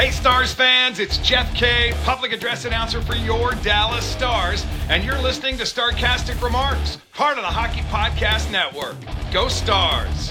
Hey, 0.00 0.12
Stars 0.12 0.50
fans, 0.50 0.98
it's 0.98 1.18
Jeff 1.18 1.54
Kay, 1.54 1.92
public 2.04 2.32
address 2.32 2.64
announcer 2.64 3.02
for 3.02 3.14
your 3.16 3.52
Dallas 3.56 4.02
Stars, 4.02 4.64
and 4.88 5.04
you're 5.04 5.20
listening 5.20 5.58
to 5.58 5.64
Starcastic 5.64 6.42
Remarks, 6.42 6.96
part 7.12 7.36
of 7.36 7.42
the 7.42 7.50
Hockey 7.50 7.82
Podcast 7.90 8.50
Network. 8.50 8.96
Go 9.30 9.48
Stars! 9.48 10.30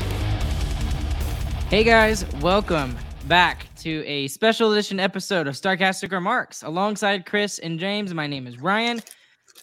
Hey 1.69 1.83
guys, 1.83 2.25
welcome 2.37 2.97
back 3.27 3.67
to 3.75 4.03
a 4.07 4.27
special 4.29 4.71
edition 4.71 4.99
episode 4.99 5.45
of 5.45 5.53
Starcastic 5.53 6.11
Remarks. 6.11 6.63
Alongside 6.63 7.27
Chris 7.27 7.59
and 7.59 7.77
James, 7.77 8.11
my 8.11 8.25
name 8.25 8.47
is 8.47 8.57
Ryan. 8.57 8.99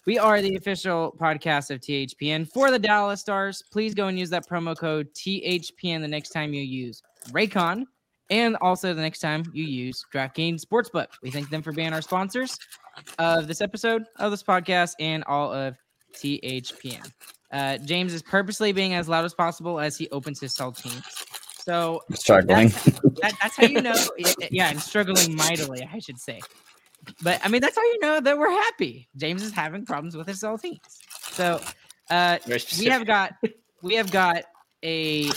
We 0.05 0.17
are 0.17 0.41
the 0.41 0.55
official 0.55 1.17
podcast 1.19 1.69
of 1.69 1.81
THPN 1.81 2.49
for 2.49 2.71
the 2.71 2.79
Dallas 2.79 3.19
Stars. 3.19 3.61
Please 3.73 3.93
go 3.93 4.07
and 4.07 4.17
use 4.17 4.29
that 4.29 4.47
promo 4.47 4.73
code 4.73 5.13
THPN 5.15 5.99
the 5.99 6.07
next 6.07 6.29
time 6.29 6.53
you 6.53 6.61
use 6.61 7.03
Raycon 7.31 7.87
and 8.29 8.55
also 8.61 8.93
the 8.93 9.01
next 9.01 9.19
time 9.19 9.43
you 9.53 9.63
use 9.63 10.05
DraftKings 10.13 10.65
Sportsbook. 10.65 11.07
We 11.21 11.31
thank 11.31 11.49
them 11.49 11.61
for 11.61 11.71
being 11.71 11.93
our 11.93 12.01
sponsors 12.01 12.57
of 13.19 13.47
this 13.47 13.61
episode 13.61 14.05
of 14.17 14.31
this 14.31 14.43
podcast 14.43 14.93
and 14.99 15.23
all 15.25 15.53
of 15.53 15.75
THPN. 16.13 17.11
Uh, 17.51 17.77
James 17.77 18.13
is 18.13 18.21
purposely 18.21 18.71
being 18.71 18.93
as 18.93 19.07
loud 19.07 19.23
as 19.23 19.33
possible 19.33 19.79
as 19.79 19.97
he 19.97 20.09
opens 20.09 20.39
his 20.39 20.53
saltines. 20.53 21.03
So 21.59 22.01
struggling. 22.13 22.69
That's, 22.69 22.83
that, 23.21 23.33
that's 23.41 23.55
how 23.55 23.65
you 23.65 23.81
know. 23.81 23.95
Yeah, 24.51 24.69
and 24.69 24.81
struggling 24.81 25.35
mightily, 25.35 25.87
I 25.91 25.99
should 25.99 26.19
say. 26.19 26.39
But 27.21 27.39
I 27.43 27.47
mean, 27.49 27.61
that's 27.61 27.75
how 27.75 27.83
you 27.83 27.99
know 27.99 28.19
that 28.19 28.37
we're 28.37 28.51
happy. 28.51 29.07
James 29.15 29.43
is 29.43 29.51
having 29.51 29.85
problems 29.85 30.15
with 30.15 30.27
his 30.27 30.41
saltines. 30.41 30.79
So 31.31 31.61
uh, 32.09 32.37
we 32.79 32.85
have 32.85 33.05
got 33.05 33.33
we 33.81 33.95
have 33.95 34.11
got 34.11 34.43
a 34.83 35.29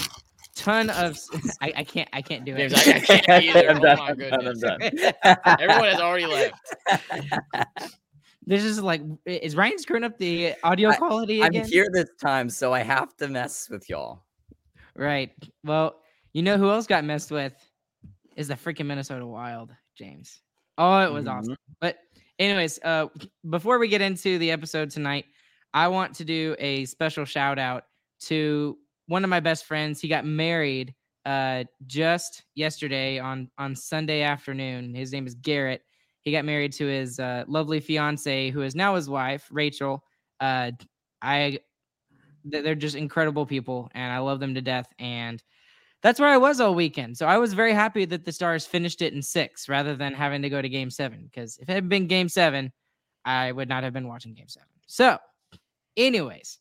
ton 0.61 0.91
of 0.91 1.19
I, 1.61 1.73
I 1.77 1.85
can't 1.85 2.09
I 2.13 2.23
can't 2.23 2.45
do 2.45 2.55
it. 2.55 2.73
I, 2.75 2.91
I 2.97 3.01
can't 3.01 3.29
either. 3.45 3.71
oh 3.71 3.97
my 3.97 4.15
goodness. 4.15 4.63
Everyone 4.63 5.85
has 5.85 6.01
already 6.01 6.27
left. 6.27 6.55
This 8.47 8.65
is 8.65 8.81
like 8.81 9.03
is 9.27 9.55
Ryan 9.55 9.79
screwing 9.79 10.03
up 10.03 10.19
the 10.19 10.55
audio 10.65 10.93
quality 10.95 11.41
I, 11.41 11.49
again? 11.49 11.63
I'm 11.63 11.69
here 11.69 11.89
this 11.93 12.09
time, 12.21 12.49
so 12.49 12.73
I 12.73 12.81
have 12.81 13.15
to 13.19 13.29
mess 13.29 13.69
with 13.71 13.89
y'all. 13.89 14.25
Right. 14.97 15.31
Well, 15.63 16.01
you 16.33 16.43
know 16.43 16.57
who 16.57 16.69
else 16.69 16.87
got 16.87 17.05
messed 17.05 17.31
with 17.31 17.53
is 18.37 18.49
the 18.49 18.55
freaking 18.55 18.87
Minnesota 18.87 19.25
Wild, 19.25 19.73
James. 19.97 20.41
Oh, 20.79 20.99
it 20.99 21.13
was 21.13 21.27
mm-hmm. 21.27 21.39
awesome. 21.39 21.57
But 21.81 21.99
anyways, 22.41 22.81
uh 22.83 23.07
before 23.51 23.79
we 23.79 23.87
get 23.87 24.01
into 24.01 24.39
the 24.39 24.51
episode 24.51 24.91
tonight, 24.91 25.27
I 25.73 25.87
want 25.87 26.15
to 26.17 26.25
do 26.25 26.57
a 26.59 26.87
special 26.87 27.27
shout 27.27 27.59
out 27.59 27.85
to 28.23 28.79
one 29.11 29.25
of 29.25 29.31
my 29.31 29.41
best 29.41 29.65
friends. 29.65 30.01
He 30.01 30.09
got 30.09 30.25
married 30.25 30.95
uh 31.27 31.65
just 31.87 32.45
yesterday 32.55 33.19
on 33.19 33.51
on 33.59 33.77
Sunday 33.77 34.23
afternoon. 34.23 34.95
His 34.95 35.13
name 35.13 35.27
is 35.27 35.35
Garrett. 35.35 35.83
He 36.23 36.33
got 36.33 36.45
married 36.45 36.73
to 36.75 36.87
his 36.87 37.19
uh, 37.19 37.45
lovely 37.49 37.81
fiance, 37.81 38.51
who 38.51 38.63
is 38.63 38.75
now 38.75 38.95
his 38.95 39.09
wife, 39.09 39.49
Rachel. 39.51 40.05
Uh, 40.39 40.73
I 41.23 41.59
they're 42.45 42.75
just 42.75 42.97
incredible 42.97 43.47
people, 43.47 43.91
and 43.95 44.13
I 44.13 44.19
love 44.19 44.41
them 44.41 44.55
to 44.55 44.63
death. 44.63 44.87
And 44.99 45.43
that's 46.03 46.21
where 46.21 46.29
I 46.29 46.39
was 46.39 46.61
all 46.61 46.75
weekend. 46.75 47.19
So 47.19 47.27
I 47.27 47.39
was 47.39 47.53
very 47.53 47.75
happy 47.75 48.05
that 48.07 48.25
the 48.25 48.33
Stars 48.33 48.65
finished 48.65 49.03
it 49.03 49.13
in 49.13 49.23
six 49.23 49.69
rather 49.69 49.97
than 49.97 50.15
having 50.15 50.41
to 50.43 50.49
go 50.49 50.63
to 50.63 50.69
Game 50.69 50.91
Seven. 50.91 51.25
Because 51.25 51.59
if 51.59 51.69
it 51.69 51.73
had 51.73 51.89
been 51.89 52.07
Game 52.07 52.29
Seven, 52.29 52.73
I 53.25 53.53
would 53.53 53.69
not 53.69 53.83
have 53.83 53.93
been 53.93 54.09
watching 54.09 54.33
Game 54.33 54.49
Seven. 54.49 54.69
So, 54.87 55.19
anyways, 55.97 56.60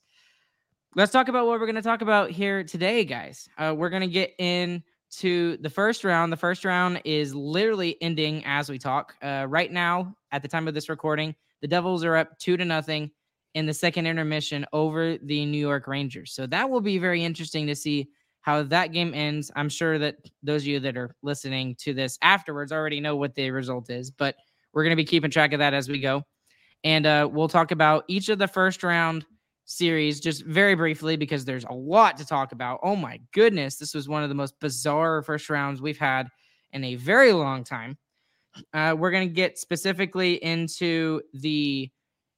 let's 0.96 1.12
talk 1.12 1.28
about 1.28 1.46
what 1.46 1.60
we're 1.60 1.66
going 1.66 1.76
to 1.76 1.82
talk 1.82 2.02
about 2.02 2.32
here 2.32 2.64
today, 2.64 3.06
guys. 3.06 3.48
Uh, 3.58 3.74
we're 3.78 3.90
going 3.90 4.02
to 4.02 4.08
get 4.08 4.34
into 4.40 5.58
the 5.58 5.70
first 5.70 6.04
round. 6.04 6.32
The 6.32 6.38
first 6.38 6.66
round 6.66 7.02
is 7.06 7.36
literally 7.36 7.98
ending 8.02 8.44
as 8.46 8.70
we 8.70 8.80
talk. 8.80 9.16
Uh, 9.22 9.46
right 9.48 9.72
now, 9.72 10.16
at 10.32 10.42
the 10.42 10.48
time 10.48 10.68
of 10.68 10.74
this 10.74 10.90
recording, 10.90 11.36
the 11.62 11.68
Devils 11.68 12.04
are 12.04 12.16
up 12.16 12.38
two 12.40 12.58
to 12.58 12.66
nothing 12.66 13.12
in 13.54 13.66
the 13.66 13.74
second 13.74 14.08
intermission 14.08 14.66
over 14.74 15.18
the 15.18 15.46
New 15.46 15.60
York 15.60 15.88
Rangers. 15.88 16.34
So 16.34 16.48
that 16.48 16.70
will 16.70 16.82
be 16.82 16.98
very 16.98 17.24
interesting 17.24 17.68
to 17.68 17.76
see 17.76 18.10
how 18.42 18.64
that 18.64 18.92
game 18.92 19.14
ends. 19.14 19.52
I'm 19.56 19.70
sure 19.70 20.00
that 20.00 20.16
those 20.42 20.64
of 20.64 20.68
you 20.68 20.80
that 20.80 20.98
are 20.98 21.16
listening 21.22 21.76
to 21.80 21.94
this 21.94 22.18
afterwards 22.22 22.72
already 22.72 23.00
know 23.00 23.16
what 23.16 23.36
the 23.36 23.52
result 23.52 23.90
is, 23.90 24.12
but 24.12 24.36
we're 24.74 24.84
going 24.84 24.92
to 24.92 24.96
be 24.96 25.06
keeping 25.06 25.32
track 25.32 25.54
of 25.54 25.60
that 25.60 25.74
as 25.74 25.90
we 25.90 26.00
go. 26.00 26.24
And 26.84 27.06
uh, 27.06 27.28
we'll 27.32 27.50
talk 27.50 27.72
about 27.72 28.06
each 28.08 28.30
of 28.30 28.40
the 28.40 28.48
first 28.48 28.82
round 28.84 29.26
series 29.70 30.20
just 30.20 30.44
very 30.46 30.74
briefly 30.74 31.16
because 31.16 31.46
there's 31.46 31.64
a 31.66 31.74
lot 31.74 32.18
to 32.18 32.26
talk 32.26 32.52
about. 32.52 32.80
Oh 32.82 32.96
my 32.96 33.20
goodness, 33.34 33.76
this 33.76 33.94
was 33.94 34.10
one 34.10 34.24
of 34.24 34.30
the 34.30 34.36
most 34.36 34.60
bizarre 34.60 35.22
first 35.22 35.50
rounds 35.50 35.82
we've 35.82 35.98
had 35.98 36.28
in 36.74 36.84
a 36.84 36.96
very 36.96 37.32
long 37.32 37.64
time. 37.64 37.98
Uh, 38.74 38.96
we're 38.98 39.12
going 39.12 39.28
to 39.28 39.34
get 39.34 39.60
specifically 39.60 40.44
into 40.44 41.22
the 41.34 41.90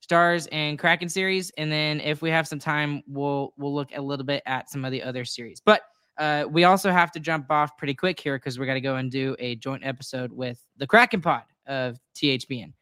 Stars 0.02 0.48
and 0.48 0.78
Kraken 0.78 1.08
series, 1.08 1.52
and 1.58 1.72
then 1.72 2.02
if 2.02 2.22
we 2.22 2.30
have 2.30 2.48
some 2.48 2.60
time, 2.60 3.02
we'll 3.08 3.54
we'll 3.58 3.74
look 3.74 3.90
a 3.96 4.02
little 4.02 4.26
bit 4.26 4.44
at 4.46 4.70
some 4.70 4.84
of 4.84 4.92
the 4.92 5.02
other 5.02 5.24
series. 5.24 5.62
But 5.64 5.84
uh, 6.18 6.46
we 6.50 6.66
also 6.66 6.92
have 6.92 7.12
to 7.14 7.20
jump 7.20 7.50
off 7.50 7.78
pretty 7.78 7.94
quick 7.94 8.20
here 8.20 8.38
because 8.38 8.60
we're 8.60 8.66
going 8.66 8.76
to 8.76 8.82
go 8.82 8.98
and 8.98 9.10
do 9.10 9.36
a 9.40 9.56
joint 9.56 9.86
episode 9.86 10.32
with 10.34 10.60
the 10.78 10.86
Kraken 10.86 11.22
Pod 11.22 11.44
of 11.66 11.98
THPN. 12.16 12.74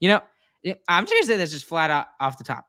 You 0.00 0.08
know, 0.08 0.20
I'm 0.88 1.04
just 1.04 1.12
going 1.12 1.22
to 1.22 1.26
say 1.26 1.36
this 1.36 1.52
just 1.52 1.66
flat 1.66 1.90
out 1.90 2.06
off 2.20 2.38
the 2.38 2.44
top. 2.44 2.64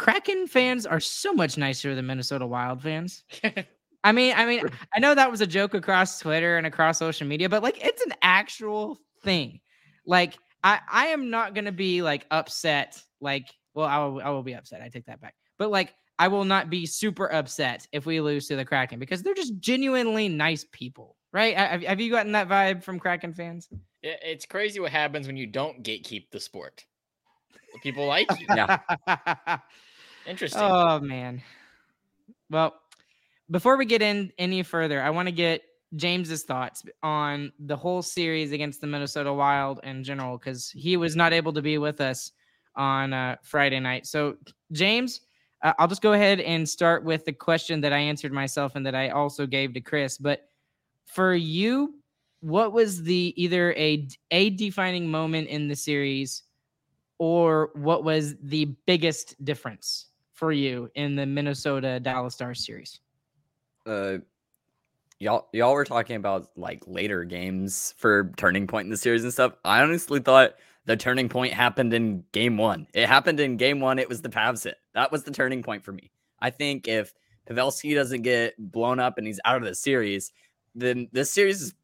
Kraken 0.00 0.46
fans 0.46 0.86
are 0.86 0.98
so 0.98 1.34
much 1.34 1.58
nicer 1.58 1.94
than 1.94 2.06
Minnesota 2.06 2.46
Wild 2.46 2.80
fans. 2.80 3.22
I 4.02 4.12
mean, 4.12 4.32
I 4.34 4.46
mean, 4.46 4.64
I 4.94 4.98
know 4.98 5.14
that 5.14 5.30
was 5.30 5.42
a 5.42 5.46
joke 5.46 5.74
across 5.74 6.18
Twitter 6.18 6.56
and 6.56 6.66
across 6.66 6.98
social 6.98 7.26
media, 7.26 7.50
but 7.50 7.62
like 7.62 7.84
it's 7.84 8.00
an 8.00 8.14
actual 8.22 8.98
thing. 9.22 9.60
Like 10.06 10.38
I 10.64 10.80
I 10.90 11.06
am 11.08 11.28
not 11.28 11.52
going 11.52 11.66
to 11.66 11.72
be 11.72 12.00
like 12.00 12.24
upset 12.30 13.02
like 13.20 13.48
well, 13.74 13.84
I 13.84 13.98
will 13.98 14.22
I 14.22 14.30
will 14.30 14.42
be 14.42 14.54
upset. 14.54 14.80
I 14.80 14.88
take 14.88 15.04
that 15.04 15.20
back. 15.20 15.34
But 15.58 15.70
like 15.70 15.94
I 16.18 16.28
will 16.28 16.46
not 16.46 16.70
be 16.70 16.86
super 16.86 17.30
upset 17.30 17.86
if 17.92 18.06
we 18.06 18.22
lose 18.22 18.48
to 18.48 18.56
the 18.56 18.64
Kraken 18.64 19.00
because 19.00 19.22
they're 19.22 19.34
just 19.34 19.58
genuinely 19.58 20.30
nice 20.30 20.64
people, 20.72 21.18
right? 21.30 21.54
Have, 21.54 21.82
have 21.82 22.00
you 22.00 22.10
gotten 22.10 22.32
that 22.32 22.48
vibe 22.48 22.82
from 22.82 22.98
Kraken 22.98 23.34
fans? 23.34 23.68
It's 24.02 24.46
crazy 24.46 24.80
what 24.80 24.92
happens 24.92 25.26
when 25.26 25.36
you 25.36 25.46
don't 25.46 25.82
gatekeep 25.82 26.30
the 26.30 26.40
sport. 26.40 26.86
People 27.82 28.06
like 28.06 28.30
you. 28.40 28.46
Yeah. 28.48 28.78
Interesting. 30.26 30.62
Oh 30.62 31.00
man. 31.00 31.42
Well, 32.50 32.74
before 33.50 33.76
we 33.76 33.84
get 33.84 34.02
in 34.02 34.32
any 34.38 34.62
further, 34.62 35.02
I 35.02 35.10
want 35.10 35.28
to 35.28 35.32
get 35.32 35.62
James's 35.96 36.44
thoughts 36.44 36.84
on 37.02 37.52
the 37.58 37.76
whole 37.76 38.02
series 38.02 38.52
against 38.52 38.80
the 38.80 38.86
Minnesota 38.86 39.32
Wild 39.32 39.80
in 39.82 40.04
general 40.04 40.38
because 40.38 40.70
he 40.70 40.96
was 40.96 41.16
not 41.16 41.32
able 41.32 41.52
to 41.52 41.62
be 41.62 41.78
with 41.78 42.00
us 42.00 42.32
on 42.76 43.12
uh, 43.12 43.36
Friday 43.42 43.80
night. 43.80 44.06
So, 44.06 44.36
James, 44.72 45.22
uh, 45.62 45.72
I'll 45.78 45.88
just 45.88 46.02
go 46.02 46.12
ahead 46.12 46.40
and 46.40 46.68
start 46.68 47.04
with 47.04 47.24
the 47.24 47.32
question 47.32 47.80
that 47.80 47.92
I 47.92 47.98
answered 47.98 48.32
myself 48.32 48.76
and 48.76 48.86
that 48.86 48.94
I 48.94 49.08
also 49.08 49.46
gave 49.46 49.74
to 49.74 49.80
Chris. 49.80 50.16
But 50.16 50.48
for 51.06 51.34
you, 51.34 51.94
what 52.40 52.72
was 52.72 53.02
the 53.02 53.34
either 53.36 53.72
a 53.72 54.08
a 54.30 54.50
defining 54.50 55.08
moment 55.10 55.48
in 55.48 55.66
the 55.66 55.76
series, 55.76 56.44
or 57.18 57.70
what 57.74 58.04
was 58.04 58.36
the 58.42 58.76
biggest 58.86 59.44
difference 59.44 60.06
for 60.40 60.50
you 60.52 60.90
in 60.94 61.14
the 61.14 61.26
Minnesota 61.26 62.00
Dallas 62.00 62.34
Stars 62.34 62.64
series? 62.64 62.98
Uh, 63.86 64.16
y'all 65.18 65.48
y'all 65.52 65.74
were 65.74 65.84
talking 65.84 66.16
about 66.16 66.48
like 66.56 66.82
later 66.86 67.24
games 67.24 67.94
for 67.98 68.32
turning 68.38 68.66
point 68.66 68.86
in 68.86 68.90
the 68.90 68.96
series 68.96 69.22
and 69.22 69.32
stuff. 69.32 69.52
I 69.64 69.82
honestly 69.82 70.18
thought 70.18 70.54
the 70.86 70.96
turning 70.96 71.28
point 71.28 71.52
happened 71.52 71.92
in 71.92 72.24
game 72.32 72.56
one. 72.56 72.86
It 72.94 73.06
happened 73.06 73.38
in 73.38 73.58
game 73.58 73.80
one. 73.80 73.98
It 73.98 74.08
was 74.08 74.22
the 74.22 74.30
Pavs 74.30 74.64
hit. 74.64 74.78
That 74.94 75.12
was 75.12 75.24
the 75.24 75.30
turning 75.30 75.62
point 75.62 75.84
for 75.84 75.92
me. 75.92 76.10
I 76.40 76.48
think 76.48 76.88
if 76.88 77.12
Pavelski 77.48 77.94
doesn't 77.94 78.22
get 78.22 78.54
blown 78.58 78.98
up 78.98 79.18
and 79.18 79.26
he's 79.26 79.40
out 79.44 79.58
of 79.58 79.64
the 79.64 79.74
series, 79.74 80.32
then 80.74 81.08
this 81.12 81.30
series 81.30 81.60
is 81.60 81.74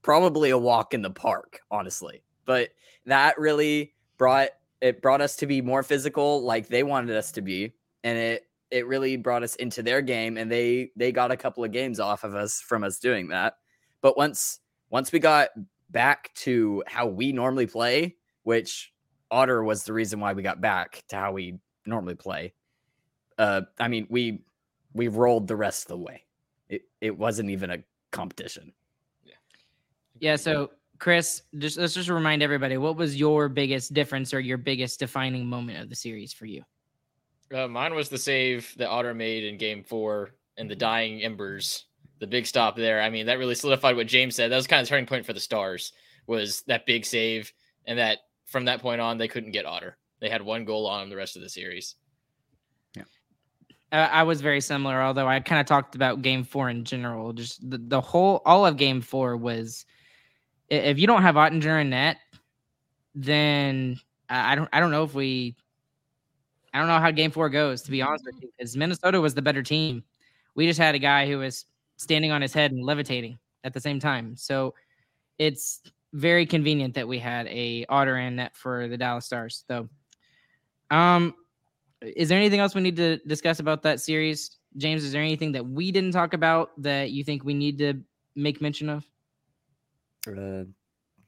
probably 0.00 0.48
a 0.48 0.58
walk 0.58 0.94
in 0.94 1.02
the 1.02 1.10
park, 1.10 1.60
honestly. 1.70 2.22
But 2.46 2.70
that 3.04 3.38
really 3.38 3.92
brought 4.16 4.48
it 4.80 5.02
brought 5.02 5.20
us 5.20 5.36
to 5.36 5.46
be 5.46 5.60
more 5.60 5.82
physical 5.82 6.42
like 6.42 6.68
they 6.68 6.82
wanted 6.82 7.14
us 7.14 7.32
to 7.32 7.42
be 7.42 7.74
and 8.06 8.16
it 8.16 8.46
it 8.70 8.86
really 8.86 9.16
brought 9.16 9.42
us 9.42 9.56
into 9.56 9.82
their 9.82 10.00
game, 10.00 10.38
and 10.38 10.50
they 10.50 10.90
they 10.96 11.10
got 11.10 11.32
a 11.32 11.36
couple 11.36 11.64
of 11.64 11.72
games 11.72 11.98
off 11.98 12.22
of 12.22 12.34
us 12.36 12.60
from 12.60 12.84
us 12.84 13.00
doing 13.00 13.28
that. 13.28 13.54
But 14.00 14.16
once 14.16 14.60
once 14.90 15.10
we 15.10 15.18
got 15.18 15.48
back 15.90 16.32
to 16.34 16.84
how 16.86 17.06
we 17.08 17.32
normally 17.32 17.66
play, 17.66 18.16
which 18.44 18.92
Otter 19.32 19.64
was 19.64 19.82
the 19.82 19.92
reason 19.92 20.20
why 20.20 20.32
we 20.34 20.42
got 20.42 20.60
back 20.60 21.02
to 21.08 21.16
how 21.16 21.32
we 21.32 21.58
normally 21.84 22.14
play. 22.14 22.54
Uh, 23.38 23.62
I 23.80 23.88
mean, 23.88 24.06
we 24.08 24.44
we 24.94 25.08
rolled 25.08 25.48
the 25.48 25.56
rest 25.56 25.84
of 25.84 25.88
the 25.88 25.98
way. 25.98 26.22
It 26.68 26.82
it 27.00 27.18
wasn't 27.18 27.50
even 27.50 27.70
a 27.70 27.78
competition. 28.12 28.72
Yeah. 29.24 29.34
Yeah. 30.20 30.36
So 30.36 30.70
Chris, 31.00 31.42
just 31.58 31.76
let's 31.76 31.94
just 31.94 32.08
remind 32.08 32.40
everybody 32.40 32.76
what 32.76 32.96
was 32.96 33.16
your 33.16 33.48
biggest 33.48 33.94
difference 33.94 34.32
or 34.32 34.38
your 34.38 34.58
biggest 34.58 35.00
defining 35.00 35.44
moment 35.44 35.80
of 35.80 35.88
the 35.88 35.96
series 35.96 36.32
for 36.32 36.46
you? 36.46 36.62
Uh, 37.54 37.68
mine 37.68 37.94
was 37.94 38.08
the 38.08 38.18
save 38.18 38.74
that 38.76 38.88
Otter 38.88 39.14
made 39.14 39.44
in 39.44 39.56
Game 39.56 39.84
Four 39.84 40.30
and 40.56 40.70
the 40.70 40.76
dying 40.76 41.22
embers, 41.22 41.86
the 42.18 42.26
big 42.26 42.46
stop 42.46 42.76
there. 42.76 43.00
I 43.00 43.10
mean, 43.10 43.26
that 43.26 43.38
really 43.38 43.54
solidified 43.54 43.96
what 43.96 44.06
James 44.06 44.34
said. 44.34 44.50
That 44.50 44.56
was 44.56 44.66
kind 44.66 44.80
of 44.80 44.86
the 44.86 44.90
turning 44.90 45.06
point 45.06 45.26
for 45.26 45.32
the 45.32 45.40
Stars. 45.40 45.92
Was 46.26 46.62
that 46.62 46.86
big 46.86 47.04
save, 47.04 47.52
and 47.86 47.98
that 47.98 48.18
from 48.46 48.64
that 48.64 48.80
point 48.80 49.00
on 49.00 49.16
they 49.18 49.28
couldn't 49.28 49.52
get 49.52 49.64
Otter. 49.64 49.96
They 50.20 50.28
had 50.28 50.42
one 50.42 50.64
goal 50.64 50.86
on 50.86 51.00
them 51.00 51.10
the 51.10 51.16
rest 51.16 51.36
of 51.36 51.42
the 51.42 51.48
series. 51.48 51.94
Yeah, 52.96 53.04
I 53.92 54.24
was 54.24 54.40
very 54.40 54.60
similar. 54.60 55.00
Although 55.00 55.28
I 55.28 55.38
kind 55.40 55.60
of 55.60 55.66
talked 55.66 55.94
about 55.94 56.22
Game 56.22 56.42
Four 56.42 56.68
in 56.68 56.84
general. 56.84 57.32
Just 57.32 57.68
the, 57.68 57.78
the 57.78 58.00
whole 58.00 58.42
all 58.44 58.66
of 58.66 58.76
Game 58.76 59.00
Four 59.00 59.36
was 59.36 59.84
if 60.68 60.98
you 60.98 61.06
don't 61.06 61.22
have 61.22 61.36
Oettinger 61.36 61.80
in 61.80 61.90
net, 61.90 62.16
then 63.14 64.00
I 64.28 64.56
don't 64.56 64.68
I 64.72 64.80
don't 64.80 64.90
know 64.90 65.04
if 65.04 65.14
we 65.14 65.54
I 66.76 66.78
don't 66.78 66.88
know 66.88 67.00
how 67.00 67.10
game 67.10 67.30
four 67.30 67.48
goes, 67.48 67.80
to 67.82 67.90
be 67.90 68.02
honest 68.02 68.26
with 68.26 68.34
you, 68.42 68.50
because 68.54 68.76
Minnesota 68.76 69.18
was 69.18 69.32
the 69.32 69.40
better 69.40 69.62
team. 69.62 70.04
We 70.54 70.66
just 70.66 70.78
had 70.78 70.94
a 70.94 70.98
guy 70.98 71.26
who 71.26 71.38
was 71.38 71.64
standing 71.96 72.32
on 72.32 72.42
his 72.42 72.52
head 72.52 72.70
and 72.70 72.84
levitating 72.84 73.38
at 73.64 73.72
the 73.72 73.80
same 73.80 73.98
time. 73.98 74.36
So 74.36 74.74
it's 75.38 75.80
very 76.12 76.44
convenient 76.44 76.92
that 76.94 77.08
we 77.08 77.18
had 77.18 77.46
a 77.46 77.86
otter 77.88 78.18
in 78.18 78.36
net 78.36 78.54
for 78.54 78.88
the 78.88 78.98
Dallas 78.98 79.24
Stars. 79.24 79.64
So 79.66 79.88
um 80.90 81.34
is 82.02 82.28
there 82.28 82.38
anything 82.38 82.60
else 82.60 82.74
we 82.74 82.82
need 82.82 82.96
to 82.96 83.16
discuss 83.26 83.58
about 83.58 83.82
that 83.84 84.00
series? 84.00 84.58
James, 84.76 85.02
is 85.02 85.12
there 85.12 85.22
anything 85.22 85.52
that 85.52 85.66
we 85.66 85.90
didn't 85.90 86.12
talk 86.12 86.34
about 86.34 86.70
that 86.82 87.10
you 87.10 87.24
think 87.24 87.42
we 87.42 87.54
need 87.54 87.78
to 87.78 87.94
make 88.34 88.60
mention 88.60 88.90
of? 88.90 89.06
Uh, 90.28 90.64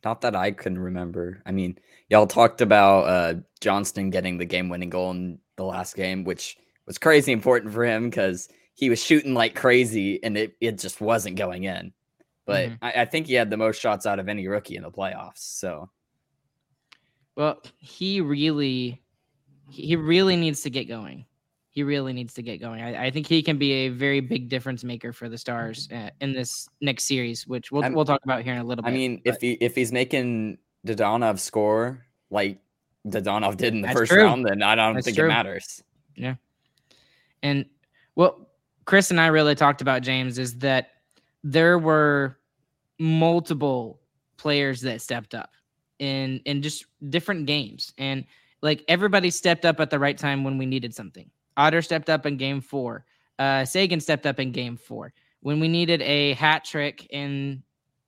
not 0.04 0.20
that 0.20 0.36
I 0.36 0.50
can 0.52 0.78
remember. 0.78 1.42
I 1.44 1.52
mean, 1.52 1.78
y'all 2.08 2.26
talked 2.26 2.60
about 2.60 3.00
uh, 3.02 3.34
Johnston 3.60 4.10
getting 4.10 4.38
the 4.38 4.44
game-winning 4.44 4.90
goal 4.90 5.10
in 5.10 5.38
the 5.56 5.64
last 5.64 5.96
game, 5.96 6.24
which 6.24 6.56
was 6.86 6.98
crazy 6.98 7.32
important 7.32 7.72
for 7.72 7.84
him 7.84 8.08
because 8.08 8.48
he 8.74 8.88
was 8.88 9.02
shooting 9.02 9.34
like 9.34 9.54
crazy 9.54 10.22
and 10.22 10.36
it, 10.36 10.56
it 10.60 10.78
just 10.78 11.00
wasn't 11.00 11.36
going 11.36 11.64
in. 11.64 11.92
But 12.46 12.70
mm-hmm. 12.70 12.84
I, 12.84 13.02
I 13.02 13.04
think 13.04 13.26
he 13.26 13.34
had 13.34 13.50
the 13.50 13.56
most 13.56 13.80
shots 13.80 14.06
out 14.06 14.18
of 14.18 14.28
any 14.28 14.46
rookie 14.48 14.76
in 14.76 14.82
the 14.82 14.90
playoffs. 14.90 15.38
So, 15.38 15.90
well, 17.36 17.60
he 17.76 18.20
really, 18.20 19.02
he 19.70 19.96
really 19.96 20.36
needs 20.36 20.62
to 20.62 20.70
get 20.70 20.88
going 20.88 21.26
he 21.78 21.84
really 21.84 22.12
needs 22.12 22.34
to 22.34 22.42
get 22.42 22.60
going. 22.60 22.82
I, 22.82 23.04
I, 23.04 23.10
think 23.12 23.28
he 23.28 23.40
can 23.40 23.56
be 23.56 23.70
a 23.70 23.88
very 23.88 24.18
big 24.18 24.48
difference 24.48 24.82
maker 24.82 25.12
for 25.12 25.28
the 25.28 25.38
Stars 25.38 25.88
uh, 25.94 26.10
in 26.20 26.32
this 26.32 26.68
next 26.80 27.04
series, 27.04 27.46
which 27.46 27.70
we'll 27.70 27.84
I'm, 27.84 27.94
we'll 27.94 28.04
talk 28.04 28.20
about 28.24 28.42
here 28.42 28.54
in 28.54 28.58
a 28.58 28.64
little 28.64 28.82
bit. 28.82 28.90
I 28.90 28.92
mean, 28.92 29.22
but. 29.24 29.36
if 29.36 29.40
he 29.40 29.52
if 29.60 29.76
he's 29.76 29.92
making 29.92 30.58
Dadonov 30.84 31.38
score 31.38 32.04
like 32.30 32.58
Dadonov 33.06 33.58
did 33.58 33.74
in 33.74 33.82
the 33.82 33.90
first 33.90 34.10
true. 34.10 34.24
round, 34.24 34.44
then 34.44 34.60
I 34.60 34.74
don't 34.74 34.94
That's 34.94 35.04
think 35.04 35.18
true. 35.18 35.26
it 35.26 35.28
matters. 35.28 35.84
Yeah, 36.16 36.34
and 37.44 37.64
what 38.14 38.36
Chris 38.84 39.12
and 39.12 39.20
I 39.20 39.28
really 39.28 39.54
talked 39.54 39.80
about 39.80 40.02
James 40.02 40.36
is 40.36 40.58
that 40.58 40.90
there 41.44 41.78
were 41.78 42.40
multiple 42.98 44.00
players 44.36 44.80
that 44.80 45.00
stepped 45.00 45.32
up 45.32 45.52
in 46.00 46.40
in 46.44 46.60
just 46.60 46.86
different 47.08 47.46
games 47.46 47.94
and 47.98 48.24
like 48.62 48.84
everybody 48.88 49.30
stepped 49.30 49.64
up 49.64 49.78
at 49.78 49.90
the 49.90 49.98
right 50.00 50.18
time 50.18 50.42
when 50.42 50.58
we 50.58 50.66
needed 50.66 50.92
something 50.92 51.30
Otter 51.58 51.82
stepped 51.82 52.08
up 52.08 52.24
in 52.24 52.36
game 52.38 52.62
four. 52.62 53.04
Uh, 53.38 53.64
Seguin 53.64 54.00
stepped 54.00 54.26
up 54.26 54.40
in 54.40 54.52
game 54.52 54.76
four. 54.76 55.12
When 55.40 55.60
we 55.60 55.68
needed 55.68 56.00
a 56.02 56.32
hat 56.34 56.64
trick 56.64 57.06
in 57.10 57.62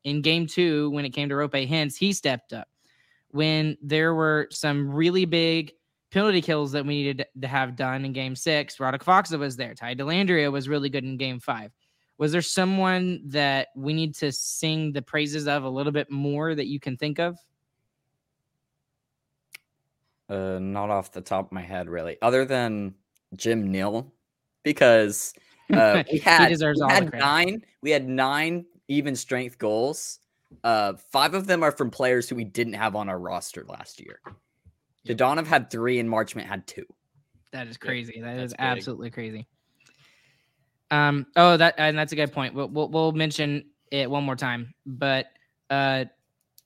in 0.05 0.23
game 0.23 0.47
two, 0.47 0.89
when 0.91 1.05
it 1.05 1.11
came 1.11 1.29
to 1.29 1.35
Roope 1.35 1.69
Hintz, 1.69 1.97
he 1.97 2.13
stepped 2.13 2.53
up. 2.55 2.69
When 3.33 3.77
there 3.83 4.15
were 4.15 4.49
some 4.51 4.91
really 4.91 5.25
big 5.27 5.73
penalty 6.11 6.41
kills 6.41 6.73
that 6.73 6.87
we 6.87 7.03
needed 7.03 7.27
to 7.41 7.47
have 7.47 7.77
done 7.77 8.05
in 8.05 8.13
game 8.13 8.35
six, 8.35 8.79
Radek 8.79 9.03
Faksa 9.03 9.39
was 9.39 9.57
there. 9.57 9.75
Ty 9.75 9.97
Dellandrea 9.97 10.51
was 10.51 10.69
really 10.69 10.89
good 10.89 11.05
in 11.05 11.17
game 11.17 11.39
five. 11.39 11.71
Was 12.19 12.33
there 12.33 12.43
someone 12.43 13.23
that 13.27 13.69
we 13.75 13.93
need 13.93 14.15
to 14.17 14.33
sing 14.33 14.93
the 14.93 15.03
praises 15.03 15.47
of 15.47 15.65
a 15.65 15.71
little 15.71 15.93
bit 15.93 16.11
more 16.11 16.55
that 16.55 16.67
you 16.67 16.79
can 16.81 16.97
think 16.97 17.19
of? 17.19 17.39
Uh, 20.29 20.59
not 20.61 20.91
off 20.91 21.13
the 21.13 21.21
top 21.21 21.47
of 21.47 21.53
my 21.53 21.63
head, 21.63 21.89
really. 21.89 22.17
Other 22.23 22.45
than 22.45 22.95
Jim 23.37 23.71
Nill 23.71 24.13
because 24.63 25.35
uh, 25.73 26.03
we 26.11 26.19
had, 26.25 26.51
we 26.51 26.81
had 26.89 27.13
nine. 27.13 27.65
We 27.83 27.91
had 27.91 28.09
nine 28.09 28.67
even 28.89 29.17
strength 29.17 29.59
goals. 29.59 30.19
Uh, 30.65 30.95
five 31.13 31.35
of 31.35 31.47
them 31.47 31.63
are 31.63 31.73
from 31.73 31.91
players 31.91 32.29
who 32.29 32.35
we 32.35 32.45
didn't 32.45 32.73
have 32.73 32.97
on 32.97 33.09
our 33.09 33.19
roster 33.19 33.65
last 33.69 34.01
year. 34.01 34.21
Dadonov 35.07 35.47
had 35.47 35.71
three, 35.71 35.99
and 35.99 36.09
Marchment 36.09 36.45
had 36.45 36.67
two. 36.67 36.85
That 37.53 37.69
is 37.69 37.77
crazy. 37.77 38.21
That 38.21 38.39
is 38.39 38.55
absolutely 38.59 39.11
crazy. 39.11 39.47
Um. 40.91 41.27
Oh, 41.37 41.57
that 41.57 41.75
and 41.79 41.97
that's 41.97 42.13
a 42.13 42.17
good 42.17 42.33
point. 42.33 42.55
We'll, 42.55 42.69
we'll, 42.69 42.89
we'll 42.89 43.13
mention 43.13 43.65
it 43.93 44.11
one 44.11 44.25
more 44.25 44.37
time, 44.37 44.75
but 44.87 45.27
uh, 45.71 46.05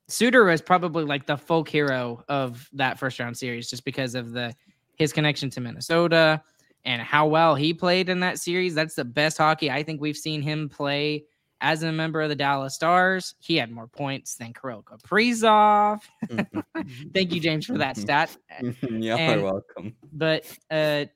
Suter 0.08 0.44
was 0.44 0.60
probably 0.62 1.04
like 1.04 1.26
the 1.26 1.36
folk 1.36 1.68
hero 1.68 2.24
of 2.28 2.68
that 2.72 2.98
first 2.98 3.20
round 3.20 3.36
series, 3.36 3.68
just 3.68 3.84
because 3.84 4.14
of 4.14 4.32
the 4.32 4.54
his 4.96 5.12
connection 5.12 5.50
to 5.50 5.60
Minnesota 5.60 6.42
and 6.84 7.00
how 7.00 7.26
well 7.26 7.54
he 7.54 7.72
played 7.72 8.08
in 8.08 8.20
that 8.20 8.38
series. 8.38 8.74
That's 8.74 8.94
the 8.94 9.04
best 9.04 9.38
hockey 9.38 9.70
I 9.70 9.82
think 9.82 10.00
we've 10.00 10.16
seen 10.16 10.42
him 10.42 10.68
play 10.68 11.24
as 11.60 11.82
a 11.82 11.90
member 11.90 12.20
of 12.20 12.28
the 12.28 12.36
Dallas 12.36 12.74
Stars. 12.74 13.34
He 13.40 13.56
had 13.56 13.70
more 13.70 13.86
points 13.86 14.36
than 14.36 14.52
Kirill 14.52 14.82
Kaprizov. 14.82 16.00
Mm-hmm. 16.26 17.08
Thank 17.14 17.32
you, 17.32 17.40
James, 17.40 17.66
for 17.66 17.78
that 17.78 17.96
mm-hmm. 17.96 18.02
stat. 18.02 18.36
Mm-hmm. 18.60 18.98
You're 18.98 19.16
and, 19.16 19.42
welcome. 19.42 19.96
But 20.12 20.46
uh, 20.70 21.06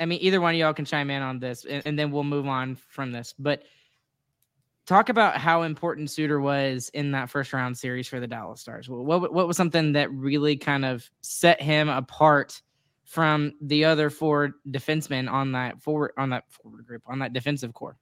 I 0.00 0.06
mean, 0.06 0.18
either 0.20 0.40
one 0.40 0.54
of 0.54 0.58
y'all 0.58 0.74
can 0.74 0.84
chime 0.84 1.10
in 1.10 1.22
on 1.22 1.38
this, 1.38 1.64
and, 1.64 1.82
and 1.86 1.98
then 1.98 2.10
we'll 2.10 2.24
move 2.24 2.48
on 2.48 2.76
from 2.88 3.12
this. 3.12 3.34
But 3.38 3.62
talk 4.86 5.08
about 5.08 5.36
how 5.36 5.62
important 5.62 6.10
Suter 6.10 6.40
was 6.40 6.90
in 6.92 7.12
that 7.12 7.30
first 7.30 7.52
round 7.52 7.78
series 7.78 8.08
for 8.08 8.18
the 8.18 8.26
Dallas 8.26 8.60
Stars. 8.60 8.88
What 8.88 9.32
what 9.32 9.46
was 9.46 9.56
something 9.56 9.92
that 9.92 10.12
really 10.12 10.56
kind 10.56 10.84
of 10.84 11.08
set 11.20 11.62
him 11.62 11.88
apart? 11.88 12.60
From 13.04 13.54
the 13.60 13.84
other 13.84 14.10
four 14.10 14.54
defensemen 14.70 15.30
on 15.30 15.52
that 15.52 15.82
forward 15.82 16.12
on 16.16 16.30
that 16.30 16.44
forward 16.50 16.86
group 16.86 17.02
on 17.06 17.18
that 17.20 17.32
defensive 17.32 17.74
core? 17.74 17.96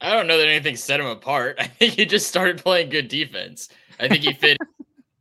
I 0.00 0.12
don't 0.12 0.26
know 0.26 0.36
that 0.38 0.48
anything 0.48 0.76
set 0.76 1.00
him 1.00 1.06
apart. 1.06 1.56
I 1.58 1.66
think 1.66 1.94
he 1.94 2.04
just 2.04 2.28
started 2.28 2.62
playing 2.62 2.90
good 2.90 3.08
defense. 3.08 3.68
I 3.98 4.08
think 4.08 4.22
he 4.22 4.32
fit 4.32 4.58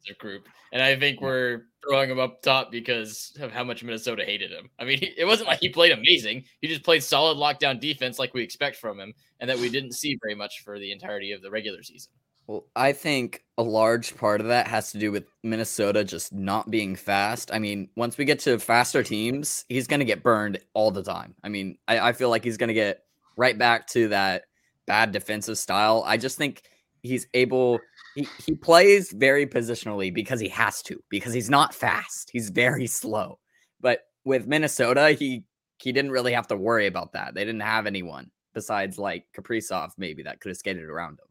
the 0.07 0.13
group, 0.15 0.47
and 0.71 0.81
I 0.81 0.97
think 0.97 1.21
we're 1.21 1.63
throwing 1.87 2.09
him 2.09 2.19
up 2.19 2.41
top 2.41 2.71
because 2.71 3.35
of 3.39 3.51
how 3.51 3.63
much 3.63 3.83
Minnesota 3.83 4.23
hated 4.25 4.51
him. 4.51 4.69
I 4.79 4.85
mean, 4.85 4.99
it 5.01 5.25
wasn't 5.25 5.47
like 5.47 5.59
he 5.59 5.69
played 5.69 5.91
amazing. 5.91 6.45
He 6.61 6.67
just 6.67 6.83
played 6.83 7.03
solid 7.03 7.37
lockdown 7.37 7.79
defense 7.79 8.19
like 8.19 8.33
we 8.33 8.41
expect 8.41 8.77
from 8.77 8.99
him, 8.99 9.13
and 9.39 9.49
that 9.49 9.59
we 9.59 9.69
didn't 9.69 9.93
see 9.93 10.17
very 10.21 10.35
much 10.35 10.61
for 10.63 10.79
the 10.79 10.91
entirety 10.91 11.31
of 11.31 11.41
the 11.41 11.51
regular 11.51 11.83
season. 11.83 12.11
Well, 12.47 12.65
I 12.75 12.91
think 12.91 13.43
a 13.57 13.63
large 13.63 14.17
part 14.17 14.41
of 14.41 14.47
that 14.47 14.67
has 14.67 14.91
to 14.91 14.99
do 14.99 15.11
with 15.11 15.25
Minnesota 15.43 16.03
just 16.03 16.33
not 16.33 16.69
being 16.69 16.95
fast. 16.95 17.53
I 17.53 17.59
mean, 17.59 17.89
once 17.95 18.17
we 18.17 18.25
get 18.25 18.39
to 18.39 18.59
faster 18.59 19.01
teams, 19.03 19.63
he's 19.69 19.87
going 19.87 19.99
to 20.01 20.05
get 20.05 20.23
burned 20.23 20.59
all 20.73 20.91
the 20.91 21.03
time. 21.03 21.35
I 21.43 21.49
mean, 21.49 21.77
I, 21.87 22.09
I 22.09 22.13
feel 22.13 22.29
like 22.29 22.43
he's 22.43 22.57
going 22.57 22.67
to 22.67 22.73
get 22.73 23.03
right 23.37 23.57
back 23.57 23.87
to 23.87 24.09
that 24.09 24.43
bad 24.85 25.11
defensive 25.11 25.57
style. 25.57 26.03
I 26.05 26.17
just 26.17 26.37
think 26.37 26.63
he's 27.01 27.27
able, 27.33 27.79
he, 28.15 28.27
he 28.45 28.55
plays 28.55 29.13
very 29.13 29.47
positionally 29.47 30.13
because 30.13 30.39
he 30.39 30.49
has 30.49 30.81
to, 30.83 31.01
because 31.09 31.33
he's 31.33 31.49
not 31.49 31.73
fast. 31.73 32.29
He's 32.31 32.49
very 32.49 32.87
slow. 32.87 33.39
But 33.79 34.01
with 34.25 34.47
Minnesota, 34.47 35.11
he 35.11 35.43
he 35.77 35.91
didn't 35.91 36.11
really 36.11 36.31
have 36.31 36.47
to 36.47 36.55
worry 36.55 36.87
about 36.87 37.11
that. 37.11 37.33
They 37.33 37.43
didn't 37.43 37.61
have 37.61 37.85
anyone 37.85 38.31
besides 38.53 38.97
like 38.97 39.25
Kaprizov, 39.37 39.91
maybe 39.97 40.23
that 40.23 40.39
could 40.39 40.49
have 40.49 40.57
skated 40.57 40.85
around 40.85 41.13
him. 41.19 41.27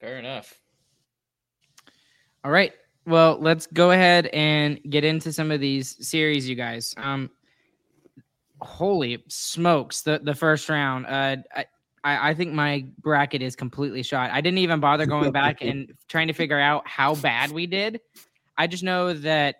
Fair 0.00 0.18
enough. 0.18 0.58
All 2.44 2.50
right. 2.50 2.72
Well, 3.06 3.38
let's 3.40 3.66
go 3.66 3.90
ahead 3.90 4.26
and 4.28 4.80
get 4.88 5.04
into 5.04 5.32
some 5.32 5.50
of 5.50 5.60
these 5.60 5.96
series, 6.06 6.48
you 6.48 6.54
guys. 6.54 6.94
Um, 6.96 7.30
holy 8.60 9.22
smokes, 9.28 10.02
the 10.02 10.20
the 10.22 10.34
first 10.34 10.68
round. 10.68 11.06
Uh, 11.06 11.36
I, 12.04 12.30
I 12.30 12.34
think 12.34 12.52
my 12.52 12.86
bracket 12.98 13.42
is 13.42 13.56
completely 13.56 14.02
shot. 14.02 14.30
I 14.30 14.40
didn't 14.40 14.58
even 14.58 14.80
bother 14.80 15.06
going 15.06 15.32
back 15.32 15.58
and 15.60 15.92
trying 16.08 16.28
to 16.28 16.32
figure 16.32 16.58
out 16.58 16.86
how 16.86 17.14
bad 17.14 17.52
we 17.52 17.66
did. 17.66 18.00
I 18.56 18.66
just 18.66 18.82
know 18.82 19.12
that 19.12 19.56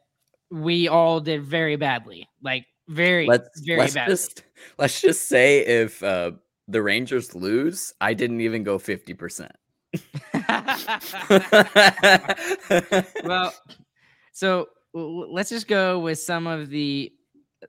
we 0.50 0.88
all 0.88 1.20
did 1.20 1.42
very 1.42 1.76
badly, 1.76 2.28
like 2.42 2.66
very, 2.88 3.26
let's 3.26 3.60
very 3.60 3.78
let's 3.80 3.94
bad. 3.94 4.08
just 4.08 4.42
let's 4.78 5.00
just 5.00 5.28
say 5.28 5.60
if 5.66 6.02
uh, 6.02 6.32
the 6.68 6.82
Rangers 6.82 7.34
lose, 7.34 7.94
I 8.00 8.14
didn't 8.14 8.40
even 8.40 8.62
go 8.62 8.78
fifty 8.78 9.14
percent. 9.14 9.52
well, 13.24 13.52
so 14.32 14.68
let's 14.92 15.50
just 15.50 15.68
go 15.68 15.98
with 15.98 16.18
some 16.18 16.46
of 16.46 16.70
the 16.70 17.12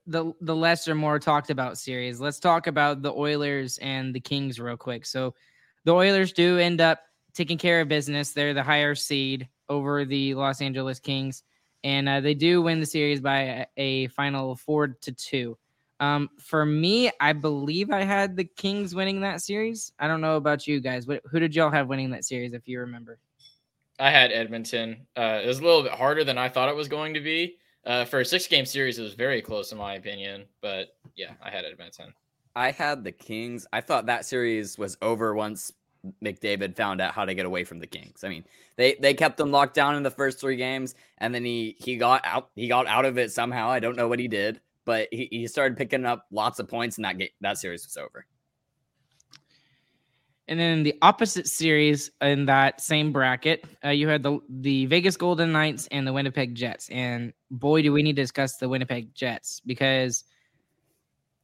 the 0.06 0.32
the 0.42 0.56
lesser, 0.56 0.96
more 0.96 1.20
talked 1.20 1.50
about 1.50 1.78
series. 1.78 2.22
Let's 2.22 2.40
talk 2.40 2.68
about 2.68 3.02
the 3.02 3.12
Oilers 3.12 3.78
and 3.80 4.16
the 4.16 4.20
Kings 4.20 4.60
real 4.60 4.78
quick. 4.78 5.06
So, 5.06 5.34
the 5.84 5.94
Oilers 5.94 6.32
do 6.32 6.60
end 6.60 6.80
up 6.80 7.02
taking 7.34 7.58
care 7.58 7.82
of 7.82 7.88
business. 7.88 8.32
They're 8.32 8.54
the 8.54 8.64
higher 8.64 8.96
seed 8.96 9.50
over 9.68 10.06
the 10.06 10.34
Los 10.36 10.62
Angeles 10.62 11.00
Kings, 11.00 11.44
and 11.84 12.08
uh, 12.08 12.22
they 12.22 12.34
do 12.34 12.62
win 12.62 12.80
the 12.80 12.86
series 12.86 13.20
by 13.20 13.40
a, 13.40 13.66
a 13.78 14.08
final 14.08 14.56
four 14.56 14.90
to 15.02 15.12
two. 15.12 15.58
Um, 16.02 16.30
for 16.40 16.66
me, 16.66 17.12
I 17.20 17.32
believe 17.32 17.92
I 17.92 18.04
had 18.04 18.36
the 18.36 18.44
Kings 18.44 18.94
winning 18.96 19.22
that 19.22 19.40
series. 19.40 19.94
I 20.00 20.08
don't 20.08 20.20
know 20.20 20.36
about 20.36 20.66
you 20.66 20.82
guys. 20.82 21.06
What, 21.06 21.22
who 21.30 21.40
did 21.40 21.56
y'all 21.56 21.70
have 21.70 21.88
winning 21.88 22.10
that 22.10 22.26
series, 22.26 22.54
if 22.54 22.68
you 22.68 22.80
remember? 22.80 23.20
I 24.00 24.10
had 24.10 24.32
Edmonton. 24.32 25.06
Uh, 25.16 25.42
it 25.44 25.48
was 25.48 25.60
a 25.60 25.64
little 25.64 25.84
bit 25.84 25.92
harder 25.92 26.24
than 26.24 26.40
I 26.40 26.50
thought 26.50 26.70
it 26.70 26.76
was 26.76 26.88
going 26.88 27.14
to 27.14 27.22
be. 27.22 27.58
Uh, 27.86 28.04
for 28.06 28.20
a 28.20 28.26
six 28.26 28.48
game 28.48 28.66
series, 28.66 28.98
it 28.98 29.04
was 29.04 29.14
very 29.14 29.42
close 29.44 29.72
in 29.72 29.78
my 29.78 29.94
opinion. 29.94 30.46
But 30.60 30.96
yeah, 31.16 31.34
I 31.42 31.52
had 31.52 31.66
Edmonton. 31.66 32.14
I 32.56 32.72
had 32.72 33.04
the 33.04 33.12
Kings. 33.12 33.68
I 33.72 33.82
thought 33.82 34.08
that 34.08 34.26
series 34.26 34.78
was 34.78 34.98
over 35.04 35.36
once 35.36 35.72
McDavid 36.24 36.76
found 36.76 37.00
out 37.00 37.14
how 37.14 37.26
to 37.26 37.36
get 37.36 37.46
away 37.46 37.64
from 37.64 37.80
the 37.80 37.88
Kings. 37.88 38.24
I 38.24 38.30
mean, 38.30 38.44
they 38.76 38.96
they 38.96 39.14
kept 39.14 39.38
them 39.38 39.52
locked 39.52 39.76
down 39.76 39.96
in 39.96 40.04
the 40.04 40.12
first 40.12 40.40
three 40.40 40.56
games, 40.56 40.96
and 41.20 41.34
then 41.34 41.46
he 41.46 41.76
he 41.80 41.98
got 41.98 42.26
out 42.26 42.50
he 42.56 42.68
got 42.68 42.88
out 42.88 43.06
of 43.06 43.18
it 43.20 43.32
somehow. 43.32 43.70
I 43.70 43.80
don't 43.80 43.96
know 43.96 44.08
what 44.08 44.20
he 44.20 44.28
did, 44.28 44.60
but 44.86 45.08
he, 45.12 45.28
he 45.32 45.48
started 45.48 45.78
picking 45.78 46.06
up 46.06 46.26
lots 46.32 46.60
of 46.60 46.68
points, 46.68 46.98
and 46.98 47.06
that 47.06 47.18
game, 47.18 47.30
that 47.42 47.58
series 47.58 47.86
was 47.86 47.98
over. 47.98 48.26
And 50.48 50.60
then 50.60 50.84
the 50.84 50.96
opposite 51.02 51.48
series 51.48 52.12
in 52.22 52.46
that 52.48 52.82
same 52.82 53.14
bracket, 53.14 53.64
uh, 53.86 53.90
you 53.90 54.08
had 54.10 54.22
the 54.22 54.40
the 54.50 54.86
Vegas 54.88 55.16
Golden 55.16 55.52
Knights 55.52 55.88
and 55.92 56.06
the 56.06 56.12
Winnipeg 56.12 56.56
Jets. 56.56 56.90
And 56.90 57.32
boy, 57.52 57.82
do 57.84 57.94
we 57.94 58.04
need 58.04 58.18
to 58.18 58.22
discuss 58.22 58.58
the 58.58 58.68
Winnipeg 58.68 59.14
Jets 59.16 59.62
because, 59.66 60.26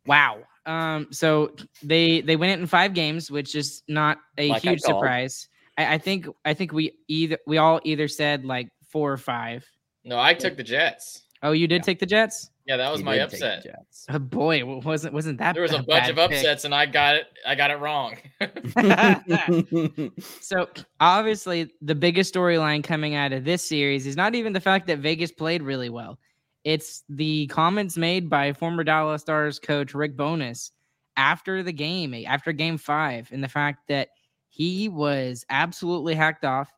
wow. 0.05 0.39
Um, 0.65 1.07
so 1.11 1.55
they 1.83 2.19
they 2.19 2.35
win 2.35 2.49
it 2.49 2.59
in 2.59 2.67
five 2.67 2.93
games, 2.93 3.31
which 3.31 3.55
is 3.55 3.83
not 3.87 4.17
a 4.37 4.49
Like 4.49 4.63
huge 4.63 4.81
called. 4.81 4.97
surprise. 4.97 5.47
I, 5.77 5.93
I 5.93 5.97
think 5.99 6.27
I 6.43 6.53
think 6.53 6.73
we 6.73 6.97
either 7.07 7.37
we 7.47 7.59
all 7.59 7.79
either 7.85 8.09
said 8.09 8.43
like 8.43 8.69
four 8.89 9.09
or 9.13 9.17
five. 9.17 9.65
No, 10.03 10.19
I 10.19 10.33
took 10.33 10.57
the 10.57 10.63
Jets. 10.63 11.23
Oh, 11.43 11.51
you 11.51 11.67
did 11.67 11.77
Yeah. 11.77 11.83
take 11.83 11.99
the 11.99 12.05
Jets. 12.05 12.49
Yeah, 12.67 12.77
that 12.77 12.91
was 12.91 12.99
He 12.99 13.05
my 13.05 13.17
did 13.17 13.29
take 13.29 13.39
the 13.39 13.79
upset. 13.79 13.81
Oh, 14.09 14.19
boy, 14.19 14.63
wasn't 14.81 15.13
wasn't 15.13 15.39
that 15.39 15.53
There 15.53 15.63
was 15.63 15.71
a 15.71 15.77
a 15.77 15.83
bunch 15.83 16.09
of 16.09 16.17
bad 16.17 16.29
pick? 16.29 16.37
upsets, 16.39 16.65
and 16.65 16.75
I 16.75 16.85
got 16.85 17.15
it. 17.15 17.27
I 17.45 17.55
got 17.55 17.71
it 17.71 17.79
wrong. 17.79 18.17
So 20.41 20.67
obviously, 20.99 21.71
the 21.81 21.95
biggest 21.95 22.33
storyline 22.33 22.83
coming 22.83 23.15
out 23.15 23.33
of 23.33 23.45
this 23.45 23.67
series 23.67 24.05
is 24.05 24.15
not 24.15 24.35
even 24.35 24.53
the 24.53 24.59
fact 24.61 24.87
that 24.87 24.99
Vegas 24.99 25.31
played 25.31 25.61
really 25.61 25.89
well. 25.89 26.19
It's 26.63 27.03
the 27.09 27.47
comments 27.47 27.97
made 27.97 28.29
by 28.29 28.51
former 28.53 28.83
Dallas 28.83 29.21
Stars 29.21 29.59
coach 29.59 29.93
Rick 29.93 30.17
Bowness 30.17 30.71
after 31.15 31.63
the 31.63 31.71
game, 31.71 32.13
eh, 32.13 32.23
after 32.27 32.51
Game 32.51 32.77
Five, 32.77 33.29
and 33.31 33.43
the 33.43 33.47
fact 33.47 33.87
that 33.87 34.09
he 34.49 34.89
was 34.89 35.45
absolutely 35.49 36.15
hacked 36.15 36.43
off, 36.45 36.69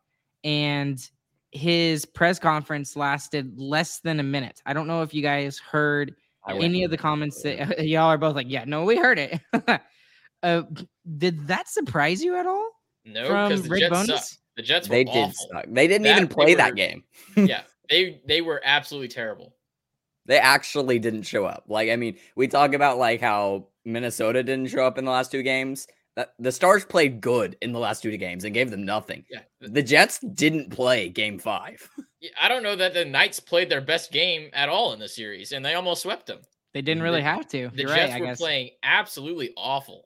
and 0.43 0.99
his 1.51 2.05
press 2.05 2.39
conference 2.39 2.95
lasted 2.95 3.57
less 3.57 3.99
than 3.99 4.19
a 4.19 4.23
minute. 4.23 4.61
I 4.65 4.73
don't 4.73 4.87
know 4.87 5.01
if 5.01 5.13
you 5.13 5.21
guys 5.21 5.57
heard 5.59 6.15
any 6.47 6.83
of 6.83 6.91
the 6.91 6.97
comments 6.97 7.41
that 7.43 7.85
y'all 7.87 8.05
are 8.07 8.17
both 8.17 8.35
like, 8.35 8.49
yeah, 8.49 8.63
no, 8.65 8.83
we 8.83 8.97
heard 8.97 9.19
it. 9.19 9.39
uh, 10.43 10.63
did 11.17 11.47
that 11.47 11.67
surprise 11.69 12.23
you 12.23 12.35
at 12.37 12.45
all? 12.45 12.69
no, 13.05 13.25
from 13.27 13.49
because 13.49 13.63
the 13.63 13.69
Rick 13.69 13.79
Jets 13.81 13.91
Bowness? 13.91 14.29
suck. 14.29 14.39
The 14.57 14.63
Jets 14.63 14.89
were 14.89 14.95
They 14.95 15.03
did 15.05 15.15
awful. 15.15 15.47
suck. 15.53 15.65
They 15.69 15.87
didn't 15.87 16.03
That- 16.03 16.17
even 16.17 16.27
they 16.27 16.33
play 16.33 16.53
that 16.55 16.75
game. 16.75 17.03
yeah, 17.35 17.61
they 17.89 18.21
they 18.27 18.41
were 18.41 18.61
absolutely 18.63 19.07
terrible. 19.07 19.55
They 20.25 20.37
actually 20.37 20.99
didn't 20.99 21.23
show 21.23 21.45
up. 21.45 21.63
Like, 21.67 21.89
I 21.89 21.95
mean, 21.95 22.17
we 22.35 22.47
talk 22.47 22.73
about 22.73 22.97
like 22.99 23.21
how 23.21 23.67
Minnesota 23.85 24.43
didn't 24.43 24.67
show 24.67 24.85
up 24.85 24.97
in 24.99 25.05
the 25.05 25.11
last 25.11 25.31
two 25.31 25.41
games. 25.41 25.87
That- 26.19 26.33
The 26.37 26.51
Stars 26.51 26.83
played 26.83 27.21
good 27.21 27.55
in 27.61 27.71
the 27.71 27.79
last 27.79 28.03
two 28.03 28.15
games 28.17 28.43
and 28.43 28.53
gave 28.53 28.71
them 28.71 28.83
nothing. 28.83 29.23
Yeah, 29.29 29.39
The 29.61 29.81
Jets 29.81 30.19
didn't 30.19 30.69
play 30.69 31.07
game 31.07 31.39
five. 31.39 31.89
Yeah, 32.21 32.31
I 32.41 32.49
don't 32.49 32.63
know 32.63 32.75
that 32.75 32.93
the 32.93 33.05
Knights 33.05 33.39
played 33.39 33.69
their 33.69 33.79
best 33.79 34.11
game 34.11 34.49
at 34.51 34.67
all 34.67 34.91
in 34.91 34.99
the 34.99 35.07
series, 35.07 35.53
and 35.53 35.63
they 35.63 35.75
almost 35.75 36.01
swept 36.01 36.25
them. 36.25 36.39
They 36.73 36.81
didn't 36.81 37.01
really 37.01 37.21
have 37.21 37.47
to. 37.47 37.69
The 37.73 37.83
You're 37.83 37.95
Jets 37.95 38.11
right, 38.11 38.17
I 38.17 38.19
were 38.19 38.25
guess. 38.25 38.39
playing 38.41 38.71
absolutely 38.83 39.53
awful. 39.55 40.03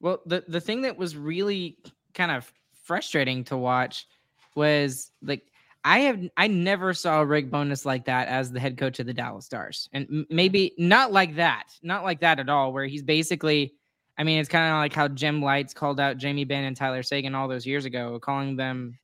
Well, 0.00 0.20
the 0.26 0.44
the 0.46 0.60
thing 0.60 0.82
that 0.82 0.98
was 0.98 1.16
really 1.16 1.78
kind 2.12 2.30
of 2.30 2.52
frustrating 2.84 3.44
to 3.44 3.56
watch 3.56 4.06
was 4.54 5.10
like 5.22 5.44
I 5.84 6.00
have 6.00 6.20
I 6.36 6.48
never 6.48 6.92
saw 6.92 7.22
a 7.22 7.24
Rick 7.24 7.50
Bowness 7.50 7.86
like 7.86 8.04
that 8.04 8.28
as 8.28 8.52
the 8.52 8.60
head 8.60 8.76
coach 8.76 8.98
of 9.00 9.06
the 9.06 9.14
Dallas 9.14 9.46
Stars, 9.46 9.88
and 9.94 10.26
maybe 10.28 10.74
not 10.76 11.12
like 11.12 11.36
that, 11.36 11.64
not 11.82 12.04
like 12.04 12.20
that 12.20 12.40
at 12.40 12.50
all. 12.50 12.74
Where 12.74 12.84
he's 12.84 13.02
basically, 13.02 13.72
I 14.18 14.24
mean, 14.24 14.40
it's 14.40 14.48
kind 14.48 14.72
of 14.72 14.78
like 14.78 14.92
how 14.92 15.08
Jim 15.08 15.40
Lites 15.40 15.72
called 15.72 16.00
out 16.00 16.18
Jamie 16.18 16.44
Benn 16.44 16.64
and 16.64 16.76
Tyler 16.76 17.04
Seguin 17.04 17.36
all 17.36 17.46
those 17.46 17.66
years 17.66 17.84
ago, 17.84 18.18
calling 18.18 18.56
them 18.56 18.98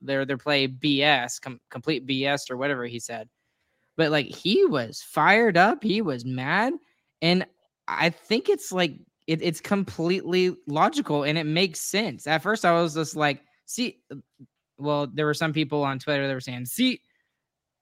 their 0.00 0.24
their 0.24 0.38
play 0.38 0.66
BS, 0.66 1.40
com- 1.40 1.60
complete 1.70 2.06
BS 2.06 2.50
or 2.50 2.56
whatever 2.56 2.86
he 2.86 2.98
said. 2.98 3.28
But 3.96 4.10
like 4.10 4.26
he 4.26 4.64
was 4.64 5.02
fired 5.02 5.56
up, 5.56 5.84
he 5.84 6.00
was 6.00 6.24
mad, 6.24 6.72
and 7.20 7.46
I 7.86 8.10
think 8.10 8.48
it's 8.48 8.72
like 8.72 8.96
it, 9.26 9.42
it's 9.42 9.60
completely 9.60 10.56
logical 10.66 11.24
and 11.24 11.38
it 11.38 11.44
makes 11.44 11.80
sense. 11.80 12.26
At 12.26 12.42
first, 12.42 12.64
I 12.64 12.72
was 12.72 12.94
just 12.94 13.16
like, 13.16 13.42
see, 13.66 14.00
well, 14.78 15.06
there 15.06 15.26
were 15.26 15.34
some 15.34 15.52
people 15.52 15.82
on 15.82 15.98
Twitter 15.98 16.26
that 16.26 16.34
were 16.34 16.40
saying, 16.40 16.66
see, 16.66 17.00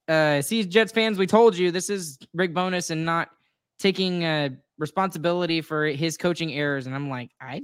uh, 0.09 0.43
see, 0.43 0.65
Jets 0.65 0.93
fans, 0.93 1.19
we 1.19 1.27
told 1.27 1.57
you 1.57 1.71
this 1.71 1.91
is 1.91 2.19
Rick 2.35 2.55
Bowness 2.55 2.91
and 2.91 3.05
not 3.05 3.31
taking 3.79 4.25
uh, 4.25 4.51
responsibility 4.79 5.61
for 5.61 5.87
his 5.87 6.17
coaching 6.17 6.53
errors. 6.53 6.87
And 6.87 6.95
I'm 6.95 7.09
like, 7.11 7.31
I 7.41 7.63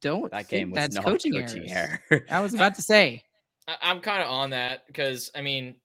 don't 0.00 0.30
That 0.30 0.46
think 0.46 0.48
game 0.48 0.70
was 0.70 0.76
that's 0.76 0.94
not 0.96 1.04
coaching, 1.04 1.32
coaching, 1.32 1.70
errors. 1.70 1.98
error. 2.10 2.26
I 2.30 2.40
was 2.40 2.54
about 2.54 2.74
to 2.76 2.82
say, 2.82 3.22
I- 3.68 3.76
I'm 3.82 4.00
kind 4.00 4.22
of 4.22 4.28
on 4.28 4.50
that 4.50 4.86
because 4.86 5.30
I 5.34 5.42
mean, 5.42 5.76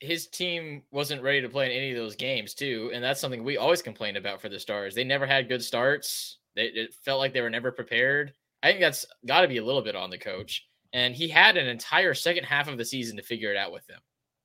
his 0.00 0.26
team 0.26 0.82
wasn't 0.90 1.22
ready 1.22 1.40
to 1.40 1.48
play 1.48 1.66
in 1.66 1.72
any 1.72 1.90
of 1.92 1.96
those 1.96 2.16
games 2.16 2.54
too, 2.54 2.90
and 2.92 3.02
that's 3.04 3.20
something 3.20 3.44
we 3.44 3.56
always 3.56 3.82
complained 3.82 4.16
about 4.16 4.40
for 4.40 4.48
the 4.48 4.58
Stars. 4.58 4.94
They 4.94 5.04
never 5.04 5.26
had 5.26 5.48
good 5.48 5.62
starts. 5.62 6.38
They, 6.56 6.64
it 6.64 6.94
felt 7.04 7.20
like 7.20 7.32
they 7.32 7.40
were 7.40 7.50
never 7.50 7.70
prepared. 7.70 8.32
I 8.64 8.68
think 8.68 8.80
that's 8.80 9.06
got 9.26 9.42
to 9.42 9.48
be 9.48 9.58
a 9.58 9.64
little 9.64 9.80
bit 9.82 9.94
on 9.96 10.10
the 10.10 10.18
coach, 10.18 10.66
and 10.92 11.14
he 11.14 11.28
had 11.28 11.56
an 11.56 11.68
entire 11.68 12.14
second 12.14 12.44
half 12.44 12.66
of 12.68 12.78
the 12.78 12.84
season 12.84 13.16
to 13.16 13.22
figure 13.22 13.50
it 13.52 13.56
out 13.56 13.72
with 13.72 13.86
them. 13.86 14.00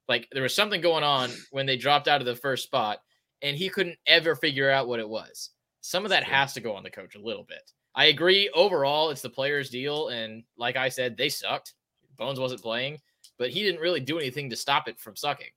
Like 0.07 0.27
there 0.31 0.43
was 0.43 0.53
something 0.53 0.79
going 0.79 1.03
on 1.03 1.31
when 1.51 1.65
they 1.65 1.75
dropped 1.75 2.07
out 2.07 2.21
of 2.21 2.27
the 2.27 2.35
first 2.35 2.63
spot, 2.63 2.99
and 3.41 3.55
he 3.55 3.69
couldn't 3.69 3.97
ever 4.07 4.35
figure 4.35 4.69
out 4.69 4.87
what 4.87 4.99
it 4.99 5.07
was. 5.09 5.51
Some 5.81 6.03
of 6.03 6.09
that 6.09 6.23
True. 6.25 6.33
has 6.33 6.53
to 6.53 6.61
go 6.61 6.75
on 6.75 6.83
the 6.83 6.89
coach 6.89 7.15
a 7.15 7.21
little 7.21 7.43
bit. 7.43 7.71
I 7.95 8.05
agree. 8.05 8.49
Overall, 8.53 9.09
it's 9.09 9.21
the 9.21 9.29
players' 9.29 9.69
deal, 9.69 10.09
and 10.09 10.43
like 10.57 10.75
I 10.75 10.89
said, 10.89 11.17
they 11.17 11.29
sucked. 11.29 11.73
Bones 12.17 12.39
wasn't 12.39 12.61
playing, 12.61 12.99
but 13.39 13.49
he 13.49 13.63
didn't 13.63 13.81
really 13.81 13.99
do 13.99 14.19
anything 14.19 14.49
to 14.49 14.55
stop 14.55 14.87
it 14.87 14.99
from 14.99 15.15
sucking. 15.15 15.47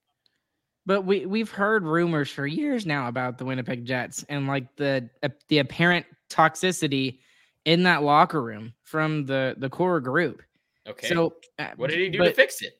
but 0.87 1.03
we 1.03 1.27
we've 1.27 1.51
heard 1.51 1.85
rumors 1.85 2.31
for 2.31 2.47
years 2.47 2.87
now 2.87 3.09
about 3.09 3.39
the 3.39 3.45
Winnipeg 3.45 3.85
Jets 3.85 4.25
and 4.29 4.47
like 4.47 4.75
the 4.77 5.09
uh, 5.23 5.29
the 5.49 5.59
apparent 5.59 6.07
toxicity 6.31 7.19
in 7.67 7.83
that 7.83 8.03
locker 8.03 8.43
room 8.43 8.73
from 8.85 9.27
the 9.27 9.55
the 9.59 9.69
core 9.69 10.01
group. 10.01 10.43
Okay. 10.89 11.09
So 11.09 11.35
uh, 11.59 11.69
what 11.77 11.91
did 11.91 11.99
he 11.99 12.09
do 12.09 12.19
to 12.19 12.33
fix 12.33 12.63
it? 12.63 12.80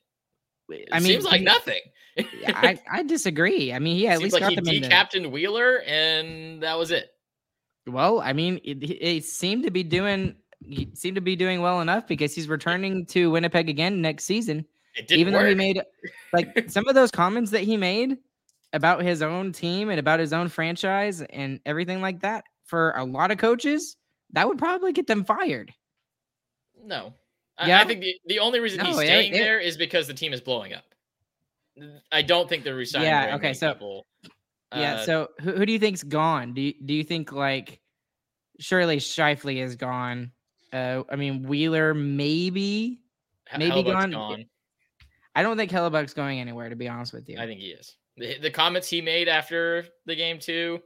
It 0.73 0.89
I 0.91 0.99
mean, 0.99 1.07
seems 1.13 1.25
like 1.25 1.39
he- 1.39 1.45
nothing. 1.45 1.79
I, 2.47 2.79
I 2.91 3.03
disagree. 3.03 3.71
I 3.73 3.79
mean, 3.79 3.95
he 3.95 4.07
at 4.07 4.13
seems 4.19 4.23
least 4.23 4.33
like 4.33 4.41
got 4.41 4.49
he 4.49 4.55
them 4.55 4.65
the, 5.23 5.29
Wheeler, 5.29 5.81
and 5.87 6.61
that 6.63 6.77
was 6.77 6.91
it. 6.91 7.09
Well, 7.87 8.19
I 8.21 8.33
mean, 8.33 8.59
it, 8.63 8.83
it 8.83 9.25
seemed 9.25 9.63
to 9.63 9.71
be 9.71 9.83
doing 9.83 10.35
he 10.63 10.89
seemed 10.93 11.15
to 11.15 11.21
be 11.21 11.35
doing 11.35 11.61
well 11.61 11.81
enough 11.81 12.07
because 12.07 12.35
he's 12.35 12.47
returning 12.47 13.05
to 13.07 13.31
Winnipeg 13.31 13.67
again 13.69 14.01
next 14.01 14.25
season. 14.25 14.65
It 14.95 15.07
didn't 15.07 15.19
Even 15.21 15.33
work. 15.33 15.43
though 15.43 15.49
he 15.49 15.55
made 15.55 15.81
like 16.33 16.65
some 16.69 16.87
of 16.87 16.93
those 16.95 17.09
comments 17.11 17.49
that 17.51 17.61
he 17.61 17.77
made 17.77 18.17
about 18.73 19.01
his 19.01 19.21
own 19.21 19.51
team 19.53 19.89
and 19.89 19.99
about 19.99 20.19
his 20.19 20.33
own 20.33 20.49
franchise 20.49 21.21
and 21.21 21.59
everything 21.65 22.01
like 22.01 22.19
that 22.21 22.43
for 22.65 22.91
a 22.91 23.03
lot 23.03 23.31
of 23.31 23.37
coaches, 23.37 23.97
that 24.33 24.47
would 24.47 24.57
probably 24.59 24.91
get 24.93 25.07
them 25.07 25.23
fired. 25.25 25.73
no. 26.85 27.13
I, 27.61 27.67
Yeah? 27.67 27.79
I 27.81 27.85
think 27.85 28.01
the, 28.01 28.15
the 28.25 28.39
only 28.39 28.59
reason 28.59 28.83
he's 28.83 28.95
No, 28.95 29.01
it- 29.01 29.05
staying 29.05 29.33
it- 29.33 29.37
there 29.37 29.59
is 29.59 29.77
because 29.77 30.07
the 30.07 30.13
team 30.13 30.33
is 30.33 30.41
blowing 30.41 30.73
up. 30.73 30.83
I 32.11 32.21
don't 32.21 32.49
think 32.49 32.63
they're 32.63 32.75
resigning. 32.75 33.07
Yeah, 33.07 33.35
okay, 33.35 33.53
so- 33.53 33.73
people. 33.73 34.07
yeah. 34.75 34.95
Uh, 34.95 35.05
So 35.05 35.27
who, 35.39 35.51
who 35.53 35.65
do 35.65 35.71
you 35.73 35.79
think's 35.79 36.03
gone? 36.03 36.53
Do 36.53 36.61
you, 36.61 36.73
do 36.85 36.93
you 36.93 37.03
think 37.03 37.31
like 37.31 37.79
surely 38.59 38.97
Scheifele 38.97 39.57
is 39.63 39.75
gone? 39.75 40.31
Uh, 40.73 41.03
I 41.09 41.15
mean 41.15 41.43
Wheeler 41.43 41.93
maybe. 41.93 42.99
Maybe 43.57 43.71
Hellebuyck's 43.71 43.91
gone- 43.91 44.11
gone. 44.11 44.45
I 45.35 45.43
don't 45.43 45.55
think 45.57 45.71
Hellebuyck's 45.71 46.13
going 46.13 46.39
anywhere 46.39 46.69
to 46.69 46.75
be 46.75 46.87
honest 46.89 47.13
with 47.13 47.27
you. 47.29 47.39
I 47.39 47.45
think 47.45 47.59
he 47.61 47.67
is. 47.67 47.95
The, 48.17 48.37
the 48.39 48.51
comments 48.51 48.89
he 48.89 49.01
made 49.01 49.27
after 49.29 49.85
the 50.05 50.15
game 50.15 50.39
too. 50.39 50.81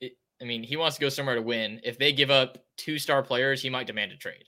It, 0.00 0.12
I 0.40 0.44
mean, 0.44 0.62
he 0.62 0.76
wants 0.76 0.96
to 0.96 1.00
go 1.00 1.08
somewhere 1.10 1.34
to 1.34 1.42
win. 1.42 1.80
If 1.84 1.98
they 1.98 2.12
give 2.12 2.30
up 2.30 2.58
two 2.78 2.98
star 2.98 3.22
players, 3.22 3.60
he 3.62 3.68
might 3.70 3.86
demand 3.86 4.12
a 4.12 4.16
trade. 4.16 4.44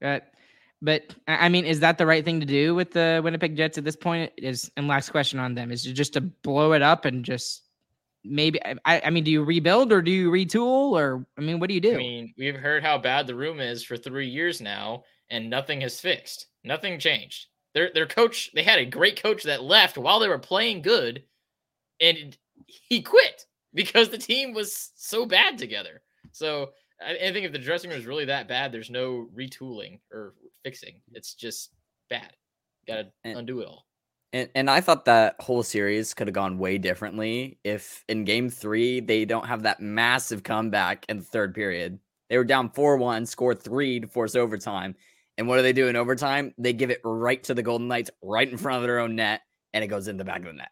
But 0.00 1.14
I 1.26 1.48
mean, 1.48 1.64
is 1.64 1.80
that 1.80 1.98
the 1.98 2.06
right 2.06 2.24
thing 2.24 2.40
to 2.40 2.46
do 2.46 2.74
with 2.74 2.92
the 2.92 3.20
Winnipeg 3.22 3.56
Jets 3.56 3.78
at 3.78 3.84
this 3.84 3.96
point? 3.96 4.32
Is 4.36 4.70
and 4.76 4.86
last 4.86 5.10
question 5.10 5.38
on 5.40 5.54
them 5.54 5.72
is 5.72 5.82
just 5.82 6.12
to 6.12 6.20
blow 6.20 6.72
it 6.72 6.82
up 6.82 7.04
and 7.04 7.24
just 7.24 7.62
maybe 8.24 8.60
I, 8.84 9.02
I 9.04 9.10
mean, 9.10 9.24
do 9.24 9.30
you 9.30 9.42
rebuild 9.42 9.92
or 9.92 10.02
do 10.02 10.10
you 10.10 10.30
retool 10.30 10.92
or 10.92 11.26
I 11.36 11.40
mean, 11.40 11.58
what 11.58 11.68
do 11.68 11.74
you 11.74 11.80
do? 11.80 11.94
I 11.94 11.98
mean, 11.98 12.34
we've 12.38 12.54
heard 12.54 12.84
how 12.84 12.98
bad 12.98 13.26
the 13.26 13.34
room 13.34 13.60
is 13.60 13.82
for 13.82 13.96
three 13.96 14.28
years 14.28 14.60
now, 14.60 15.04
and 15.30 15.50
nothing 15.50 15.80
has 15.80 16.00
fixed. 16.00 16.46
Nothing 16.62 16.98
changed. 17.00 17.46
Their 17.74 17.90
their 17.92 18.06
coach, 18.06 18.50
they 18.54 18.62
had 18.62 18.78
a 18.78 18.84
great 18.84 19.20
coach 19.20 19.42
that 19.44 19.62
left 19.62 19.98
while 19.98 20.20
they 20.20 20.28
were 20.28 20.38
playing 20.38 20.82
good, 20.82 21.24
and 22.00 22.36
he 22.66 23.02
quit 23.02 23.46
because 23.74 24.10
the 24.10 24.18
team 24.18 24.54
was 24.54 24.90
so 24.96 25.26
bad 25.26 25.58
together. 25.58 26.02
So 26.32 26.70
I, 27.00 27.12
I 27.12 27.32
think 27.32 27.46
if 27.46 27.52
the 27.52 27.58
dressing 27.58 27.90
room 27.90 27.98
is 27.98 28.06
really 28.06 28.24
that 28.26 28.48
bad, 28.48 28.72
there's 28.72 28.90
no 28.90 29.28
retooling 29.36 30.00
or 30.12 30.34
fixing. 30.64 31.00
It's 31.12 31.34
just 31.34 31.70
bad. 32.10 32.32
Got 32.86 32.96
to 32.96 33.08
undo 33.24 33.60
it 33.60 33.68
all. 33.68 33.86
And, 34.32 34.48
and 34.54 34.70
I 34.70 34.80
thought 34.80 35.06
that 35.06 35.36
whole 35.40 35.62
series 35.62 36.12
could 36.12 36.26
have 36.26 36.34
gone 36.34 36.58
way 36.58 36.76
differently 36.76 37.58
if 37.64 38.04
in 38.08 38.24
game 38.24 38.50
three 38.50 39.00
they 39.00 39.24
don't 39.24 39.46
have 39.46 39.62
that 39.62 39.80
massive 39.80 40.42
comeback 40.42 41.06
in 41.08 41.18
the 41.18 41.24
third 41.24 41.54
period. 41.54 41.98
They 42.28 42.36
were 42.36 42.44
down 42.44 42.70
4 42.70 42.98
1, 42.98 43.24
score 43.24 43.54
three 43.54 44.00
to 44.00 44.06
force 44.06 44.34
overtime. 44.34 44.94
And 45.38 45.48
what 45.48 45.56
do 45.56 45.62
they 45.62 45.72
do 45.72 45.86
in 45.86 45.96
overtime? 45.96 46.52
They 46.58 46.72
give 46.72 46.90
it 46.90 47.00
right 47.04 47.42
to 47.44 47.54
the 47.54 47.62
Golden 47.62 47.88
Knights, 47.88 48.10
right 48.22 48.48
in 48.48 48.58
front 48.58 48.78
of 48.78 48.82
their 48.82 48.98
own 48.98 49.16
net, 49.16 49.42
and 49.72 49.84
it 49.84 49.86
goes 49.86 50.08
in 50.08 50.16
the 50.16 50.24
back 50.24 50.40
of 50.40 50.46
the 50.46 50.52
net. 50.52 50.70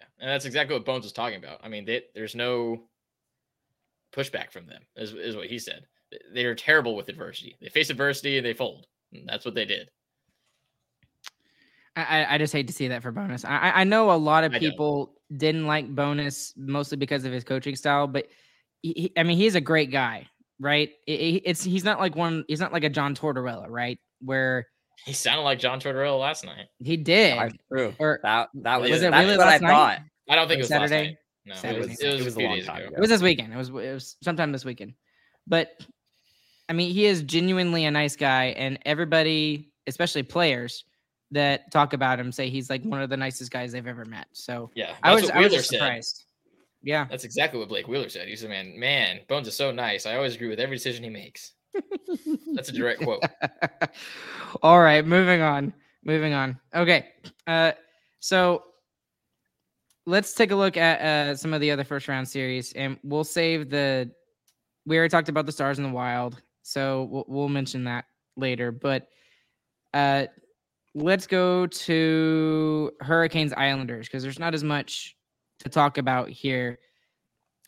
Yeah. 0.00 0.06
And 0.18 0.30
that's 0.30 0.46
exactly 0.46 0.74
what 0.74 0.86
Bones 0.86 1.04
was 1.04 1.12
talking 1.12 1.38
about. 1.38 1.60
I 1.62 1.68
mean, 1.68 1.84
they, 1.84 2.02
there's 2.14 2.34
no 2.34 2.88
pushback 4.12 4.50
from 4.52 4.66
them, 4.66 4.82
is, 4.96 5.12
is 5.12 5.36
what 5.36 5.46
he 5.46 5.58
said. 5.58 5.82
They 6.34 6.44
are 6.44 6.54
terrible 6.54 6.96
with 6.96 7.08
adversity. 7.08 7.56
They 7.60 7.68
face 7.68 7.90
adversity 7.90 8.36
and 8.38 8.46
they 8.46 8.54
fold. 8.54 8.86
And 9.12 9.28
that's 9.28 9.44
what 9.44 9.54
they 9.54 9.64
did. 9.64 9.88
I, 11.96 12.02
I- 12.22 12.34
I 12.34 12.38
just 12.38 12.52
hate 12.52 12.66
to 12.68 12.72
see 12.72 12.88
that 12.88 13.02
for 13.02 13.12
Bowness. 13.12 13.44
I, 13.44 13.58
I- 13.58 13.80
I 13.80 13.84
know 13.84 14.10
a 14.10 14.16
lot 14.16 14.44
of 14.44 14.52
people 14.52 15.14
didn't 15.36 15.66
like 15.66 15.94
Bowness 15.94 16.52
mostly 16.56 16.96
because 16.96 17.24
of 17.24 17.32
his 17.32 17.44
coaching 17.44 17.76
style, 17.76 18.06
but 18.06 18.26
he, 18.82 18.92
he- 18.92 19.12
I 19.16 19.22
mean, 19.24 19.36
he's 19.36 19.54
a 19.54 19.60
great 19.60 19.90
guy, 19.90 20.28
right? 20.60 20.90
It- 21.06 21.20
it- 21.20 21.42
it's 21.44 21.62
he's 21.64 21.84
not 21.84 21.98
like 21.98 22.16
one. 22.16 22.44
He's 22.48 22.60
not 22.60 22.72
like 22.72 22.84
a 22.84 22.90
John 22.90 23.14
Tortorella, 23.14 23.66
right? 23.68 23.98
Where 24.20 24.66
He 25.04 25.12
sounded 25.12 25.42
like 25.42 25.58
John 25.58 25.80
Tortorella 25.80 26.18
last 26.20 26.44
night. 26.44 26.66
he 26.82 26.96
did. 26.96 27.38
That's 27.38 27.54
true. 27.70 27.94
Or 27.98 28.20
That 28.22 28.48
that 28.54 28.80
was, 28.80 28.90
Was 28.90 29.02
it 29.02 29.10
that's 29.10 29.24
really 29.24 29.36
what 29.36 29.46
I 29.46 29.50
last 29.52 29.62
night? 29.62 29.70
thought. 29.70 29.98
I 30.30 30.36
don't 30.36 30.48
think 30.48 30.58
Or 30.58 30.60
it 30.60 30.62
was 30.62 30.68
Saturday? 30.68 31.18
Last 31.48 31.64
night. 31.64 31.76
No, 31.76 31.82
Saturday. 31.82 31.84
it 31.84 31.88
was, 31.90 32.00
it 32.00 32.06
was, 32.12 32.20
It 32.20 32.24
was 32.24 32.36
a 32.36 32.40
a 32.40 32.42
long 32.48 32.62
time 32.62 32.76
ago. 32.78 32.86
ago. 32.88 32.94
It 32.96 33.00
was 33.00 33.10
this 33.10 33.22
weekend. 33.22 33.52
It 33.52 33.56
was 33.56 33.68
it 33.68 33.72
was 33.94 34.16
sometime 34.22 34.52
this 34.52 34.64
weekend. 34.64 34.94
But 35.46 35.82
I 36.68 36.72
mean, 36.74 36.92
he 36.92 37.06
is 37.06 37.22
genuinely 37.22 37.84
a 37.86 37.90
nice 37.90 38.16
guy, 38.16 38.46
and 38.56 38.78
everybody, 38.84 39.70
especially 39.86 40.22
players 40.22 40.84
that 41.30 41.70
talk 41.70 41.92
about 41.92 42.18
him, 42.20 42.32
say 42.32 42.48
he's 42.48 42.70
like 42.70 42.82
one 42.84 43.00
of 43.02 43.10
the 43.10 43.16
nicest 43.16 43.50
guys 43.50 43.72
they've 43.72 43.86
ever 43.86 44.04
met. 44.04 44.26
So 44.32 44.70
Yeah, 44.74 44.94
I 45.02 45.14
was 45.14 45.30
I 45.30 45.40
was 45.40 45.50
Wheeler 45.50 45.62
said. 45.62 45.78
surprised. 45.78 46.24
Yeah. 46.82 47.06
That's 47.10 47.24
exactly 47.24 47.58
what 47.58 47.68
Blake 47.68 47.88
Wheeler 47.88 48.08
said. 48.08 48.28
He 48.28 48.36
said, 48.36 48.50
"Man, 48.50 48.78
man, 48.78 49.20
Bones 49.28 49.48
is 49.48 49.56
so 49.56 49.70
nice. 49.72 50.06
I 50.06 50.14
always 50.16 50.34
agree 50.36 50.48
with 50.48 50.60
every 50.60 50.76
decision 50.76 51.02
he 51.04 51.10
makes." 51.10 51.52
That's 52.54 52.68
a 52.68 52.72
direct 52.72 53.02
quote. 53.02 53.22
All 54.62 54.80
right, 54.80 55.04
moving 55.04 55.40
on. 55.42 55.72
Moving 56.04 56.32
on. 56.34 56.58
Okay. 56.74 57.08
Uh 57.46 57.72
so 58.20 58.64
let's 60.08 60.32
take 60.32 60.50
a 60.50 60.56
look 60.56 60.76
at 60.78 61.00
uh 61.02 61.36
some 61.36 61.52
of 61.52 61.60
the 61.60 61.70
other 61.70 61.84
first 61.84 62.08
round 62.08 62.26
series 62.26 62.72
and 62.72 62.98
we'll 63.02 63.24
save 63.24 63.68
the 63.68 64.10
we 64.86 64.96
already 64.96 65.10
talked 65.10 65.28
about 65.28 65.44
the 65.44 65.52
stars 65.52 65.76
in 65.78 65.84
the 65.84 65.90
wild, 65.90 66.40
so 66.62 67.04
we'll, 67.10 67.24
we'll 67.28 67.48
mention 67.48 67.84
that 67.84 68.06
later, 68.36 68.72
but 68.72 69.08
uh 69.92 70.26
let's 70.94 71.26
go 71.26 71.66
to 71.66 72.90
Hurricanes 73.00 73.52
Islanders 73.52 74.06
because 74.08 74.22
there's 74.22 74.38
not 74.38 74.54
as 74.54 74.64
much 74.64 75.14
to 75.60 75.68
talk 75.68 75.98
about 75.98 76.30
here. 76.30 76.78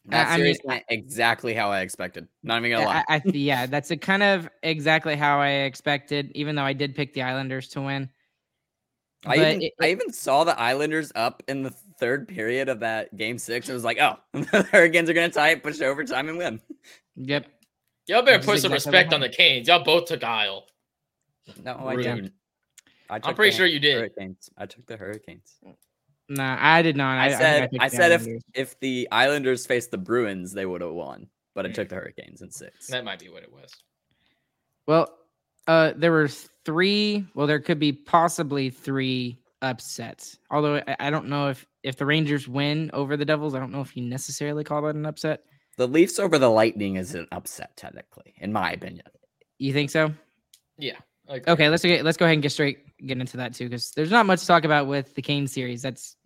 That 0.07 0.29
I- 0.29 0.35
I 0.35 0.39
mean, 0.39 0.57
went 0.65 0.85
exactly 0.89 1.53
how 1.53 1.71
I 1.71 1.81
expected. 1.81 2.27
Not 2.43 2.59
even 2.59 2.71
gonna 2.71 2.87
lie. 2.87 3.05
I, 3.07 3.17
I, 3.17 3.23
yeah, 3.35 3.67
that's 3.67 3.91
a 3.91 3.97
kind 3.99 4.23
of 4.23 4.49
exactly 4.63 5.15
how 5.15 5.39
I 5.41 5.49
expected, 5.69 6.33
even 6.35 6.57
though 6.57 6.65
I 6.65 6.73
did 6.73 6.95
pick 6.95 7.13
the 7.13 7.23
Islanders 7.23 7.69
to 7.69 7.83
win. 7.83 8.09
I 9.27 9.37
even 9.37 9.63
it- 9.63 9.75
I 9.81 9.91
even 9.91 10.11
saw 10.13 10.45
the 10.45 10.59
Islanders 10.59 11.13
up 11.15 11.43
in 11.49 11.63
the 11.63 11.75
third 12.01 12.27
period 12.27 12.69
of 12.69 12.81
that 12.81 13.17
game 13.17 13.39
six. 13.39 13.69
It 13.69 13.73
was 13.73 13.85
like, 13.85 13.99
oh, 14.01 14.17
the 14.33 14.67
Hurricanes 14.73 15.09
are 15.09 15.13
gonna 15.13 15.29
tie 15.29 15.51
it, 15.51 15.63
push 15.63 15.81
it 15.81 15.85
overtime, 15.85 16.29
and 16.29 16.39
win. 16.39 16.61
Yep. 17.17 17.47
Y'all 18.09 18.23
better 18.23 18.39
Which 18.39 18.47
put 18.47 18.57
is 18.57 18.63
some 18.63 18.73
exactly 18.73 18.99
respect 18.99 19.15
on 19.15 19.21
the 19.21 19.29
Canes. 19.29 19.69
Y'all 19.69 19.85
both 19.85 20.07
took 20.07 20.25
Isle. 20.25 20.65
No, 21.63 21.87
I 21.87 21.97
didn't. 21.97 22.33
I 23.09 23.21
I'm 23.23 23.35
pretty 23.35 23.51
the 23.51 23.57
sure 23.57 23.67
you 23.67 23.79
did. 23.79 23.97
Hurricanes. 23.97 24.51
I 24.57 24.67
took 24.67 24.87
the 24.87 24.97
Hurricanes. 24.97 25.59
Nah, 26.29 26.57
I 26.61 26.81
did 26.83 26.97
not. 26.97 27.19
I, 27.19 27.27
I 27.27 27.31
said 27.31 27.71
picked 27.71 27.83
I 27.83 27.89
said 27.89 28.13
if 28.13 28.21
Islanders. 28.23 28.43
if 28.55 28.81
the 28.81 29.09
Islanders 29.11 29.67
faced 29.67 29.91
the 29.91 29.99
Bruins, 29.99 30.53
they 30.53 30.65
would 30.65 30.81
have 30.81 30.93
won. 30.93 31.29
But 31.55 31.67
I 31.67 31.71
took 31.71 31.89
the 31.89 31.97
Hurricanes 31.97 32.43
in 32.43 32.51
six. 32.51 32.87
That 32.87 33.05
might 33.05 33.19
be 33.19 33.29
what 33.29 33.43
it 33.43 33.53
was. 33.53 33.75
Well, 34.87 35.09
uh, 35.67 35.93
there 35.97 36.13
were 36.13 36.29
three. 36.65 37.27
Well, 37.35 37.49
there 37.49 37.59
could 37.59 37.81
be 37.81 37.93
possibly 37.93 38.71
three 38.71 39.39
upsets. 39.61 40.39
Although 40.51 40.77
I, 40.77 40.97
I 41.01 41.11
don't 41.11 41.27
know 41.27 41.49
if 41.49 41.67
if 41.83 41.97
the 41.97 42.07
Rangers 42.07 42.47
win 42.49 42.91
over 42.93 43.17
the 43.17 43.25
Devils, 43.25 43.55
I 43.55 43.59
don't 43.59 43.73
know 43.73 43.81
if 43.81 43.97
you 43.97 44.03
necessarily 44.03 44.65
call 44.65 44.83
that 44.83 44.95
an 44.95 45.07
upset. 45.07 45.45
The 45.77 45.89
Leafs 45.89 46.19
over 46.19 46.39
the 46.39 46.51
Lightning 46.51 46.97
is 46.97 47.15
an 47.15 47.27
upset, 47.33 47.77
technically, 47.77 48.35
in 48.39 48.53
my 48.53 48.73
opinion. 48.73 49.07
You 49.59 49.73
think 49.73 49.91
so? 49.91 50.13
Yeah. 50.79 50.99
Like, 51.29 51.47
Okay, 51.49 51.69
let's 51.69 51.83
get 51.83 52.05
let's 52.05 52.17
go 52.17 52.25
ahead 52.25 52.35
and 52.35 52.43
get 52.43 52.53
straight 52.53 52.79
get 53.07 53.19
into 53.19 53.37
that 53.39 53.55
too, 53.55 53.65
because 53.65 53.93
there's 53.93 54.11
not 54.11 54.27
much 54.27 54.41
to 54.41 54.47
talk 54.47 54.65
about 54.65 54.87
with 54.87 55.15
the 55.15 55.23
Canes 55.23 55.53
series. 55.53 55.81
That's, 55.81 56.17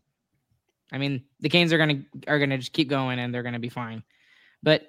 I 0.91 0.99
mean, 0.99 1.25
the 1.41 1.49
Canes 1.49 1.73
are 1.73 1.79
gonna 1.79 2.03
are 2.27 2.39
gonna 2.39 2.59
just 2.59 2.73
keep 2.73 2.89
going 2.89 3.19
and 3.19 3.33
they're 3.35 3.43
gonna 3.43 3.59
be 3.59 3.69
fine. 3.69 4.03
But 4.63 4.89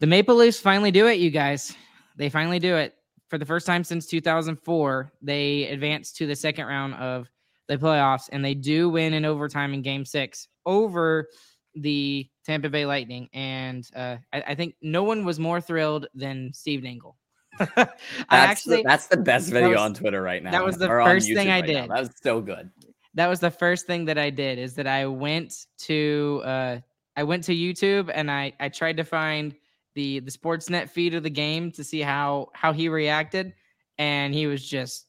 the 0.00 0.06
Maple 0.06 0.36
Leafs 0.36 0.60
finally 0.60 0.90
do 0.90 1.06
it, 1.06 1.18
you 1.18 1.30
guys. 1.30 1.76
They 2.16 2.30
finally 2.30 2.58
do 2.58 2.76
it 2.76 2.94
for 3.28 3.38
the 3.38 3.44
first 3.44 3.66
time 3.66 3.84
since 3.84 4.06
2004. 4.06 5.12
They 5.22 5.68
advance 5.68 6.12
to 6.14 6.26
the 6.26 6.36
second 6.36 6.66
round 6.66 6.94
of 6.94 7.28
the 7.68 7.76
playoffs, 7.76 8.28
and 8.32 8.44
they 8.44 8.54
do 8.54 8.88
win 8.88 9.12
in 9.14 9.24
overtime 9.24 9.74
in 9.74 9.82
Game 9.82 10.04
Six 10.04 10.48
over 10.66 11.28
the 11.74 12.28
Tampa 12.44 12.68
Bay 12.70 12.86
Lightning. 12.86 13.28
And 13.32 13.86
uh, 13.94 14.16
I, 14.32 14.42
I 14.48 14.54
think 14.54 14.74
no 14.82 15.04
one 15.04 15.24
was 15.24 15.38
more 15.38 15.60
thrilled 15.60 16.06
than 16.14 16.52
Steve 16.52 16.82
Dangle. 16.82 17.16
I 17.60 17.66
That's 17.76 17.90
actually 18.30 18.76
the, 18.78 18.82
that's 18.84 19.06
the 19.08 19.16
best 19.16 19.50
video 19.50 19.70
was- 19.70 19.80
on 19.80 19.94
Twitter 19.94 20.22
right 20.22 20.42
now. 20.42 20.50
That 20.50 20.64
was 20.64 20.78
the 20.78 20.88
first 20.88 21.26
thing 21.26 21.50
I 21.50 21.60
right 21.60 21.66
now. 21.66 21.80
did. 21.82 21.90
That 21.90 22.00
was 22.00 22.10
so 22.22 22.40
good. 22.40 22.70
that 23.14 23.26
was 23.26 23.40
the 23.40 23.50
first 23.50 23.86
thing 23.86 24.04
that 24.06 24.16
I 24.18 24.30
did 24.30 24.58
is 24.58 24.74
that 24.74 24.86
I 24.86 25.06
went 25.06 25.66
to 25.80 26.42
uh 26.44 26.78
I 27.16 27.24
went 27.24 27.42
to 27.44 27.52
YouTube 27.52 28.10
and 28.14 28.30
I 28.30 28.52
I 28.60 28.68
tried 28.68 28.96
to 28.98 29.04
find 29.04 29.56
the 29.96 30.20
the 30.20 30.30
Sportsnet 30.30 30.88
feed 30.90 31.14
of 31.14 31.24
the 31.24 31.30
game 31.30 31.72
to 31.72 31.82
see 31.82 32.00
how 32.00 32.50
how 32.54 32.72
he 32.72 32.88
reacted 32.88 33.54
and 33.98 34.32
he 34.32 34.46
was 34.46 34.64
just 34.64 35.07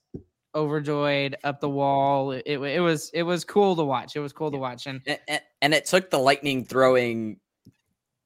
overjoyed 0.55 1.35
up 1.43 1.59
the 1.61 1.69
wall 1.69 2.31
it, 2.31 2.41
it, 2.45 2.59
it 2.59 2.79
was 2.79 3.09
it 3.13 3.23
was 3.23 3.43
cool 3.43 3.75
to 3.75 3.83
watch 3.83 4.15
it 4.15 4.19
was 4.19 4.33
cool 4.33 4.49
to 4.49 4.57
watch 4.57 4.87
and 4.87 4.99
And, 5.05 5.19
and, 5.27 5.41
and 5.61 5.73
it 5.73 5.85
took 5.85 6.09
the 6.09 6.17
Lightning 6.17 6.65
throwing 6.65 7.39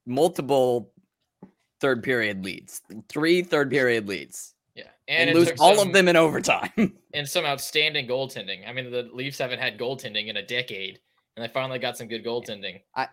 multiple 0.06 0.92
third 1.80 2.02
period 2.04 2.46
leads, 2.46 2.82
three 3.10 3.42
third 3.42 3.70
period 3.70 4.08
leads, 4.08 4.54
yeah. 4.76 4.84
and, 5.08 5.30
And, 5.30 5.38
lose 5.40 5.52
all 5.60 5.76
some- 5.76 5.88
of 5.90 5.94
them 5.94 6.08
in 6.08 6.16
overtime. 6.16 6.72
and 7.14 7.28
some 7.28 7.44
outstanding 7.46 8.08
goaltending. 8.08 8.68
I 8.68 8.72
mean, 8.72 8.90
the 8.90 9.10
Leafs 9.14 9.38
haven't 9.38 9.60
had 9.60 9.78
goaltending 9.78 10.28
in 10.28 10.38
a 10.38 10.46
decade, 10.46 11.00
and 11.36 11.44
they 11.44 11.52
finally 11.52 11.80
got 11.80 11.98
some 11.98 12.08
good 12.08 12.24
goaltending. 12.24 12.82
I 12.96 13.08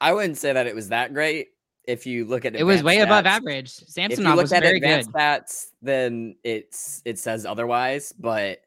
I 0.00 0.12
wouldn't 0.12 0.36
say 0.36 0.52
that 0.52 0.66
it 0.66 0.74
was 0.74 0.88
that 0.90 1.14
great. 1.14 1.48
If 1.84 2.06
you 2.06 2.24
look 2.24 2.44
at 2.44 2.54
it 2.54 2.62
was 2.64 2.82
way 2.82 2.98
above 3.00 3.24
stats. 3.24 3.28
average 3.28 3.72
If 3.78 3.80
you 3.80 3.86
samsonov 3.88 4.36
look 4.36 4.42
was 4.44 4.52
at 4.52 4.62
very 4.62 4.78
good 4.80 5.06
stats, 5.06 5.66
then 5.82 6.36
it's 6.44 7.02
it 7.04 7.18
says 7.18 7.44
otherwise. 7.44 8.12
But 8.18 8.60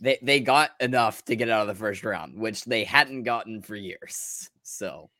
they 0.00 0.18
they 0.22 0.40
got 0.40 0.70
enough 0.80 1.24
to 1.26 1.36
get 1.36 1.48
out 1.48 1.62
of 1.62 1.68
the 1.68 1.74
first 1.74 2.02
round, 2.04 2.36
which 2.38 2.64
they 2.64 2.84
hadn't 2.84 3.22
gotten 3.22 3.62
for 3.62 3.76
years. 3.76 4.50
So 4.62 5.10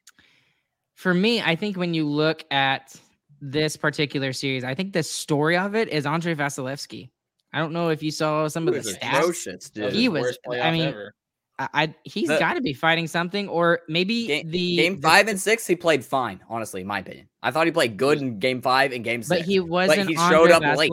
for 0.95 1.15
me, 1.15 1.41
I 1.41 1.55
think 1.57 1.77
when 1.77 1.95
you 1.95 2.07
look 2.07 2.45
at 2.51 2.95
this 3.41 3.77
particular 3.77 4.33
series, 4.33 4.65
I 4.65 4.75
think 4.75 4.93
the 4.93 5.03
story 5.03 5.57
of 5.57 5.75
it 5.75 5.89
is 5.89 6.07
Andrei 6.07 6.35
Vasilevskiy. 6.35 7.11
I 7.53 7.59
don't 7.59 7.73
know 7.73 7.89
if 7.89 8.03
you 8.03 8.11
saw 8.11 8.47
some 8.49 8.69
of 8.69 8.75
it 8.75 8.85
the 8.85 8.91
stats. 8.93 9.73
That 9.75 9.87
was. 9.87 9.95
He 9.95 10.09
was- 10.09 10.39
I 10.61 10.71
mean, 10.71 10.89
ever. 10.89 11.15
I, 11.61 11.69
I 11.75 11.95
he's 12.05 12.29
got 12.29 12.55
to 12.55 12.63
be 12.63 12.73
fighting 12.73 13.07
something, 13.07 13.47
or 13.49 13.81
maybe 13.87 14.27
Game, 14.27 14.51
the 14.51 14.77
game 14.77 15.01
five 15.01 15.29
and 15.29 15.39
six, 15.39 15.67
he 15.67 15.77
played 15.77 16.03
fine. 16.03 16.41
Honestly, 16.49 16.81
in 16.81 16.87
my 16.87 17.01
opinion, 17.01 17.29
I 17.43 17.51
thought 17.51 17.67
he 17.67 17.73
played 17.73 17.99
good 17.99 18.19
in 18.19 18.39
game 18.39 18.63
five 18.63 18.93
and 18.93 19.05
game 19.05 19.23
six. 19.23 19.41
But 19.41 19.47
he 19.47 19.61
wasn't 19.61 20.09
he 20.09 20.17
Andre 20.17 20.37
showed 20.37 20.51
up 20.51 20.79
late. 20.79 20.91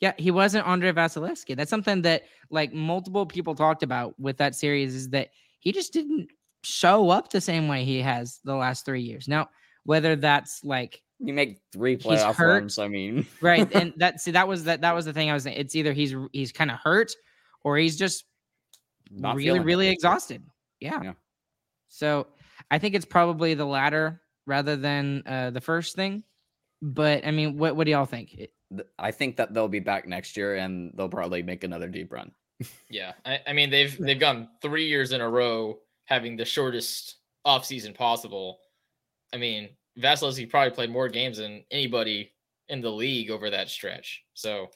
Yeah, 0.00 0.12
he 0.16 0.30
wasn't 0.30 0.66
Andrei 0.66 0.92
Vasilevskiy. 0.92 1.54
That's 1.54 1.68
something 1.68 2.00
that 2.02 2.22
like 2.50 2.72
multiple 2.72 3.26
people 3.26 3.54
talked 3.54 3.82
about 3.82 4.18
with 4.18 4.38
that 4.38 4.54
series 4.54 4.94
is 4.94 5.10
that 5.10 5.28
he 5.58 5.70
just 5.70 5.92
didn't 5.92 6.28
show 6.62 7.10
up 7.10 7.30
the 7.30 7.40
same 7.40 7.68
way 7.68 7.84
he 7.84 8.00
has 8.00 8.40
the 8.44 8.54
last 8.54 8.86
three 8.86 9.02
years. 9.02 9.28
Now, 9.28 9.50
whether 9.84 10.16
that's 10.16 10.64
like 10.64 11.02
You 11.18 11.34
make 11.34 11.60
three 11.74 11.98
playoff 11.98 12.38
runs. 12.38 12.78
I 12.78 12.88
mean, 12.88 13.26
right, 13.42 13.70
and 13.74 13.92
that 13.98 14.22
see 14.22 14.30
that 14.30 14.48
was 14.48 14.64
that 14.64 14.80
that 14.80 14.94
was 14.94 15.04
the 15.04 15.12
thing 15.12 15.28
I 15.28 15.34
was 15.34 15.42
saying. 15.42 15.58
It's 15.58 15.76
either 15.76 15.92
he's 15.92 16.14
he's 16.32 16.52
kind 16.52 16.70
of 16.70 16.78
hurt 16.82 17.12
or 17.64 17.76
he's 17.76 17.98
just 17.98 18.24
not 19.10 19.36
really 19.36 19.46
feeling 19.46 19.62
it. 19.62 19.64
really 19.64 19.88
exhausted. 19.88 20.42
Yeah. 20.80 21.00
Yeah. 21.02 21.12
So 21.88 22.28
I 22.70 22.78
think 22.78 22.94
it's 22.94 23.04
probably 23.04 23.54
the 23.54 23.64
latter 23.66 24.20
rather 24.46 24.76
than 24.76 25.22
uh, 25.26 25.50
the 25.50 25.60
first 25.60 25.96
thing. 25.96 26.22
But 26.82 27.26
I 27.26 27.30
mean, 27.30 27.58
what 27.58 27.76
what 27.76 27.84
do 27.84 27.90
y'all 27.90 28.06
think? 28.06 28.34
It- 28.34 28.52
I 29.00 29.10
think 29.10 29.36
that 29.36 29.52
they'll 29.52 29.66
be 29.66 29.80
back 29.80 30.06
next 30.06 30.36
year 30.36 30.54
and 30.54 30.92
they'll 30.94 31.08
probably 31.08 31.42
make 31.42 31.64
another 31.64 31.88
deep 31.88 32.12
run. 32.12 32.30
Yeah, 32.88 33.14
I, 33.24 33.40
I 33.48 33.52
mean 33.52 33.68
they've 33.70 33.96
they've 33.98 34.20
gone 34.20 34.48
three 34.62 34.86
years 34.86 35.12
in 35.12 35.20
a 35.20 35.28
row 35.28 35.78
having 36.04 36.36
the 36.36 36.44
shortest 36.44 37.16
offseason 37.46 37.94
possible. 37.94 38.58
I 39.34 39.38
mean, 39.38 39.70
Vasilevskiy 39.98 40.48
probably 40.50 40.70
played 40.70 40.90
more 40.90 41.08
games 41.08 41.38
than 41.38 41.64
anybody 41.70 42.32
in 42.68 42.80
the 42.80 42.90
league 42.90 43.30
over 43.30 43.50
that 43.50 43.70
stretch, 43.70 44.22
so 44.34 44.68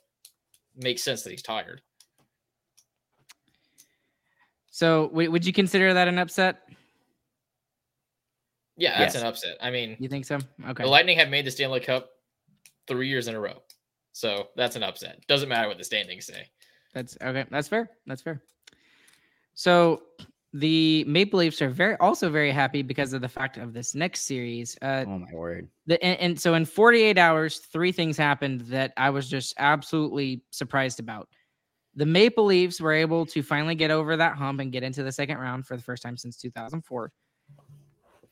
makes 0.74 1.02
sense 1.02 1.22
that 1.22 1.30
he's 1.30 1.42
tired. 1.42 1.82
So 4.74 5.06
w- 5.10 5.30
would 5.30 5.46
you 5.46 5.52
consider 5.52 5.94
that 5.94 6.08
an 6.08 6.18
upset? 6.18 6.62
Yeah, 8.76 8.98
that's 8.98 9.14
Yes. 9.14 9.22
an 9.22 9.28
upset. 9.28 9.56
I 9.60 9.70
mean, 9.70 9.96
You 10.00 10.08
think 10.08 10.24
so? 10.24 10.40
Okay. 10.68 10.82
the 10.82 10.88
Lightning 10.88 11.16
have 11.18 11.28
made 11.28 11.44
the 11.44 11.52
Stanley 11.52 11.78
Cup 11.78 12.10
three 12.88 13.06
years 13.08 13.28
in 13.28 13.36
a 13.36 13.40
row, 13.40 13.62
so 14.14 14.48
that's 14.56 14.74
an 14.74 14.82
upset. 14.82 15.24
Doesn't 15.28 15.48
matter 15.48 15.68
what 15.68 15.78
the 15.78 15.84
standings 15.84 16.26
say. 16.26 16.48
That's 16.92 17.16
okay. 17.22 17.44
That's 17.52 17.68
fair. 17.68 17.88
That's 18.08 18.20
fair. 18.20 18.42
So 19.54 20.02
the 20.52 21.04
Maple 21.04 21.38
Leafs 21.38 21.62
are 21.62 21.70
very 21.70 21.94
also 21.98 22.28
very 22.28 22.50
happy 22.50 22.82
because 22.82 23.12
of 23.12 23.20
the 23.20 23.28
fact 23.28 23.58
of 23.58 23.74
this 23.74 23.94
next 23.94 24.22
series. 24.22 24.76
Uh, 24.82 25.04
Oh 25.06 25.18
my 25.20 25.32
word! 25.32 25.68
the, 25.86 26.02
and, 26.04 26.18
and 26.18 26.40
so 26.40 26.54
in 26.54 26.64
48 26.64 27.16
hours, 27.16 27.58
three 27.58 27.92
things 27.92 28.16
happened 28.16 28.62
that 28.62 28.92
I 28.96 29.10
was 29.10 29.30
just 29.30 29.54
absolutely 29.56 30.42
surprised 30.50 30.98
about. 30.98 31.28
The 31.96 32.06
Maple 32.06 32.44
Leafs 32.44 32.80
were 32.80 32.92
able 32.92 33.24
to 33.26 33.42
finally 33.42 33.74
get 33.74 33.90
over 33.90 34.16
that 34.16 34.36
hump 34.36 34.60
and 34.60 34.72
get 34.72 34.82
into 34.82 35.02
the 35.02 35.12
second 35.12 35.38
round 35.38 35.66
for 35.66 35.76
the 35.76 35.82
first 35.82 36.02
time 36.02 36.16
since 36.16 36.36
2004. 36.36 37.12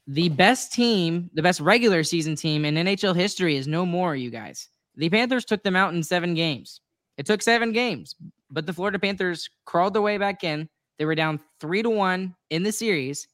The 0.09 0.29
best 0.31 0.72
team, 0.72 1.31
the 1.35 1.42
best 1.42 1.61
regular 1.61 2.03
season 2.03 2.35
team 2.35 2.64
in 2.64 2.75
NHL 2.75 3.14
history 3.14 3.57
is 3.57 3.68
no 3.68 3.87
more, 3.87 4.16
you 4.16 4.31
guys. 4.31 4.68
The 4.96 5.09
Panthers 5.09 5.44
took 5.44 5.62
them 5.62 5.77
out 5.77 5.94
in 5.94 6.03
seven 6.03 6.35
games. 6.35 6.81
It 7.18 7.27
took 7.27 7.40
seven 7.40 7.72
games, 7.72 8.16
but 8.51 8.66
the 8.66 8.72
Florida 8.72 8.98
Panthers 8.98 9.48
crawled 9.64 9.94
their 9.94 10.03
way 10.03 10.18
back 10.18 10.42
in. 10.42 10.68
They 10.98 11.05
were 11.05 11.14
down 11.14 11.40
three 11.61 11.83
to 11.83 11.90
one 11.90 12.35
in 12.51 12.62
the 12.62 12.72
series, 12.72 13.29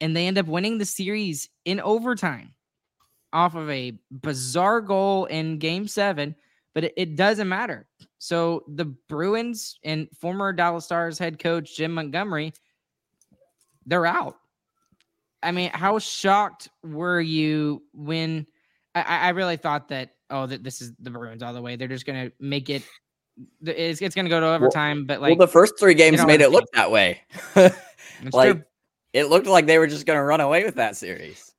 and 0.00 0.16
they 0.16 0.26
end 0.26 0.38
up 0.38 0.46
winning 0.46 0.78
the 0.78 0.86
series 0.86 1.48
in 1.64 1.80
overtime 1.80 2.54
off 3.32 3.54
of 3.54 3.68
a 3.70 3.98
bizarre 4.10 4.80
goal 4.80 5.26
in 5.26 5.58
game 5.58 5.86
seven, 5.88 6.34
but 6.74 6.84
it, 6.84 6.94
it 6.96 7.16
doesn't 7.16 7.48
matter. 7.48 7.86
So 8.18 8.64
the 8.68 8.84
Bruins 8.84 9.78
and 9.84 10.08
former 10.18 10.52
Dallas 10.52 10.84
Stars 10.84 11.18
head 11.18 11.38
coach 11.38 11.76
Jim 11.76 11.92
Montgomery, 11.92 12.52
they're 13.86 14.06
out. 14.06 14.36
I 15.42 15.50
mean, 15.50 15.70
how 15.74 15.98
shocked 15.98 16.68
were 16.84 17.20
you 17.20 17.82
when 17.92 18.46
I, 18.94 19.02
I 19.02 19.18
I 19.18 19.28
really 19.30 19.56
thought 19.56 19.88
that, 19.88 20.10
oh, 20.30 20.46
that 20.46 20.62
this 20.62 20.80
is 20.80 20.92
the 21.00 21.10
Bruins 21.10 21.42
all 21.42 21.52
the 21.52 21.60
way. 21.60 21.76
They're 21.76 21.88
just 21.88 22.06
going 22.06 22.28
to 22.28 22.32
make 22.38 22.70
it, 22.70 22.84
it's, 23.62 24.00
it's 24.00 24.14
going 24.14 24.26
to 24.26 24.30
go 24.30 24.40
to 24.40 24.46
overtime, 24.46 25.04
but 25.04 25.20
like, 25.20 25.30
well, 25.30 25.46
the 25.46 25.52
first 25.52 25.74
three 25.78 25.94
games 25.94 26.18
don't 26.18 26.28
made 26.28 26.40
it 26.40 26.50
look 26.50 26.66
that 26.74 26.90
way. 26.90 27.22
like 27.56 28.52
true. 28.52 28.62
it 29.12 29.24
looked 29.24 29.48
like 29.48 29.66
they 29.66 29.78
were 29.78 29.88
just 29.88 30.06
going 30.06 30.18
to 30.18 30.22
run 30.22 30.40
away 30.40 30.64
with 30.64 30.76
that 30.76 30.96
series. 30.96 31.52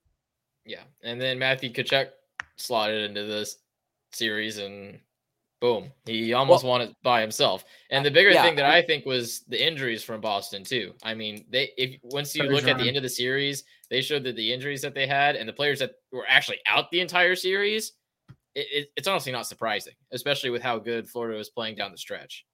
Yeah, 0.66 0.84
and 1.02 1.20
then 1.20 1.38
Matthew 1.38 1.74
Tkachuk 1.74 2.08
slotted 2.56 3.10
into 3.10 3.26
this 3.26 3.58
series, 4.16 4.58
and 4.58 5.00
boom, 5.62 5.92
he 6.06 6.34
almost 6.34 6.66
won 6.66 6.82
it 6.82 6.96
by 7.04 7.22
himself. 7.22 7.64
And 7.90 8.02
uh, 8.02 8.10
the 8.10 8.14
bigger 8.14 8.32
yeah, 8.32 8.44
thing 8.44 8.56
that 8.58 8.66
I 8.66 8.82
think 8.82 9.06
was 9.06 9.42
the 9.48 9.66
injuries 9.66 10.04
from 10.04 10.22
Boston 10.22 10.64
too. 10.64 10.94
I 11.04 11.14
mean, 11.14 11.46
they 11.50 11.72
if 11.78 12.00
once 12.04 12.36
you 12.36 12.44
look 12.44 12.68
at 12.68 12.78
the 12.78 12.88
end 12.88 12.98
of 12.98 13.04
the 13.04 13.10
series, 13.10 13.64
they 13.90 14.02
showed 14.02 14.24
that 14.26 14.36
the 14.36 14.52
injuries 14.54 14.82
that 14.82 14.94
they 14.94 15.08
had 15.08 15.36
and 15.36 15.48
the 15.48 15.54
players 15.54 15.80
that 15.80 15.92
were 16.12 16.26
actually 16.28 16.60
out 16.68 16.92
the 16.92 17.00
entire 17.00 17.36
series. 17.36 17.94
It, 18.56 18.68
it, 18.72 18.92
it's 18.98 19.08
honestly 19.08 19.32
not 19.32 19.48
surprising, 19.48 19.94
especially 20.12 20.52
with 20.52 20.62
how 20.62 20.78
good 20.78 21.10
Florida 21.10 21.38
was 21.38 21.50
playing 21.50 21.76
down 21.76 21.92
the 21.92 21.98
stretch. 21.98 22.46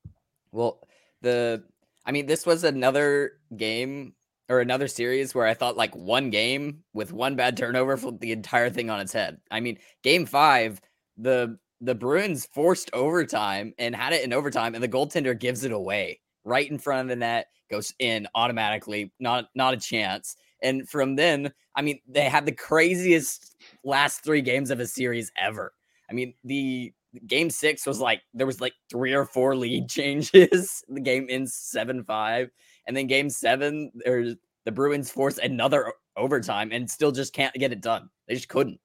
Well, 0.51 0.87
the 1.21 1.63
I 2.05 2.11
mean, 2.11 2.25
this 2.25 2.45
was 2.45 2.63
another 2.63 3.33
game 3.55 4.13
or 4.49 4.61
another 4.61 4.87
series 4.87 5.35
where 5.35 5.45
I 5.45 5.53
thought 5.53 5.77
like 5.77 5.95
one 5.95 6.29
game 6.29 6.83
with 6.93 7.13
one 7.13 7.35
bad 7.35 7.55
turnover 7.55 7.97
flipped 7.97 8.19
the 8.19 8.31
entire 8.31 8.69
thing 8.69 8.89
on 8.89 8.99
its 8.99 9.13
head. 9.13 9.39
I 9.51 9.59
mean, 9.59 9.77
game 10.03 10.25
five, 10.25 10.81
the 11.19 11.57
the 11.81 11.95
Bruins 11.95 12.45
forced 12.53 12.89
overtime 12.93 13.73
and 13.77 13.95
had 13.95 14.13
it 14.13 14.23
in 14.23 14.33
overtime, 14.33 14.75
and 14.75 14.83
the 14.83 14.89
goaltender 14.89 15.37
gives 15.37 15.63
it 15.63 15.71
away 15.71 16.19
right 16.43 16.69
in 16.69 16.77
front 16.77 17.01
of 17.01 17.07
the 17.07 17.15
net, 17.15 17.47
goes 17.69 17.93
in 17.99 18.27
automatically, 18.35 19.11
not 19.19 19.45
not 19.55 19.73
a 19.73 19.77
chance. 19.77 20.35
And 20.61 20.89
from 20.89 21.15
then, 21.15 21.51
I 21.75 21.81
mean, 21.81 21.99
they 22.07 22.25
had 22.25 22.45
the 22.45 22.51
craziest 22.51 23.55
last 23.83 24.23
three 24.23 24.41
games 24.41 24.71
of 24.71 24.79
a 24.79 24.87
series 24.87 25.31
ever. 25.37 25.73
I 26.09 26.13
mean, 26.13 26.33
the 26.43 26.93
game 27.27 27.49
six 27.49 27.85
was 27.85 27.99
like 27.99 28.21
there 28.33 28.47
was 28.47 28.61
like 28.61 28.73
three 28.89 29.13
or 29.13 29.25
four 29.25 29.55
lead 29.55 29.89
changes. 29.89 30.83
the 30.89 31.01
game 31.01 31.27
ends 31.29 31.53
seven 31.53 32.03
five, 32.03 32.49
and 32.87 32.95
then 32.95 33.07
game 33.07 33.29
seven, 33.29 33.91
there's 33.95 34.35
the 34.65 34.71
Bruins 34.71 35.09
force 35.09 35.37
another 35.37 35.93
overtime 36.17 36.71
and 36.71 36.89
still 36.89 37.11
just 37.11 37.33
can't 37.33 37.53
get 37.55 37.71
it 37.71 37.81
done. 37.81 38.09
They 38.27 38.35
just 38.35 38.49
couldn't. 38.49 38.79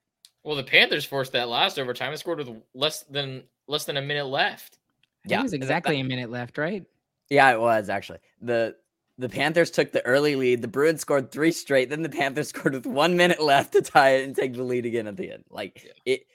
Well, 0.45 0.57
the 0.57 0.63
Panthers 0.65 1.05
forced 1.05 1.33
that 1.33 1.49
last 1.49 1.79
overtime 1.79 2.11
and 2.11 2.19
scored 2.19 2.39
with 2.39 2.51
less 2.75 3.03
than 3.05 3.45
less 3.67 3.85
than 3.87 3.97
a 3.97 4.03
minute 4.03 4.27
left. 4.27 4.79
Yeah, 5.27 5.41
it 5.41 5.43
was 5.43 5.53
that- 5.53 5.59
that- 5.59 5.65
exactly 5.65 6.01
a 6.01 6.05
minute 6.05 6.31
left, 6.31 6.59
right? 6.59 6.85
yeah, 7.31 7.51
it 7.53 7.61
was 7.61 7.89
actually 7.89 8.19
the. 8.41 8.77
The 9.17 9.29
Panthers 9.29 9.71
took 9.71 9.93
the 9.93 10.05
early 10.05 10.35
lead. 10.35 10.61
The 10.61 10.67
Bruins 10.67 11.01
scored 11.03 11.31
three 11.31 11.53
straight. 11.53 11.89
Then 11.89 12.03
the 12.03 12.09
Panthers 12.09 12.49
scored 12.55 12.75
with 12.75 12.85
one 12.85 13.17
minute 13.17 13.41
left 13.41 13.73
to 13.75 13.81
tie 13.81 14.17
it 14.17 14.25
and 14.25 14.35
take 14.35 14.55
the 14.55 14.65
lead 14.65 14.87
again 14.87 15.07
at 15.07 15.17
the 15.17 15.31
end. 15.31 15.45
Like 15.51 15.89
it, 16.05 16.27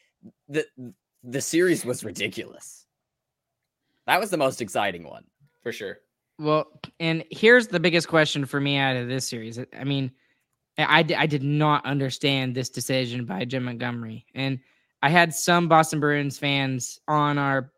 the 0.47 0.65
the 1.21 1.41
series 1.41 1.83
was 1.83 2.05
ridiculous. 2.05 2.85
That 4.07 4.17
was 4.21 4.29
the 4.29 4.37
most 4.37 4.61
exciting 4.61 5.03
one. 5.03 5.25
For 5.61 5.73
sure. 5.73 5.99
Well, 6.39 6.67
and 7.01 7.25
here's 7.31 7.67
the 7.67 7.81
biggest 7.81 8.07
question 8.07 8.45
for 8.45 8.61
me 8.61 8.77
out 8.77 8.95
of 8.95 9.09
this 9.09 9.27
series. 9.27 9.59
I 9.77 9.83
mean, 9.83 10.09
I, 10.79 10.99
I 10.99 11.05
I 11.17 11.25
did 11.27 11.43
not 11.43 11.85
understand 11.85 12.55
this 12.55 12.69
decision 12.69 13.25
by 13.25 13.45
Jim 13.45 13.63
Montgomery. 13.65 14.25
And 14.33 14.59
I 15.01 15.09
had 15.09 15.33
some 15.33 15.67
Boston 15.67 15.99
Bruins 15.99 16.37
fans 16.37 16.99
on 17.07 17.37
our 17.37 17.71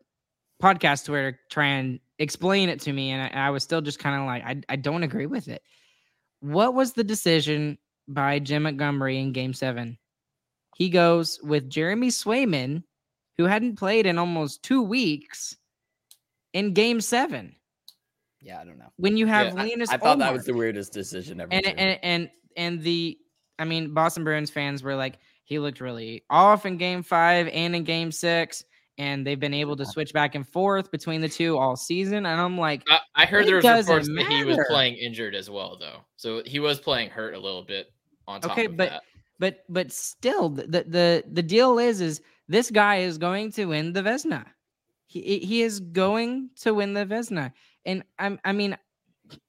podcast 0.62 1.06
Twitter 1.06 1.38
try 1.50 1.66
and 1.66 2.00
explain 2.18 2.68
it 2.68 2.80
to 2.80 2.92
me. 2.92 3.10
And 3.10 3.22
I, 3.22 3.46
I 3.46 3.50
was 3.50 3.62
still 3.62 3.80
just 3.80 3.98
kind 3.98 4.20
of 4.20 4.26
like, 4.26 4.44
I, 4.44 4.60
I 4.72 4.76
don't 4.76 5.02
agree 5.02 5.26
with 5.26 5.48
it. 5.48 5.62
What 6.40 6.74
was 6.74 6.92
the 6.92 7.04
decision 7.04 7.78
by 8.08 8.38
Jim 8.38 8.64
Montgomery 8.64 9.18
in 9.18 9.32
game 9.32 9.52
seven? 9.54 9.98
He 10.76 10.88
goes 10.88 11.38
with 11.42 11.68
Jeremy 11.70 12.08
Swayman, 12.08 12.82
who 13.36 13.44
hadn't 13.44 13.76
played 13.76 14.06
in 14.06 14.18
almost 14.18 14.62
two 14.62 14.82
weeks, 14.82 15.56
in 16.52 16.72
game 16.74 17.00
seven 17.00 17.54
Yeah, 18.40 18.60
I 18.60 18.64
don't 18.64 18.78
know. 18.78 18.92
when 18.96 19.16
you 19.16 19.26
have 19.26 19.48
Yeah, 19.48 19.62
Linus 19.62 19.90
I 19.90 19.96
thought 19.96 20.18
that 20.18 20.32
was 20.32 20.44
the 20.44 20.54
weirdest 20.54 20.92
decision 20.92 21.40
ever. 21.40 21.52
and, 21.52 21.66
and 21.66 21.98
and 22.02 22.30
and 22.56 22.82
the 22.82 23.18
I 23.58 23.64
mean 23.64 23.94
Boston 23.94 24.24
Bruins 24.24 24.50
fans 24.50 24.82
were 24.82 24.96
like 24.96 25.18
he 25.44 25.58
looked 25.58 25.80
really 25.80 26.24
off 26.30 26.64
in 26.66 26.76
game 26.76 27.02
5 27.02 27.48
and 27.48 27.74
in 27.76 27.84
game 27.84 28.12
6 28.12 28.64
and 28.98 29.26
they've 29.26 29.40
been 29.40 29.54
able 29.54 29.74
to 29.76 29.86
switch 29.86 30.12
back 30.12 30.34
and 30.34 30.46
forth 30.46 30.90
between 30.90 31.20
the 31.20 31.28
two 31.28 31.56
all 31.58 31.76
season 31.76 32.26
and 32.26 32.40
I'm 32.40 32.58
like 32.58 32.82
I, 32.88 33.00
I 33.14 33.26
heard 33.26 33.46
there 33.46 33.56
was 33.56 33.64
doesn't 33.64 33.94
reports 34.14 34.28
that 34.28 34.36
he 34.36 34.44
was 34.44 34.58
playing 34.68 34.96
injured 34.96 35.34
as 35.34 35.48
well, 35.50 35.76
though. 35.78 36.00
So 36.16 36.42
he 36.44 36.60
was 36.60 36.78
playing 36.80 37.10
hurt 37.10 37.34
a 37.34 37.38
little 37.38 37.62
bit 37.62 37.92
on 38.28 38.40
top 38.40 38.52
Okay, 38.52 38.66
of 38.66 38.76
but- 38.76 38.90
that. 38.90 39.02
but 39.38 39.58
but 39.68 39.90
still 39.92 40.48
the, 40.50 40.62
the 40.66 40.84
the 40.86 41.24
the 41.32 41.42
deal 41.42 41.78
is 41.78 42.00
is 42.00 42.20
this 42.48 42.70
guy 42.70 42.96
is 42.98 43.18
going 43.18 43.50
to 43.52 43.66
win 43.66 43.92
the 43.92 44.02
Vezina. 44.02 44.44
He 45.06 45.38
he 45.38 45.62
is 45.62 45.80
going 45.80 46.50
to 46.60 46.72
win 46.74 46.92
the 46.94 47.04
Vezina. 47.06 47.52
And 47.84 48.04
I'm 48.18 48.38
I 48.44 48.52
mean 48.52 48.76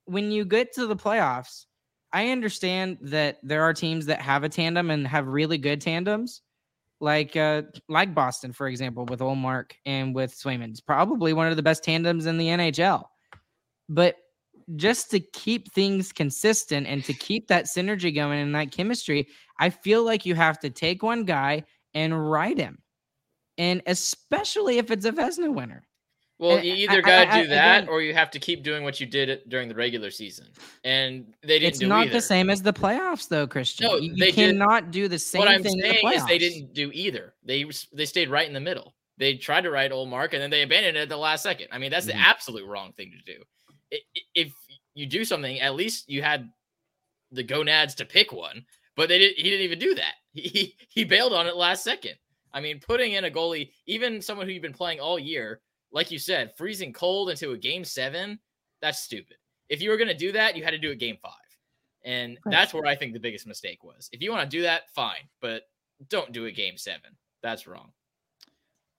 when 0.06 0.32
you 0.32 0.46
get 0.46 0.74
to 0.76 0.88
the 0.88 0.96
playoffs, 0.96 1.66
I 2.13 2.30
understand 2.30 2.99
that 3.02 3.39
there 3.41 3.63
are 3.63 3.73
teams 3.73 4.06
that 4.06 4.21
have 4.21 4.43
a 4.43 4.49
tandem 4.49 4.91
and 4.91 5.08
have 5.08 5.28
really 5.28 5.58
good 5.58 5.82
tandems. 5.82 6.41
Like 7.02 7.36
uh 7.36 7.63
like 7.89 8.15
Boston, 8.15 8.54
for 8.54 8.67
example, 8.67 9.06
with 9.06 9.19
Ullmark 9.19 9.71
and 9.86 10.15
with 10.15 10.34
Swayman. 10.34 10.69
It's 10.69 10.80
probably 10.80 11.34
one 11.34 11.47
of 11.47 11.58
the 11.58 11.63
best 11.63 11.84
tandems 11.84 12.28
in 12.28 12.38
the 12.38 12.47
NHL. 12.47 13.04
But 13.89 14.15
just 14.78 15.12
to 15.12 15.19
keep 15.19 15.73
things 15.73 16.13
consistent 16.13 16.88
and 16.88 17.04
to 17.04 17.13
keep 17.13 17.47
that 17.47 17.65
synergy 17.65 18.13
going 18.13 18.39
and 18.39 18.56
that 18.56 18.71
chemistry, 18.71 19.28
I 19.60 19.69
feel 19.69 20.06
like 20.06 20.26
you 20.26 20.36
have 20.36 20.60
to 20.60 20.69
take 20.69 21.04
one 21.04 21.26
guy 21.26 21.65
and 21.93 22.32
ride 22.32 22.58
him. 22.58 22.78
And 23.58 23.82
especially 23.86 24.78
if 24.78 24.89
it's 24.89 25.06
a 25.06 25.12
Vezina 25.12 25.54
winner. 25.54 25.86
Well, 26.39 26.58
And 26.58 26.65
you 26.65 26.74
either 26.74 27.02
got 27.02 27.32
to 27.34 27.43
do 27.43 27.48
that, 27.50 27.84
again- 27.84 27.89
or 27.89 28.02
you 28.02 28.13
have 28.13 28.32
to 28.32 28.39
keep 28.39 28.63
doing 28.63 28.84
what 28.84 29.00
you 29.00 29.06
did 29.06 29.43
during 29.48 29.69
the 29.69 29.76
regular 29.76 30.10
season, 30.10 30.48
and 30.84 31.34
they 31.41 31.60
didn't 31.60 31.60
do 31.60 31.65
it. 31.65 31.67
It's 31.67 31.82
not 31.82 32.06
either. 32.08 32.13
the 32.13 32.22
same 32.22 32.50
as 32.50 32.62
the 32.62 32.74
playoffs, 32.74 33.28
though, 33.30 33.46
Christian. 33.48 33.88
No, 33.88 33.96
you, 33.98 34.12
you 34.12 34.15
they 34.17 34.32
did- 34.32 34.36
cannot 34.36 34.91
do 34.91 35.08
the 35.08 35.19
same 35.19 35.39
What 35.39 35.48
I'm 35.48 35.62
thing 35.63 35.74
in 35.74 35.80
the 35.80 35.93
saying 36.02 36.13
is 36.13 36.26
they 36.26 36.38
didn't 36.39 36.74
do 36.74 36.89
either. 36.93 37.34
They 37.46 37.65
they 37.93 38.06
stayed 38.06 38.30
right 38.30 38.48
in 38.48 38.54
the 38.54 38.60
middle. 38.60 38.96
They 39.17 39.36
tried 39.38 39.62
to 39.62 39.72
write 39.72 39.91
Ullmark, 39.91 40.34
and 40.34 40.41
then 40.41 40.50
they 40.50 40.63
abandoned 40.63 40.98
it 40.98 41.02
at 41.02 41.10
the 41.10 41.17
last 41.17 41.43
second. 41.43 41.67
I 41.72 41.78
mean, 41.78 41.91
that's 41.91 42.06
Mhm. 42.08 42.13
the 42.13 42.17
absolute 42.17 42.65
wrong 42.65 42.93
thing 42.93 43.12
to 43.26 43.34
do. 43.34 43.43
If 44.34 44.52
you 44.96 45.06
do 45.06 45.24
something, 45.24 45.60
at 45.62 45.76
least 45.76 46.10
you 46.10 46.24
had 46.24 46.50
the 47.32 47.43
gonads 47.43 47.93
to 47.96 48.06
pick 48.06 48.32
one, 48.34 48.65
but 48.96 49.08
they 49.08 49.19
did. 49.19 49.36
He 49.38 49.43
didn't 49.43 49.62
even 49.65 49.80
do 49.80 49.93
that. 49.96 50.15
He 50.34 50.76
he 50.89 51.04
bailed 51.04 51.32
on 51.32 51.46
it 51.46 51.56
last 51.56 51.84
second. 51.84 52.15
I 52.52 52.60
mean, 52.60 52.80
putting 52.80 53.13
in 53.13 53.24
a 53.26 53.30
goalie, 53.32 53.72
even 53.86 54.19
someone 54.22 54.48
who 54.48 54.54
you've 54.54 54.62
been 54.63 54.74
playing 54.74 55.00
all 55.00 55.19
year, 55.19 55.62
like 55.93 56.12
you 56.12 56.19
said, 56.19 56.56
freezing 56.58 56.91
cold 56.91 57.29
into 57.29 57.51
a 57.51 57.58
game 57.58 57.86
seven, 57.86 58.39
that's 58.82 58.99
stupid. 58.99 59.38
If 59.69 59.82
you 59.82 59.89
were 59.89 59.97
going 59.97 60.10
to 60.10 60.13
do 60.13 60.32
that, 60.34 60.58
you 60.58 60.63
had 60.63 60.71
to 60.71 60.77
do 60.77 60.91
it 60.91 60.99
game 60.99 61.17
five. 61.21 61.32
And 62.03 62.38
that's 62.45 62.73
where 62.73 62.86
I 62.86 62.95
think 62.95 63.13
the 63.13 63.19
biggest 63.19 63.47
mistake 63.47 63.84
was. 63.84 64.10
If 64.12 64.21
you 64.21 64.32
want 64.32 64.49
to 64.49 64.58
do 64.58 64.63
that, 64.63 64.93
fine, 64.93 65.29
but 65.39 65.63
don't 66.10 66.34
do 66.34 66.45
it 66.45 66.51
game 66.53 66.77
seven. 66.77 67.15
That's 67.41 67.65
wrong. 67.65 67.91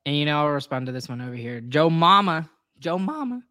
And 0.06 0.16
you 0.16 0.24
know, 0.24 0.40
I'll 0.40 0.48
respond 0.48 0.86
to 0.86 0.92
this 0.92 1.08
one 1.08 1.20
over 1.20 1.34
here. 1.34 1.60
Joe 1.60 1.90
Mama, 1.90 2.48
Joe 2.78 2.98
Mama. 2.98 3.42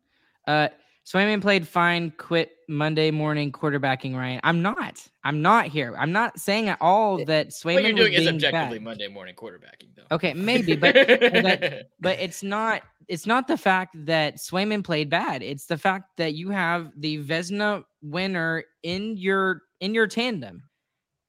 Uh, 0.48 0.70
Swayman 1.06 1.42
played 1.42 1.68
fine. 1.68 2.12
Quit 2.12 2.52
Monday 2.70 3.12
morning 3.12 3.52
quarterbacking. 3.52 4.16
Ryan, 4.16 4.40
I'm 4.44 4.62
not. 4.62 5.06
I'm 5.24 5.42
not 5.42 5.68
here. 5.68 5.96
I'm 5.98 6.12
not 6.14 6.40
saying 6.40 6.70
at 6.70 6.78
all 6.80 7.20
eh, 7.22 7.26
that 7.26 7.50
Swayman 7.50 7.74
what 7.76 7.84
you're 7.84 7.94
was 7.94 8.00
doing 8.06 8.14
is 8.14 8.20
being 8.22 8.36
objectively 8.36 8.78
bad. 8.80 8.84
Monday 8.86 9.08
morning 9.10 9.36
quarterbacking, 9.36 9.96
though. 9.96 10.16
Okay, 10.16 10.34
maybe, 10.34 10.76
but 10.76 10.94
that- 10.96 11.88
but 12.00 12.20
it's 12.20 12.42
not. 12.44 12.84
It's 13.10 13.26
not 13.26 13.50
the 13.50 13.58
fact 13.58 13.96
that 14.06 14.38
Swayman 14.38 14.82
played 14.82 15.10
bad. 15.10 15.44
It's 15.44 15.66
the 15.66 15.78
fact 15.78 16.12
that 16.18 16.36
you 16.36 16.52
have 16.52 16.90
the 16.98 17.22
Vezina 17.22 17.84
winner 18.02 18.64
in 18.84 19.18
your 19.18 19.64
in 19.82 19.94
your 19.94 20.08
tandem, 20.08 20.64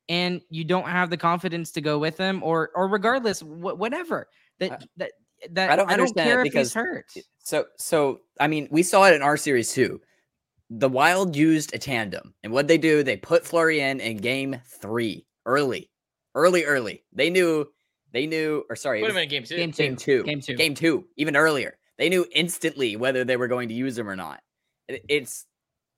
and 0.08 0.40
you 0.50 0.62
don't 0.62 0.86
have 0.86 1.10
the 1.10 1.16
confidence 1.16 1.72
to 1.72 1.80
go 1.80 1.98
with 1.98 2.16
him, 2.16 2.44
or 2.44 2.70
or 2.76 2.86
regardless, 2.86 3.40
wh- 3.40 3.76
whatever 3.76 4.28
that 4.60 4.70
I- 4.72 4.86
that 4.98 5.12
that 5.52 5.70
I 5.70 5.76
don't 5.76 5.90
I 5.90 5.96
don't 5.96 6.00
understand 6.00 6.28
it 6.28 6.32
care 6.32 6.40
if 6.40 6.44
because 6.44 6.68
he's 6.68 6.74
hurt. 6.74 7.12
So 7.38 7.66
so 7.78 8.20
I 8.40 8.48
mean, 8.48 8.68
we 8.70 8.82
saw 8.82 9.04
it 9.04 9.14
in 9.14 9.22
our 9.22 9.36
series 9.36 9.72
too. 9.72 10.00
The 10.70 10.88
Wild 10.88 11.36
used 11.36 11.74
a 11.74 11.78
tandem, 11.78 12.34
and 12.42 12.52
what 12.52 12.68
they 12.68 12.78
do, 12.78 13.02
they 13.02 13.16
put 13.16 13.44
Fleury 13.44 13.80
in 13.80 14.00
in 14.00 14.16
game 14.16 14.60
three 14.66 15.26
early, 15.46 15.90
early, 16.34 16.64
early. 16.64 17.04
They 17.12 17.30
knew, 17.30 17.66
they 18.12 18.26
knew, 18.26 18.64
or 18.70 18.76
sorry, 18.76 19.00
it 19.00 19.02
Put 19.02 19.10
him 19.10 19.16
was 19.16 19.22
in 19.24 19.28
game 19.28 19.44
two. 19.44 19.56
Game 19.56 19.72
two. 19.72 19.82
game 19.82 19.96
two, 19.96 20.22
Game 20.24 20.40
two. 20.40 20.54
game 20.56 20.74
two, 20.74 21.04
even 21.16 21.36
earlier. 21.36 21.76
They 21.98 22.08
knew 22.08 22.26
instantly 22.34 22.96
whether 22.96 23.24
they 23.24 23.36
were 23.36 23.46
going 23.46 23.68
to 23.68 23.74
use 23.74 23.96
him 23.96 24.08
or 24.08 24.16
not. 24.16 24.40
It's 24.88 25.46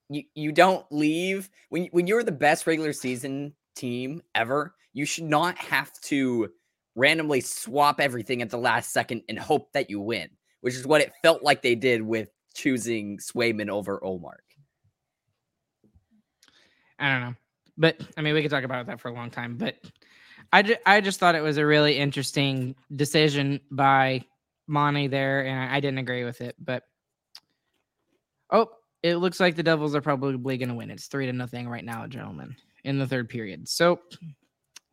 you. 0.09 0.23
You 0.35 0.51
don't 0.51 0.85
leave 0.91 1.49
when 1.69 1.85
when 1.91 2.05
you're 2.07 2.23
the 2.23 2.31
best 2.31 2.67
regular 2.67 2.93
season 2.93 3.53
team 3.75 4.21
ever. 4.35 4.75
You 4.93 5.05
should 5.05 5.25
not 5.25 5.57
have 5.57 5.91
to 6.01 6.49
randomly 6.97 7.39
swap 7.39 8.01
everything 8.01 8.41
at 8.41 8.49
the 8.49 8.57
last 8.57 8.91
second 8.91 9.21
and 9.29 9.37
hope 9.39 9.71
that 9.71 9.89
you 9.89 10.01
win, 10.01 10.29
which 10.61 10.75
is 10.75 10.85
what 10.85 10.99
it 10.99 11.13
felt 11.21 11.43
like 11.43 11.61
they 11.61 11.75
did 11.75 12.01
with 12.01 12.29
choosing 12.55 13.19
Swayman 13.19 13.69
over 13.69 13.99
Ullmark. 14.03 14.41
I 16.99 17.09
don't 17.09 17.21
know. 17.21 17.35
But 17.77 18.01
I 18.17 18.21
mean, 18.21 18.33
we 18.33 18.41
could 18.41 18.49
talk 18.49 18.63
about 18.63 18.87
that 18.87 18.99
for 18.99 19.09
a 19.09 19.13
long 19.13 19.29
time. 19.29 19.57
But 19.57 19.75
I, 20.51 20.63
ju- 20.63 20.75
I 20.85 20.99
just 20.99 21.19
thought 21.19 21.35
it 21.35 21.43
was 21.43 21.57
a 21.57 21.65
really 21.65 21.97
interesting 21.97 22.75
decision 22.95 23.59
by 23.69 24.25
Monty 24.65 25.07
there, 25.07 25.45
and 25.45 25.71
I, 25.71 25.79
didn't 25.79 25.99
agree 25.99 26.23
with 26.23 26.41
it. 26.41 26.55
But 26.59 26.83
oh, 28.51 28.71
it 29.03 29.17
looks 29.17 29.39
like 29.39 29.55
the 29.55 29.61
Devils 29.61 29.93
are 29.93 30.01
probably 30.01 30.57
going 30.57 30.69
to 30.69 30.75
win. 30.75 30.89
It's 30.89 31.05
three 31.05 31.27
to 31.27 31.33
nothing 31.33 31.69
right 31.69 31.85
now, 31.85 32.07
gentlemen, 32.07 32.55
in 32.83 32.97
the 32.97 33.05
third 33.05 33.29
period. 33.29 33.69
So 33.69 33.99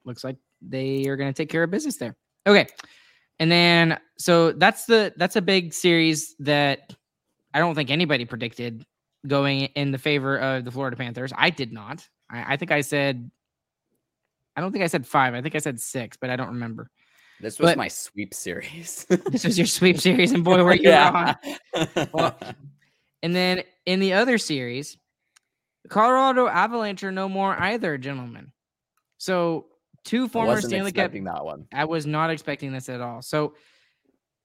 looks 0.04 0.22
like 0.22 0.36
they 0.68 1.06
are 1.06 1.16
going 1.16 1.32
to 1.32 1.36
take 1.36 1.48
care 1.50 1.62
of 1.62 1.70
business 1.70 1.96
there. 1.96 2.16
Okay, 2.46 2.66
and 3.40 3.50
then 3.50 3.98
so 4.18 4.52
that's 4.52 4.84
the 4.86 5.12
that's 5.16 5.36
a 5.36 5.42
big 5.42 5.72
series 5.72 6.34
that 6.40 6.94
I 7.52 7.58
don't 7.58 7.74
think 7.74 7.90
anybody 7.90 8.24
predicted 8.24 8.84
going 9.26 9.62
in 9.62 9.90
the 9.90 9.98
favor 9.98 10.36
of 10.38 10.64
the 10.64 10.70
Florida 10.70 10.96
Panthers. 10.96 11.32
I 11.36 11.50
did 11.50 11.72
not. 11.72 12.06
I, 12.30 12.54
I 12.54 12.56
think 12.56 12.70
I 12.72 12.80
said, 12.82 13.30
I 14.56 14.60
don't 14.60 14.70
think 14.72 14.84
I 14.84 14.88
said 14.88 15.06
five. 15.06 15.34
I 15.34 15.40
think 15.40 15.54
I 15.54 15.58
said 15.58 15.80
six, 15.80 16.16
but 16.16 16.30
I 16.30 16.36
don't 16.36 16.48
remember. 16.48 16.90
This 17.40 17.58
was 17.58 17.70
But- 17.70 17.78
my 17.78 17.88
sweep 17.88 18.32
series. 18.34 19.06
This 19.08 19.44
was 19.44 19.58
your 19.58 19.66
sweep 19.66 19.98
series, 20.08 20.32
and 20.32 20.44
boy, 20.44 20.62
were 20.62 20.74
you 20.74 20.90
yeah. 20.90 21.34
Well, 22.12 22.38
And 23.22 23.34
then 23.34 23.62
in 23.86 24.00
the 24.00 24.12
other 24.12 24.36
series, 24.38 24.96
Colorado 25.88 26.46
Avalanche 26.46 27.02
are 27.04 27.12
no 27.12 27.28
more 27.28 27.54
either, 27.60 27.98
gentlemen. 27.98 28.52
So 29.18 29.66
two 30.04 30.28
former 30.28 30.60
Stanley 30.60 30.92
Cup 30.92 31.12
that 31.12 31.44
one. 31.44 31.66
I 31.72 31.84
was 31.84 32.06
not 32.06 32.30
expecting 32.30 32.72
this 32.72 32.88
at 32.88 33.00
all. 33.00 33.22
So 33.22 33.54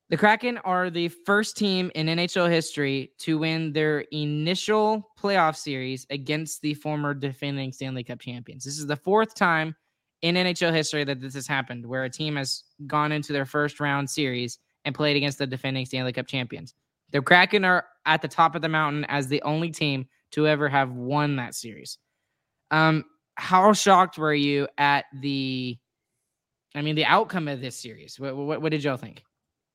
the 0.09 0.17
Kraken 0.17 0.57
are 0.59 0.89
the 0.89 1.09
first 1.09 1.55
team 1.55 1.91
in 1.93 2.07
NHL 2.07 2.49
history 2.49 3.11
to 3.19 3.37
win 3.37 3.71
their 3.73 3.99
initial 4.11 5.11
playoff 5.19 5.55
series 5.55 6.07
against 6.09 6.61
the 6.61 6.73
former 6.73 7.13
defending 7.13 7.71
Stanley 7.71 8.03
Cup 8.03 8.19
champions. 8.19 8.63
This 8.63 8.79
is 8.79 8.87
the 8.87 8.95
fourth 8.95 9.35
time 9.35 9.75
in 10.23 10.35
NHL 10.35 10.73
history 10.73 11.03
that 11.03 11.21
this 11.21 11.35
has 11.35 11.45
happened 11.45 11.85
where 11.85 12.05
a 12.05 12.09
team 12.09 12.37
has 12.37 12.63
gone 12.87 13.11
into 13.11 13.33
their 13.33 13.45
first 13.45 13.79
round 13.79 14.09
series 14.09 14.57
and 14.83 14.95
played 14.95 15.15
against 15.15 15.37
the 15.37 15.45
defending 15.45 15.85
Stanley 15.85 16.13
Cup 16.13 16.25
champions. 16.25 16.73
The 17.11 17.21
Kraken 17.21 17.63
are 17.63 17.85
at 18.05 18.21
the 18.21 18.27
top 18.27 18.55
of 18.55 18.61
the 18.63 18.69
mountain 18.69 19.05
as 19.05 19.27
the 19.27 19.41
only 19.43 19.69
team 19.69 20.07
to 20.31 20.47
ever 20.47 20.69
have 20.69 20.91
won 20.91 21.35
that 21.35 21.53
series. 21.53 21.99
Um, 22.71 23.05
how 23.39 23.73
shocked 23.73 24.17
were 24.17 24.33
you 24.33 24.67
at 24.77 25.05
the 25.21 25.77
I 26.75 26.81
mean, 26.81 26.95
the 26.95 27.05
outcome 27.05 27.47
of 27.47 27.61
this 27.61 27.75
series. 27.75 28.19
What, 28.19 28.35
what, 28.35 28.61
what 28.61 28.71
did 28.71 28.83
y'all 28.83 28.95
think? 28.95 29.23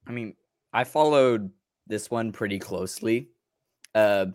I 0.07 0.13
mean, 0.13 0.37
I 0.73 0.85
followed 0.85 1.51
this 1.89 2.11
one 2.11 2.31
pretty 2.31 2.61
closely. 2.61 3.31
Uh, 3.95 4.27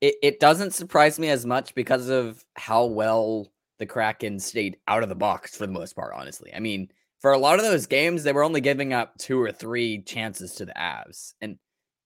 it, 0.00 0.14
it 0.22 0.40
doesn't 0.40 0.72
surprise 0.72 1.18
me 1.18 1.30
as 1.30 1.44
much 1.44 1.74
because 1.74 2.08
of 2.08 2.44
how 2.54 2.84
well 2.84 3.48
the 3.78 3.86
Kraken 3.86 4.38
stayed 4.38 4.76
out 4.86 5.02
of 5.02 5.08
the 5.08 5.14
box 5.16 5.56
for 5.56 5.66
the 5.66 5.72
most 5.72 5.96
part, 5.96 6.14
honestly. 6.14 6.52
I 6.54 6.60
mean, 6.60 6.88
for 7.18 7.32
a 7.32 7.38
lot 7.38 7.58
of 7.58 7.64
those 7.64 7.86
games, 7.86 8.22
they 8.22 8.32
were 8.32 8.44
only 8.44 8.60
giving 8.60 8.92
up 8.92 9.18
two 9.18 9.40
or 9.40 9.50
three 9.50 10.02
chances 10.02 10.54
to 10.54 10.64
the 10.64 10.74
Avs. 10.74 11.34
And 11.40 11.58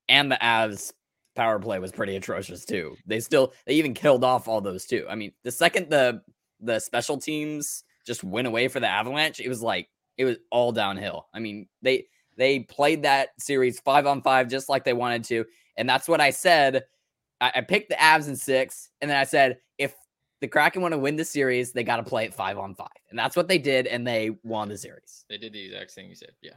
and 0.08 0.30
the 0.30 0.38
Avs 0.40 0.92
power 1.36 1.58
play 1.58 1.78
was 1.78 1.92
pretty 1.92 2.16
atrocious 2.16 2.64
too. 2.64 2.96
They 3.06 3.20
still 3.20 3.52
they 3.66 3.74
even 3.74 3.94
killed 3.94 4.24
off 4.24 4.48
all 4.48 4.60
those 4.60 4.86
too. 4.86 5.06
I 5.08 5.14
mean, 5.14 5.32
the 5.42 5.52
second 5.52 5.90
the 5.90 6.22
the 6.64 6.80
special 6.80 7.18
teams 7.18 7.84
just 8.06 8.24
went 8.24 8.46
away 8.46 8.68
for 8.68 8.80
the 8.80 8.88
Avalanche, 8.88 9.40
it 9.40 9.48
was 9.48 9.62
like 9.62 9.88
it 10.16 10.24
was 10.24 10.36
all 10.50 10.72
downhill. 10.72 11.26
I 11.34 11.40
mean, 11.40 11.68
they 11.82 12.06
they 12.36 12.60
played 12.60 13.02
that 13.02 13.30
series 13.38 13.80
five 13.80 14.06
on 14.06 14.22
five 14.22 14.48
just 14.48 14.68
like 14.68 14.84
they 14.84 14.92
wanted 14.92 15.24
to. 15.24 15.44
And 15.76 15.88
that's 15.88 16.08
what 16.08 16.20
I 16.20 16.30
said. 16.30 16.84
I, 17.40 17.52
I 17.56 17.60
picked 17.62 17.88
the 17.88 17.96
Avs 17.96 18.28
in 18.28 18.36
six, 18.36 18.90
and 19.00 19.10
then 19.10 19.18
I 19.18 19.24
said 19.24 19.58
if 19.78 19.94
the 20.40 20.48
Kraken 20.48 20.82
want 20.82 20.92
to 20.92 20.98
win 20.98 21.16
the 21.16 21.24
series, 21.24 21.72
they 21.72 21.84
got 21.84 21.96
to 21.96 22.02
play 22.02 22.24
it 22.24 22.34
five 22.34 22.58
on 22.58 22.74
five. 22.74 22.88
And 23.10 23.18
that's 23.18 23.36
what 23.36 23.48
they 23.48 23.58
did, 23.58 23.86
and 23.86 24.06
they 24.06 24.30
won 24.42 24.68
the 24.68 24.78
series. 24.78 25.24
They 25.28 25.38
did 25.38 25.52
the 25.52 25.64
exact 25.64 25.92
thing 25.92 26.08
you 26.08 26.14
said. 26.14 26.32
Yeah. 26.42 26.52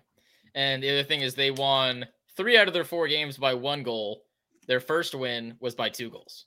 And 0.55 0.81
the 0.81 0.89
other 0.89 1.03
thing 1.03 1.21
is 1.21 1.35
they 1.35 1.51
won 1.51 2.05
three 2.35 2.57
out 2.57 2.67
of 2.67 2.73
their 2.73 2.83
four 2.83 3.07
games 3.07 3.37
by 3.37 3.53
one 3.53 3.83
goal. 3.83 4.23
Their 4.67 4.79
first 4.79 5.15
win 5.15 5.55
was 5.59 5.75
by 5.75 5.89
two 5.89 6.09
goals. 6.09 6.45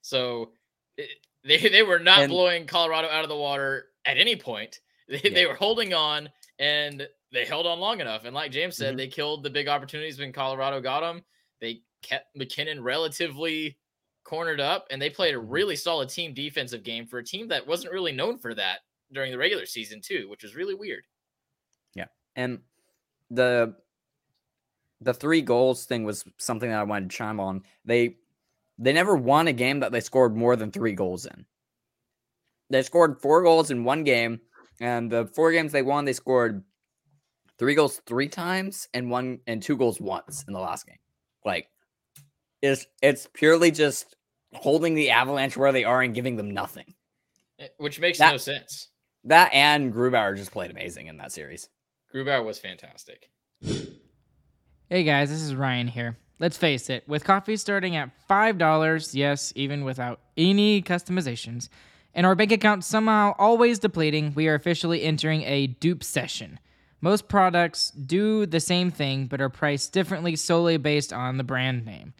So 0.00 0.52
it, 0.96 1.10
they 1.44 1.58
they 1.58 1.82
were 1.82 1.98
not 1.98 2.20
And- 2.20 2.30
blowing 2.30 2.66
Colorado 2.66 3.08
out 3.08 3.22
of 3.24 3.28
the 3.28 3.36
water 3.36 3.88
at 4.04 4.18
any 4.18 4.36
point. 4.36 4.80
They, 5.06 5.20
Yeah. 5.22 5.34
they 5.34 5.44
were 5.46 5.54
holding 5.54 5.92
on 5.92 6.30
and 6.58 7.06
they 7.30 7.44
held 7.44 7.66
on 7.66 7.78
long 7.78 8.00
enough. 8.00 8.24
And 8.24 8.34
like 8.34 8.50
James 8.50 8.74
said, 8.74 8.94
Mhm. 8.94 8.96
they 8.96 9.08
killed 9.08 9.42
the 9.42 9.50
big 9.50 9.68
opportunities 9.68 10.18
when 10.18 10.32
Colorado 10.32 10.80
got 10.80 11.00
them. 11.00 11.22
They 11.60 11.82
kept 12.00 12.34
MacKinnon 12.34 12.82
relatively 12.82 13.76
cornered 14.22 14.60
up 14.60 14.86
and 14.90 15.02
they 15.02 15.10
played 15.10 15.34
a 15.34 15.38
Mhm. 15.38 15.44
really 15.48 15.76
solid 15.76 16.08
team 16.08 16.32
defensive 16.32 16.82
game 16.84 17.06
for 17.06 17.18
a 17.18 17.24
team 17.24 17.48
that 17.48 17.66
wasn't 17.66 17.92
really 17.92 18.12
known 18.12 18.38
for 18.38 18.54
that 18.54 18.80
during 19.12 19.30
the 19.30 19.36
regular 19.36 19.66
season 19.66 20.00
too, 20.00 20.26
which 20.30 20.42
was 20.42 20.54
really 20.54 20.72
weird. 20.74 21.04
Yeah. 21.94 22.06
And 22.34 22.62
the 23.30 23.76
the 25.02 25.12
three 25.12 25.42
goals 25.42 25.84
thing 25.84 26.04
was 26.04 26.24
something 26.38 26.70
that 26.70 26.78
I 26.80 26.84
wanted 26.84 27.10
to 27.10 27.16
chime 27.16 27.40
on. 27.40 27.62
They 27.84 28.16
they 28.78 28.92
never 28.92 29.16
won 29.16 29.48
a 29.48 29.52
game 29.52 29.80
that 29.80 29.92
they 29.92 30.00
scored 30.00 30.36
more 30.36 30.56
than 30.56 30.70
three 30.70 30.92
goals 30.92 31.26
in. 31.26 31.46
They 32.70 32.82
scored 32.82 33.20
four 33.20 33.42
goals 33.42 33.70
in 33.70 33.84
one 33.84 34.04
game, 34.04 34.40
and 34.80 35.10
the 35.10 35.26
four 35.26 35.52
games 35.52 35.72
they 35.72 35.82
won, 35.82 36.04
they 36.04 36.12
scored 36.12 36.64
three 37.58 37.74
goals 37.74 38.00
three 38.06 38.28
times 38.28 38.88
and 38.92 39.10
one 39.10 39.38
and 39.46 39.62
two 39.62 39.76
goals 39.76 40.00
once 40.00 40.44
in 40.48 40.54
the 40.54 40.60
last 40.60 40.86
game. 40.86 40.98
Like 41.44 41.68
it's 42.62 42.86
it's 43.02 43.28
purely 43.32 43.70
just 43.70 44.16
holding 44.54 44.94
the 44.94 45.10
Avalanche 45.10 45.56
where 45.56 45.72
they 45.72 45.84
are 45.84 46.00
and 46.02 46.14
giving 46.14 46.36
them 46.36 46.50
nothing. 46.52 46.94
Eh, 47.58 47.68
Which 47.78 48.00
makes 48.00 48.18
That- 48.18 48.32
no 48.32 48.36
sense. 48.38 48.88
That 49.24 49.52
and 49.54 49.92
Grubauer 49.92 50.36
just 50.36 50.50
played 50.52 50.70
amazing 50.70 51.06
in 51.06 51.16
that 51.18 51.32
series. 51.32 51.68
Grubauer 52.14 52.44
was 52.44 52.58
fantastic. 52.58 53.30
Hey 54.88 55.02
guys, 55.04 55.30
this 55.30 55.40
is 55.42 55.54
Ryan 55.54 55.88
here. 55.88 56.16
Let's 56.44 56.58
face 56.58 56.90
it, 56.90 57.02
with 57.08 57.24
coffee 57.24 57.56
starting 57.56 57.96
at 57.96 58.10
$5, 58.28 59.14
yes, 59.14 59.50
even 59.56 59.82
without 59.82 60.20
any 60.36 60.82
customizations, 60.82 61.70
and 62.12 62.26
our 62.26 62.34
bank 62.34 62.52
account 62.52 62.84
somehow 62.84 63.34
always 63.38 63.78
depleting, 63.78 64.30
we 64.34 64.46
are 64.46 64.54
officially 64.54 65.02
entering 65.02 65.40
a 65.44 65.68
dupe 65.68 66.04
session. 66.04 66.60
Most 67.00 67.28
products 67.28 67.92
do 67.92 68.44
the 68.44 68.60
same 68.60 68.90
thing 68.90 69.24
but 69.24 69.40
are 69.40 69.48
priced 69.48 69.94
differently 69.94 70.36
solely 70.36 70.76
based 70.76 71.14
on 71.14 71.38
the 71.38 71.44
brand 71.44 71.86
name. 71.86 72.12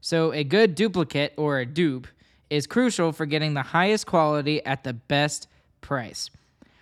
So, 0.00 0.32
a 0.32 0.44
good 0.44 0.76
duplicate 0.76 1.34
or 1.36 1.58
a 1.58 1.66
dupe 1.66 2.06
is 2.50 2.68
crucial 2.68 3.10
for 3.10 3.26
getting 3.26 3.54
the 3.54 3.62
highest 3.62 4.06
quality 4.06 4.64
at 4.64 4.84
the 4.84 4.92
best 4.92 5.48
price. 5.80 6.30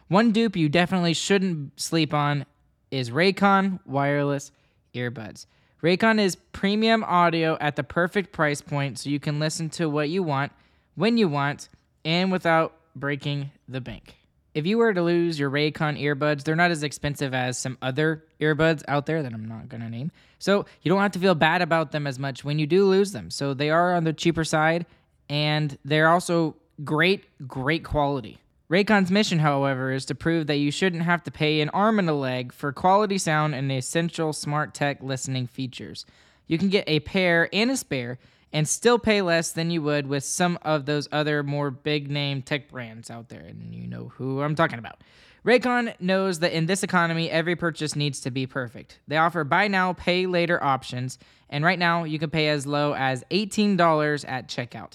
One 0.08 0.32
dupe 0.32 0.54
you 0.54 0.68
definitely 0.68 1.14
shouldn't 1.14 1.80
sleep 1.80 2.12
on 2.12 2.44
is 2.90 3.08
Raycon 3.08 3.80
wireless 3.86 4.52
earbuds. 4.94 5.46
Raycon 5.82 6.20
is 6.20 6.36
premium 6.36 7.02
audio 7.04 7.56
at 7.58 7.76
the 7.76 7.82
perfect 7.82 8.32
price 8.32 8.60
point 8.60 8.98
so 8.98 9.08
you 9.08 9.18
can 9.18 9.38
listen 9.38 9.70
to 9.70 9.88
what 9.88 10.10
you 10.10 10.22
want, 10.22 10.52
when 10.94 11.16
you 11.16 11.26
want, 11.26 11.70
and 12.04 12.30
without 12.30 12.74
breaking 12.94 13.50
the 13.66 13.80
bank. 13.80 14.16
If 14.52 14.66
you 14.66 14.78
were 14.78 14.92
to 14.92 15.02
lose 15.02 15.38
your 15.38 15.48
Raycon 15.48 15.98
earbuds, 15.98 16.42
they're 16.42 16.56
not 16.56 16.70
as 16.70 16.82
expensive 16.82 17.32
as 17.32 17.56
some 17.56 17.78
other 17.80 18.24
earbuds 18.40 18.82
out 18.88 19.06
there 19.06 19.22
that 19.22 19.32
I'm 19.32 19.48
not 19.48 19.68
going 19.68 19.80
to 19.80 19.88
name. 19.88 20.10
So 20.38 20.66
you 20.82 20.90
don't 20.90 21.00
have 21.00 21.12
to 21.12 21.18
feel 21.18 21.34
bad 21.34 21.62
about 21.62 21.92
them 21.92 22.06
as 22.06 22.18
much 22.18 22.44
when 22.44 22.58
you 22.58 22.66
do 22.66 22.84
lose 22.86 23.12
them. 23.12 23.30
So 23.30 23.54
they 23.54 23.70
are 23.70 23.94
on 23.94 24.04
the 24.04 24.12
cheaper 24.12 24.44
side 24.44 24.86
and 25.28 25.78
they're 25.84 26.08
also 26.08 26.56
great, 26.84 27.24
great 27.46 27.84
quality. 27.84 28.38
Raycon's 28.70 29.10
mission, 29.10 29.40
however, 29.40 29.90
is 29.90 30.04
to 30.06 30.14
prove 30.14 30.46
that 30.46 30.58
you 30.58 30.70
shouldn't 30.70 31.02
have 31.02 31.24
to 31.24 31.30
pay 31.32 31.60
an 31.60 31.70
arm 31.70 31.98
and 31.98 32.08
a 32.08 32.14
leg 32.14 32.52
for 32.52 32.72
quality 32.72 33.18
sound 33.18 33.52
and 33.52 33.70
essential 33.72 34.32
smart 34.32 34.74
tech 34.74 35.02
listening 35.02 35.48
features. 35.48 36.06
You 36.46 36.56
can 36.56 36.68
get 36.68 36.84
a 36.86 37.00
pair 37.00 37.48
and 37.52 37.72
a 37.72 37.76
spare 37.76 38.20
and 38.52 38.68
still 38.68 38.98
pay 38.98 39.22
less 39.22 39.50
than 39.50 39.72
you 39.72 39.82
would 39.82 40.06
with 40.06 40.22
some 40.22 40.56
of 40.62 40.86
those 40.86 41.08
other 41.10 41.42
more 41.42 41.72
big 41.72 42.08
name 42.08 42.42
tech 42.42 42.70
brands 42.70 43.10
out 43.10 43.28
there. 43.28 43.40
And 43.40 43.74
you 43.74 43.88
know 43.88 44.12
who 44.16 44.40
I'm 44.40 44.54
talking 44.54 44.78
about. 44.78 45.00
Raycon 45.44 45.98
knows 46.00 46.38
that 46.40 46.52
in 46.52 46.66
this 46.66 46.84
economy, 46.84 47.28
every 47.28 47.56
purchase 47.56 47.96
needs 47.96 48.20
to 48.20 48.30
be 48.30 48.46
perfect. 48.46 49.00
They 49.08 49.16
offer 49.16 49.42
buy 49.42 49.66
now, 49.66 49.94
pay 49.94 50.26
later 50.26 50.62
options, 50.62 51.18
and 51.48 51.64
right 51.64 51.78
now 51.78 52.04
you 52.04 52.20
can 52.20 52.30
pay 52.30 52.48
as 52.48 52.66
low 52.68 52.94
as 52.94 53.24
$18 53.32 54.24
at 54.28 54.48
checkout. 54.48 54.92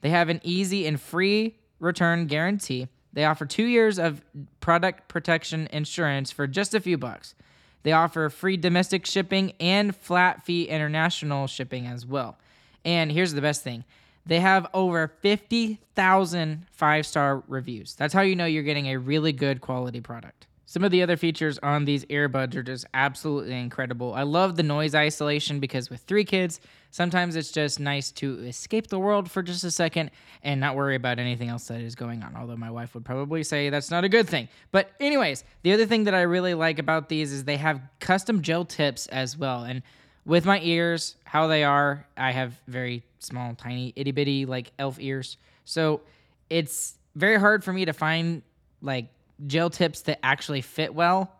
They 0.00 0.10
have 0.10 0.28
an 0.28 0.40
easy 0.44 0.86
and 0.86 1.00
free 1.00 1.56
return 1.80 2.26
guarantee. 2.26 2.88
They 3.12 3.24
offer 3.24 3.46
two 3.46 3.64
years 3.64 3.98
of 3.98 4.22
product 4.60 5.08
protection 5.08 5.68
insurance 5.72 6.30
for 6.30 6.46
just 6.46 6.74
a 6.74 6.80
few 6.80 6.96
bucks. 6.96 7.34
They 7.82 7.92
offer 7.92 8.28
free 8.28 8.56
domestic 8.56 9.06
shipping 9.06 9.52
and 9.58 9.96
flat 9.96 10.44
fee 10.44 10.64
international 10.64 11.46
shipping 11.46 11.86
as 11.86 12.06
well. 12.06 12.38
And 12.84 13.10
here's 13.10 13.32
the 13.32 13.40
best 13.40 13.62
thing 13.62 13.84
they 14.26 14.40
have 14.40 14.66
over 14.74 15.08
50,000 15.22 16.66
five 16.70 17.06
star 17.06 17.42
reviews. 17.48 17.94
That's 17.94 18.14
how 18.14 18.20
you 18.20 18.36
know 18.36 18.44
you're 18.44 18.62
getting 18.62 18.88
a 18.88 18.96
really 18.98 19.32
good 19.32 19.60
quality 19.60 20.00
product. 20.00 20.46
Some 20.66 20.84
of 20.84 20.92
the 20.92 21.02
other 21.02 21.16
features 21.16 21.58
on 21.58 21.84
these 21.84 22.04
earbuds 22.04 22.54
are 22.54 22.62
just 22.62 22.86
absolutely 22.94 23.58
incredible. 23.58 24.14
I 24.14 24.22
love 24.22 24.54
the 24.54 24.62
noise 24.62 24.94
isolation 24.94 25.58
because 25.58 25.90
with 25.90 26.00
three 26.02 26.24
kids, 26.24 26.60
sometimes 26.90 27.36
it's 27.36 27.50
just 27.50 27.80
nice 27.80 28.10
to 28.12 28.38
escape 28.40 28.88
the 28.88 28.98
world 28.98 29.30
for 29.30 29.42
just 29.42 29.64
a 29.64 29.70
second 29.70 30.10
and 30.42 30.60
not 30.60 30.76
worry 30.76 30.96
about 30.96 31.18
anything 31.18 31.48
else 31.48 31.66
that 31.68 31.80
is 31.80 31.94
going 31.94 32.22
on. 32.22 32.34
Although 32.36 32.56
my 32.56 32.70
wife 32.70 32.94
would 32.94 33.04
probably 33.04 33.42
say 33.42 33.70
that's 33.70 33.90
not 33.90 34.04
a 34.04 34.08
good 34.08 34.28
thing. 34.28 34.48
But, 34.72 34.90
anyways, 35.00 35.44
the 35.62 35.72
other 35.72 35.86
thing 35.86 36.04
that 36.04 36.14
I 36.14 36.22
really 36.22 36.54
like 36.54 36.78
about 36.78 37.08
these 37.08 37.32
is 37.32 37.44
they 37.44 37.56
have 37.56 37.80
custom 38.00 38.42
gel 38.42 38.64
tips 38.64 39.06
as 39.08 39.36
well. 39.36 39.64
And 39.64 39.82
with 40.24 40.44
my 40.44 40.60
ears, 40.60 41.16
how 41.24 41.46
they 41.46 41.64
are, 41.64 42.06
I 42.16 42.32
have 42.32 42.60
very 42.66 43.04
small, 43.18 43.54
tiny, 43.54 43.92
itty 43.96 44.12
bitty, 44.12 44.46
like 44.46 44.72
elf 44.78 44.98
ears. 45.00 45.36
So 45.64 46.02
it's 46.48 46.94
very 47.14 47.38
hard 47.38 47.64
for 47.64 47.72
me 47.72 47.84
to 47.84 47.92
find 47.92 48.42
like 48.82 49.08
gel 49.46 49.70
tips 49.70 50.02
that 50.02 50.18
actually 50.22 50.60
fit 50.60 50.94
well, 50.94 51.32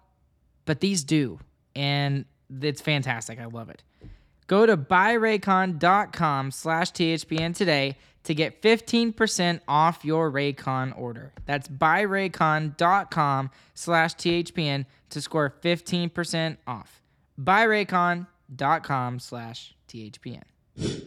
but 0.64 0.80
these 0.80 1.04
do. 1.04 1.38
And 1.74 2.24
it's 2.60 2.80
fantastic. 2.80 3.38
I 3.38 3.46
love 3.46 3.70
it. 3.70 3.82
Go 4.50 4.66
to 4.66 4.76
buyraycon.com 4.76 6.50
slash 6.50 6.90
THPN 6.90 7.54
today 7.54 7.96
to 8.24 8.34
get 8.34 8.60
15% 8.60 9.60
off 9.68 10.04
your 10.04 10.28
Raycon 10.28 10.98
order. 10.98 11.32
That's 11.46 11.68
buyraycon.com 11.68 13.50
slash 13.74 14.16
THPN 14.16 14.86
to 15.10 15.20
score 15.20 15.54
15% 15.62 16.56
off. 16.66 17.00
Buyraycon.com 17.40 19.20
slash 19.20 19.76
THPN. 19.86 20.42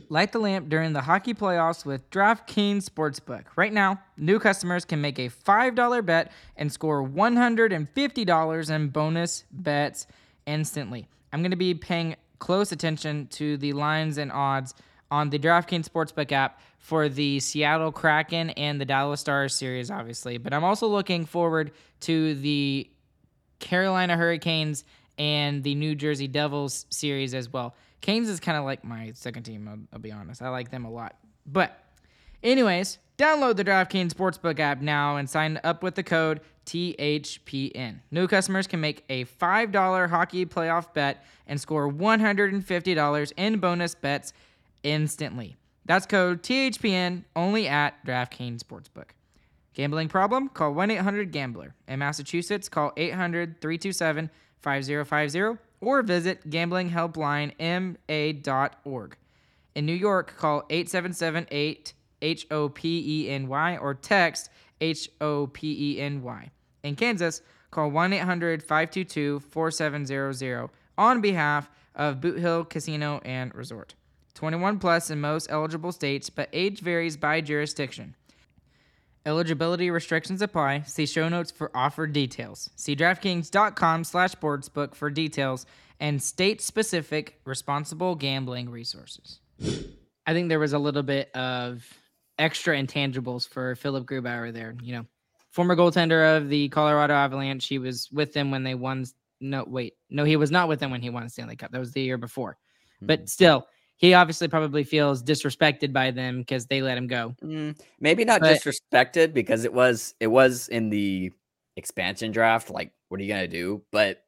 Light 0.08 0.32
the 0.32 0.40
lamp 0.40 0.70
during 0.70 0.94
the 0.94 1.02
hockey 1.02 1.34
playoffs 1.34 1.86
with 1.86 2.10
DraftKings 2.12 2.86
Sportsbook. 2.86 3.44
Right 3.58 3.74
now, 3.74 4.00
new 4.16 4.40
customers 4.40 4.86
can 4.86 5.02
make 5.02 5.20
a 5.20 5.28
$5 5.28 6.06
bet 6.06 6.32
and 6.56 6.72
score 6.72 7.06
$150 7.06 8.70
in 8.70 8.88
bonus 8.88 9.44
bets 9.52 10.08
instantly. 10.46 11.10
I'm 11.34 11.42
going 11.42 11.52
to 11.52 11.58
be 11.58 11.74
paying 11.74 12.16
close 12.44 12.74
attention 12.74 13.26
to 13.28 13.56
the 13.56 13.72
lines 13.72 14.18
and 14.18 14.30
odds 14.30 14.76
on 15.10 15.30
the 15.30 15.40
DraftKings 15.40 15.88
Sportsbook 15.88 16.34
app 16.34 16.60
for 16.78 17.08
the 17.08 17.40
Seattle 17.40 17.90
Kraken 17.90 18.50
and 18.50 18.82
the 18.82 18.84
Dallas 18.84 19.22
Stars 19.22 19.56
series, 19.56 19.90
obviously. 19.90 20.38
But 20.38 20.54
I'm 20.54 20.66
also 20.66 20.88
looking 20.88 21.26
forward 21.26 21.72
to 22.02 22.36
the 22.36 22.90
Carolina 23.60 24.18
Hurricanes 24.18 24.84
and 25.18 25.64
the 25.64 25.74
New 25.74 25.96
Jersey 25.96 26.28
Devils 26.28 26.86
series 26.90 27.34
as 27.34 27.48
well. 27.48 27.76
Canes 28.02 28.28
is 28.28 28.42
kind 28.42 28.58
of 28.58 28.66
like 28.66 28.84
my 28.84 29.14
second 29.16 29.44
team, 29.44 29.66
I'll, 29.70 29.80
I'll, 29.94 30.00
be 30.00 30.12
honest. 30.12 30.42
I 30.42 30.50
like 30.50 30.70
them 30.70 30.84
a 30.84 30.92
lot. 30.92 31.16
But, 31.46 31.80
anyways, 32.44 32.98
download 33.18 33.56
the 33.56 33.64
DraftKings 33.64 34.12
Sportsbook 34.12 34.60
app 34.60 34.82
now 34.82 35.16
and 35.16 35.30
sign 35.30 35.62
up 35.64 35.82
with 35.82 35.96
the 35.96 36.04
code 36.04 36.42
THPN. 36.66 38.00
New 38.12 38.28
customers 38.28 38.68
can 38.68 38.82
make 38.82 39.04
a 39.10 39.26
$5 39.26 40.10
hockey 40.10 40.46
playoff 40.46 40.94
bet 40.94 41.26
and 41.48 41.60
score 41.60 41.92
$150 41.92 43.34
in 43.38 43.60
bonus 43.60 43.96
bets 43.96 44.34
instantly. 44.84 45.56
That's 45.86 46.06
code 46.06 46.44
THPN 46.44 47.24
only 47.36 47.68
at 47.68 48.06
DraftKings 48.06 48.60
Sportsbook. 48.60 49.10
Gambling 49.74 50.08
problem? 50.08 50.48
Call 50.50 50.74
1 50.74 50.92
800 50.92 51.32
Gambler. 51.32 51.74
In 51.88 51.98
Massachusetts, 52.00 52.70
call 52.70 52.94
800 52.96 53.60
327 53.60 54.30
5050 54.62 55.60
or 55.82 56.04
visit 56.04 56.50
gamblinghelplinema.org. 56.50 59.18
In 59.76 59.86
New 59.86 59.94
York, 59.94 60.38
call 60.38 60.64
877 60.70 61.48
8 61.52 61.94
H 62.22 62.48
O 62.52 62.70
P 62.70 63.04
E 63.06 63.30
N 63.30 63.48
Y 63.48 63.76
or 63.78 63.94
text 63.94 64.50
H 64.80 65.10
O 65.20 65.48
P 65.48 65.96
E 65.96 66.00
N 66.00 66.24
Y. 66.24 66.50
In 66.84 66.96
Kansas, 66.96 67.42
call 67.72 67.90
1 67.90 68.14
800 68.14 68.62
522 68.62 69.40
4700 69.40 70.70
on 70.98 71.22
behalf 71.22 71.70
of 71.96 72.22
Boot 72.22 72.40
Hill 72.40 72.66
Casino 72.66 73.22
and 73.24 73.54
Resort. 73.56 73.96
21 74.34 74.80
plus 74.80 75.10
in 75.10 75.22
most 75.22 75.48
eligible 75.50 75.92
states, 75.92 76.30
but 76.30 76.50
age 76.52 76.82
varies 76.82 77.16
by 77.18 77.40
jurisdiction. 77.40 78.16
Eligibility 79.26 79.90
restrictions 79.90 80.42
apply. 80.42 80.82
See 80.82 81.06
show 81.06 81.30
notes 81.30 81.52
for 81.52 81.72
offer 81.74 82.08
details. 82.08 82.70
See 82.76 82.96
DraftKings.com 82.96 84.04
slash 84.04 84.34
sportsbook 84.34 84.96
for 84.96 85.10
details 85.10 85.66
and 86.00 86.22
state-specific 86.22 87.40
responsible 87.46 88.16
gambling 88.16 88.70
resources. 88.70 89.40
I 90.26 90.34
think 90.34 90.50
there 90.50 90.60
was 90.60 90.74
a 90.74 90.80
little 90.80 91.04
bit 91.04 91.34
of 91.34 91.88
extra 92.38 92.76
intangibles 92.76 93.48
for 93.48 93.76
Philip 93.76 94.06
Grubauer 94.06 94.52
there. 94.52 94.76
You 94.82 94.96
know, 94.96 95.06
former 95.54 95.76
goaltender 95.76 96.36
of 96.36 96.50
the 96.50 96.68
Colorado 96.70 97.14
Avalanche. 97.14 97.68
He 97.68 97.80
was 97.80 98.10
with 98.12 98.34
them 98.34 98.52
when 98.52 98.64
they 98.64 98.76
won. 98.76 99.06
No, 99.40 99.64
wait, 99.66 99.94
no, 100.10 100.24
he 100.24 100.36
was 100.36 100.52
not 100.52 100.68
with 100.68 100.80
them 100.80 100.92
when 100.92 101.02
he 101.02 101.10
won 101.10 101.24
the 101.24 101.30
Stanley 101.30 101.56
Cup. 101.56 101.72
That 101.72 101.80
was 101.80 101.92
the 101.92 102.02
year 102.02 102.18
before. 102.18 102.58
Mm-hmm. 102.98 103.08
But 103.08 103.30
still, 103.30 103.68
he 103.98 104.14
obviously 104.14 104.48
probably 104.48 104.84
feels 104.84 105.24
disrespected 105.24 105.94
by 105.94 106.12
them 106.12 106.40
because 106.40 106.66
they 106.66 106.82
let 106.82 106.98
him 106.98 107.08
go. 107.08 107.36
Mm, 107.44 107.80
maybe 108.00 108.26
not 108.26 108.42
but, 108.42 108.60
disrespected 108.60 109.34
because 109.34 109.64
it 109.64 109.74
was 109.74 110.16
it 110.20 110.28
was 110.28 110.68
in 110.70 110.90
the 110.90 111.32
expansion 111.78 112.32
draft. 112.32 112.70
Like, 112.70 112.92
what 113.10 113.20
are 113.20 113.24
you 113.24 113.30
gonna 113.30 113.48
do? 113.48 113.84
But 113.92 114.24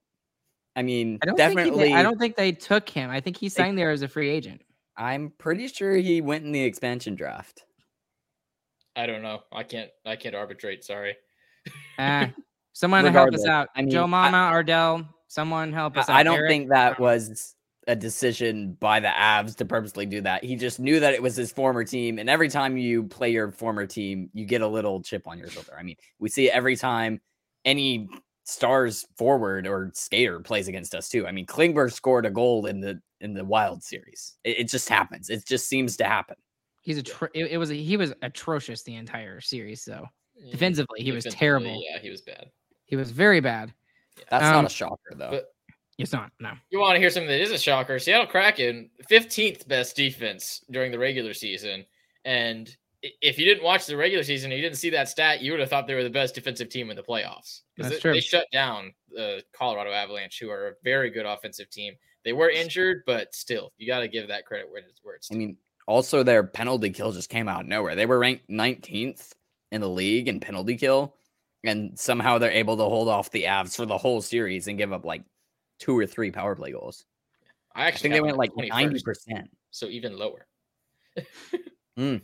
I 0.76 0.84
mean, 0.84 1.20
I 1.24 1.32
definitely. 1.32 1.94
I 1.94 2.04
don't 2.04 2.20
think 2.20 2.36
they 2.36 2.52
took 2.52 2.88
him. 2.88 3.10
I 3.10 3.20
think 3.20 3.38
he 3.38 3.50
signed 3.50 3.78
they, 3.78 3.82
there 3.82 3.92
as 3.92 4.02
a 4.02 4.08
free 4.08 4.30
agent. 4.30 4.62
I'm 4.98 5.32
pretty 5.38 5.68
sure 5.68 5.96
he 5.96 6.22
went 6.22 6.46
in 6.46 6.52
the 6.52 6.64
expansion 6.64 7.16
draft. 7.16 7.66
I 8.96 9.06
don't 9.06 9.22
know. 9.22 9.42
I 9.52 9.64
can't. 9.64 9.90
I 10.06 10.16
can't 10.16 10.36
arbitrate. 10.36 10.84
Sorry. 10.84 11.16
uh, 11.98 12.28
someone 12.74 13.06
help 13.06 13.34
us 13.34 13.46
out. 13.46 13.70
I 13.76 13.82
mean, 13.82 13.92
Joe 13.92 14.08
Mama, 14.08 14.38
I, 14.38 14.50
Ardell. 14.52 15.08
Someone 15.28 15.74
help 15.74 15.98
us 15.98 16.10
I, 16.10 16.14
out. 16.14 16.20
I 16.20 16.24
don't 16.24 16.38
Eric? 16.38 16.50
think 16.50 16.70
that 16.70 17.00
was 17.00 17.56
a 17.88 17.96
decision 17.96 18.78
by 18.80 19.00
the 19.00 19.08
Avs 19.08 19.56
to 19.58 19.66
purposely 19.66 20.06
do 20.06 20.22
that. 20.22 20.44
He 20.44 20.56
just 20.56 20.80
knew 20.80 21.00
that 21.00 21.14
it 21.14 21.22
was 21.22 21.36
his 21.36 21.52
former 21.52 21.84
team, 21.84 22.20
and 22.20 22.30
every 22.30 22.50
time 22.50 22.78
you 22.78 23.04
play 23.04 23.32
your 23.32 23.52
former 23.52 23.86
team, 23.86 24.30
you 24.34 24.46
get 24.46 24.62
a 24.62 24.68
little 24.68 25.02
chip 25.02 25.28
on 25.28 25.38
your 25.38 25.50
shoulder. 25.50 25.76
I 25.78 25.84
mean, 25.84 25.98
we 26.20 26.30
see 26.30 26.48
it 26.48 26.54
every 26.54 26.76
time 26.76 27.22
any 27.64 28.08
stars 28.46 29.06
forward 29.18 29.68
or 29.68 29.92
skater 29.94 30.40
plays 30.40 30.68
against 30.68 30.96
us 30.96 31.10
too. 31.10 31.28
I 31.28 31.32
mean, 31.32 31.46
Klingberg 31.46 31.92
scored 31.92 32.26
a 32.26 32.32
goal 32.32 32.66
in 32.68 32.80
the 32.80 33.02
in 33.22 33.34
the 33.34 33.44
Wild 33.44 33.84
series. 33.84 34.36
It, 34.44 34.60
it 34.60 34.70
just 34.70 34.88
happens. 34.88 35.30
It 35.30 35.46
just 35.46 35.68
seems 35.68 35.98
to 35.98 36.06
happen. 36.06 36.38
He's 36.86 36.98
a 37.00 37.04
tr- 37.04 37.26
it, 37.34 37.48
it 37.52 37.58
was 37.58 37.72
a, 37.72 37.74
he 37.76 37.98
was 37.98 38.14
atrocious 38.22 38.84
the 38.84 38.96
entire 38.96 39.42
series 39.42 39.84
though. 39.84 40.06
Mm, 40.42 40.52
Defensively, 40.52 41.02
he 41.02 41.12
was 41.12 41.26
terrible. 41.26 41.84
Yeah, 41.84 42.00
he 42.00 42.10
was 42.10 42.22
bad. 42.22 42.52
He 42.86 42.96
was 42.96 43.10
very 43.12 43.40
bad. 43.42 43.74
That's 44.30 44.46
Um, 44.46 44.52
not 44.54 44.66
a 44.66 44.70
shocker 44.70 45.14
though. 45.16 45.32
but- 45.32 45.52
It's 45.98 46.14
not 46.14 46.32
no. 46.40 46.52
You 46.70 46.80
want 46.80 46.96
to 46.96 47.00
hear 47.00 47.10
something 47.10 47.28
that 47.30 47.42
is 47.42 47.52
a 47.52 47.58
shocker? 47.58 47.98
Seattle 48.00 48.28
Kraken, 48.28 48.90
15th 49.10 49.68
best 49.68 49.96
defense 49.96 50.64
during 50.70 50.92
the 50.92 51.00
regular 51.00 51.34
season. 51.34 51.86
And 52.24 52.76
if 53.02 53.38
you 53.40 53.46
didn't 53.46 53.64
watch 53.64 53.86
the 53.88 53.96
regular 53.98 54.24
season 54.24 54.52
and 54.52 54.58
you 54.60 54.64
didn't 54.64 54.78
see 54.78 54.90
that 54.92 55.10
stat, 55.10 55.42
you 55.42 55.52
would 55.52 55.60
have 55.60 55.70
thought 55.70 55.88
they 55.88 55.94
were 55.96 56.04
the 56.04 56.10
best 56.10 56.36
defensive 56.36 56.70
team 56.70 56.90
in 56.92 56.96
the 56.96 57.04
playoffs. 57.04 57.62
'Cause 57.78 57.90
That's 57.90 57.90
they, 57.96 58.00
true. 58.00 58.14
they 58.14 58.20
shut 58.20 58.46
down 58.52 58.94
the 59.10 59.44
Colorado 59.54 59.92
Avalanche, 59.92 60.38
who 60.40 60.50
are 60.52 60.70
a 60.70 60.74
very 60.84 61.10
good 61.10 61.26
offensive 61.26 61.70
team. 61.70 61.96
They 62.24 62.34
were 62.34 62.50
injured, 62.50 63.04
but 63.06 63.34
still, 63.34 63.72
you 63.78 63.88
got 63.88 64.00
to 64.00 64.08
give 64.08 64.28
that 64.28 64.46
credit 64.46 64.70
where 64.70 64.82
it's 64.82 65.00
where 65.04 65.16
it's. 65.16 65.32
I 65.32 65.36
mean, 65.36 65.56
also 65.88 66.24
their 66.24 66.44
penalty 66.44 66.90
kill 66.90 67.12
just 67.12 67.30
came 67.30 67.48
out 67.48 67.62
of 67.62 67.68
nowhere. 67.68 67.96
They 67.96 68.06
were 68.06 68.20
ranked 68.20 68.50
19th 68.50 69.34
in 69.72 69.82
the 69.82 69.90
league 69.90 70.28
in 70.28 70.40
penalty 70.40 70.76
kill, 70.78 71.16
and 71.64 71.98
somehow 72.00 72.38
they're 72.38 72.52
able 72.52 72.78
to 72.78 72.84
hold 72.84 73.08
off 73.08 73.32
the 73.32 73.44
Avs 73.44 73.76
for 73.76 73.86
the 73.86 73.98
whole 73.98 74.22
series 74.22 74.68
and 74.68 74.78
give 74.78 74.94
up 74.94 75.06
like 75.06 75.24
two 75.80 75.98
or 75.98 76.06
three 76.06 76.32
power 76.32 76.56
play 76.56 76.72
goals. 76.72 77.06
I 77.76 77.84
I 77.84 77.88
actually 77.88 78.10
think 78.10 78.14
they 78.16 78.22
went 78.22 78.38
like 78.38 78.54
21st, 78.54 78.70
ninety 78.70 79.02
percent. 79.02 79.50
so 79.72 79.88
even 79.88 80.18
lower. 80.18 80.48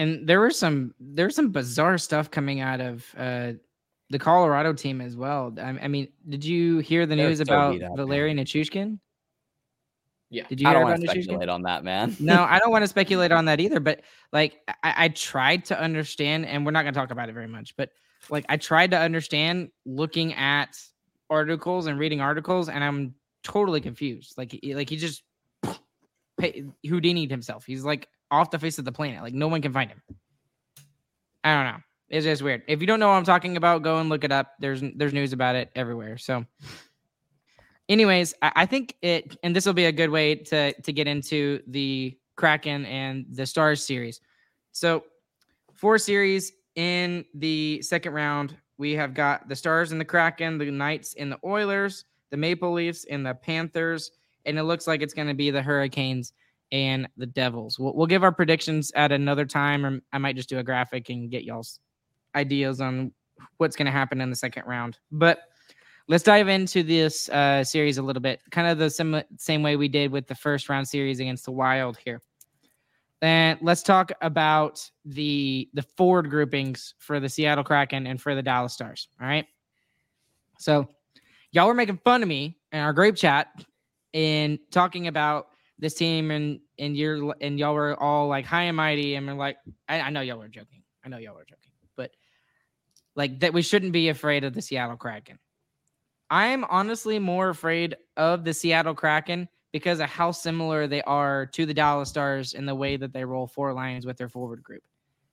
And 0.00 0.28
there 0.28 0.38
were 0.38 0.50
some 0.50 0.94
there's 1.00 1.34
some 1.34 1.50
bizarre 1.50 1.98
stuff 1.98 2.30
coming 2.30 2.60
out 2.60 2.80
of 2.80 3.04
uh 3.18 3.54
the 4.10 4.18
Colorado 4.18 4.72
team 4.72 5.00
as 5.00 5.16
well. 5.16 5.52
I, 5.58 5.70
I 5.70 5.88
mean, 5.88 6.08
did 6.28 6.44
you 6.44 6.78
hear 6.78 7.04
the 7.04 7.14
They're 7.16 7.28
news 7.28 7.38
so 7.38 7.42
about 7.42 7.72
beat 7.72 7.82
up, 7.82 7.96
Valeri 7.96 8.32
Nichushkin? 8.32 8.98
Yeah. 10.30 10.46
Did 10.48 10.60
you 10.60 10.68
I 10.68 10.74
don't 10.74 10.82
want 10.82 11.00
to 11.00 11.08
speculate 11.10 11.48
on 11.48 11.62
that, 11.62 11.84
man. 11.84 12.16
no, 12.20 12.42
I 12.42 12.58
don't 12.62 12.70
want 12.70 12.82
to 12.84 12.88
speculate 12.88 13.32
on 13.32 13.46
that 13.46 13.60
either. 13.60 13.80
But 13.80 14.02
like, 14.32 14.60
I, 14.82 15.04
I 15.04 15.08
tried 15.08 15.64
to 15.66 15.80
understand, 15.80 16.46
and 16.46 16.66
we're 16.66 16.72
not 16.72 16.82
going 16.82 16.92
to 16.94 17.00
talk 17.00 17.10
about 17.10 17.28
it 17.28 17.32
very 17.32 17.48
much. 17.48 17.74
But 17.76 17.90
like, 18.28 18.44
I 18.48 18.56
tried 18.58 18.90
to 18.90 18.98
understand 18.98 19.70
looking 19.86 20.34
at 20.34 20.78
articles 21.30 21.86
and 21.86 21.98
reading 21.98 22.20
articles, 22.20 22.68
and 22.68 22.84
I'm 22.84 23.14
totally 23.42 23.80
confused. 23.80 24.34
Like, 24.36 24.52
he- 24.52 24.74
like 24.74 24.90
he 24.90 24.96
just 24.96 25.22
pay, 26.38 26.64
Houdini'd 26.86 27.30
himself. 27.30 27.64
He's 27.64 27.84
like 27.84 28.08
off 28.30 28.50
the 28.50 28.58
face 28.58 28.78
of 28.78 28.84
the 28.84 28.92
planet. 28.92 29.22
Like, 29.22 29.34
no 29.34 29.48
one 29.48 29.62
can 29.62 29.72
find 29.72 29.90
him. 29.90 30.02
I 31.42 31.54
don't 31.54 31.72
know. 31.72 31.80
It's 32.10 32.24
just 32.24 32.42
weird. 32.42 32.62
If 32.68 32.80
you 32.80 32.86
don't 32.86 33.00
know 33.00 33.08
what 33.08 33.14
I'm 33.14 33.24
talking 33.24 33.56
about, 33.56 33.82
go 33.82 33.98
and 33.98 34.08
look 34.08 34.24
it 34.24 34.32
up. 34.32 34.52
There's 34.60 34.82
there's 34.96 35.12
news 35.12 35.32
about 35.32 35.56
it 35.56 35.70
everywhere. 35.74 36.16
So, 36.18 36.44
anyways, 37.88 38.34
I, 38.42 38.52
I 38.56 38.66
think 38.66 38.94
it, 39.02 39.36
and 39.42 39.54
this 39.54 39.66
will 39.66 39.74
be 39.74 39.86
a 39.86 39.92
good 39.92 40.10
way 40.10 40.34
to 40.34 40.72
to 40.72 40.92
get 40.92 41.06
into 41.06 41.60
the 41.66 42.16
Kraken 42.36 42.86
and 42.86 43.26
the 43.30 43.46
Stars 43.46 43.84
series. 43.84 44.20
So, 44.72 45.04
four 45.74 45.98
series 45.98 46.52
in 46.76 47.24
the 47.34 47.82
second 47.82 48.12
round. 48.12 48.56
We 48.78 48.92
have 48.92 49.12
got 49.12 49.48
the 49.48 49.56
Stars 49.56 49.90
and 49.90 50.00
the 50.00 50.04
Kraken, 50.04 50.56
the 50.56 50.70
Knights 50.70 51.14
and 51.18 51.32
the 51.32 51.38
Oilers, 51.44 52.04
the 52.30 52.36
Maple 52.36 52.72
Leafs 52.72 53.04
and 53.10 53.26
the 53.26 53.34
Panthers, 53.34 54.12
and 54.46 54.56
it 54.56 54.62
looks 54.62 54.86
like 54.86 55.02
it's 55.02 55.14
going 55.14 55.26
to 55.26 55.34
be 55.34 55.50
the 55.50 55.62
Hurricanes 55.62 56.32
and 56.70 57.08
the 57.16 57.26
Devils. 57.26 57.78
We'll, 57.78 57.94
we'll 57.94 58.06
give 58.06 58.22
our 58.22 58.30
predictions 58.30 58.92
at 58.94 59.10
another 59.10 59.44
time, 59.44 59.84
or 59.84 60.00
I 60.12 60.18
might 60.18 60.36
just 60.36 60.48
do 60.48 60.58
a 60.58 60.62
graphic 60.62 61.08
and 61.08 61.28
get 61.30 61.42
y'all's 61.42 61.80
ideas 62.36 62.80
on 62.80 63.12
what's 63.56 63.74
going 63.74 63.86
to 63.86 63.92
happen 63.92 64.20
in 64.20 64.30
the 64.30 64.36
second 64.36 64.64
round. 64.66 64.98
But 65.10 65.40
let's 66.08 66.24
dive 66.24 66.48
into 66.48 66.82
this 66.82 67.28
uh, 67.28 67.62
series 67.62 67.98
a 67.98 68.02
little 68.02 68.22
bit, 68.22 68.40
kind 68.50 68.66
of 68.66 68.78
the 68.78 68.90
sim- 68.90 69.22
same 69.36 69.62
way 69.62 69.76
we 69.76 69.88
did 69.88 70.10
with 70.10 70.26
the 70.26 70.34
first 70.34 70.68
round 70.68 70.88
series 70.88 71.20
against 71.20 71.44
the 71.44 71.52
Wild 71.52 71.98
here. 71.98 72.22
And 73.20 73.58
let's 73.62 73.82
talk 73.82 74.12
about 74.22 74.88
the 75.04 75.68
the 75.74 75.82
forward 75.82 76.30
groupings 76.30 76.94
for 76.98 77.20
the 77.20 77.28
Seattle 77.28 77.64
Kraken 77.64 78.06
and 78.06 78.20
for 78.20 78.34
the 78.34 78.42
Dallas 78.42 78.72
Stars. 78.72 79.08
All 79.20 79.26
right. 79.26 79.44
So 80.58 80.88
y'all 81.50 81.66
were 81.66 81.74
making 81.74 81.98
fun 81.98 82.22
of 82.22 82.28
me 82.28 82.56
in 82.72 82.78
our 82.78 82.92
group 82.92 83.16
chat 83.16 83.48
in 84.12 84.58
talking 84.70 85.08
about 85.08 85.48
this 85.80 85.94
team 85.94 86.30
and 86.30 86.60
and 86.78 86.96
you're 86.96 87.34
and 87.40 87.58
y'all 87.58 87.74
were 87.74 88.00
all 88.00 88.28
like 88.28 88.44
high 88.44 88.64
and 88.64 88.76
mighty 88.76 89.16
and 89.16 89.26
we're 89.26 89.34
like 89.34 89.56
I, 89.88 90.00
I 90.00 90.10
know 90.10 90.20
y'all 90.20 90.38
were 90.38 90.48
joking. 90.48 90.82
I 91.04 91.08
know 91.08 91.18
y'all 91.18 91.34
were 91.34 91.44
joking, 91.44 91.72
but 91.96 92.12
like 93.16 93.40
that 93.40 93.52
we 93.52 93.62
shouldn't 93.62 93.92
be 93.92 94.10
afraid 94.10 94.44
of 94.44 94.54
the 94.54 94.62
Seattle 94.62 94.96
Kraken. 94.96 95.40
I'm 96.30 96.64
honestly 96.64 97.18
more 97.18 97.48
afraid 97.50 97.96
of 98.16 98.44
the 98.44 98.52
Seattle 98.52 98.94
Kraken 98.94 99.48
because 99.72 100.00
of 100.00 100.08
how 100.08 100.30
similar 100.30 100.86
they 100.86 101.02
are 101.02 101.46
to 101.46 101.66
the 101.66 101.74
Dallas 101.74 102.08
Stars 102.08 102.54
in 102.54 102.66
the 102.66 102.74
way 102.74 102.96
that 102.96 103.12
they 103.12 103.24
roll 103.24 103.46
four 103.46 103.72
lines 103.72 104.06
with 104.06 104.16
their 104.16 104.28
forward 104.28 104.62
group. 104.62 104.82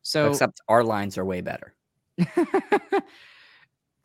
So 0.02 0.30
Except 0.30 0.62
our 0.68 0.84
lines 0.84 1.18
are 1.18 1.26
way 1.26 1.42
better. 1.42 1.74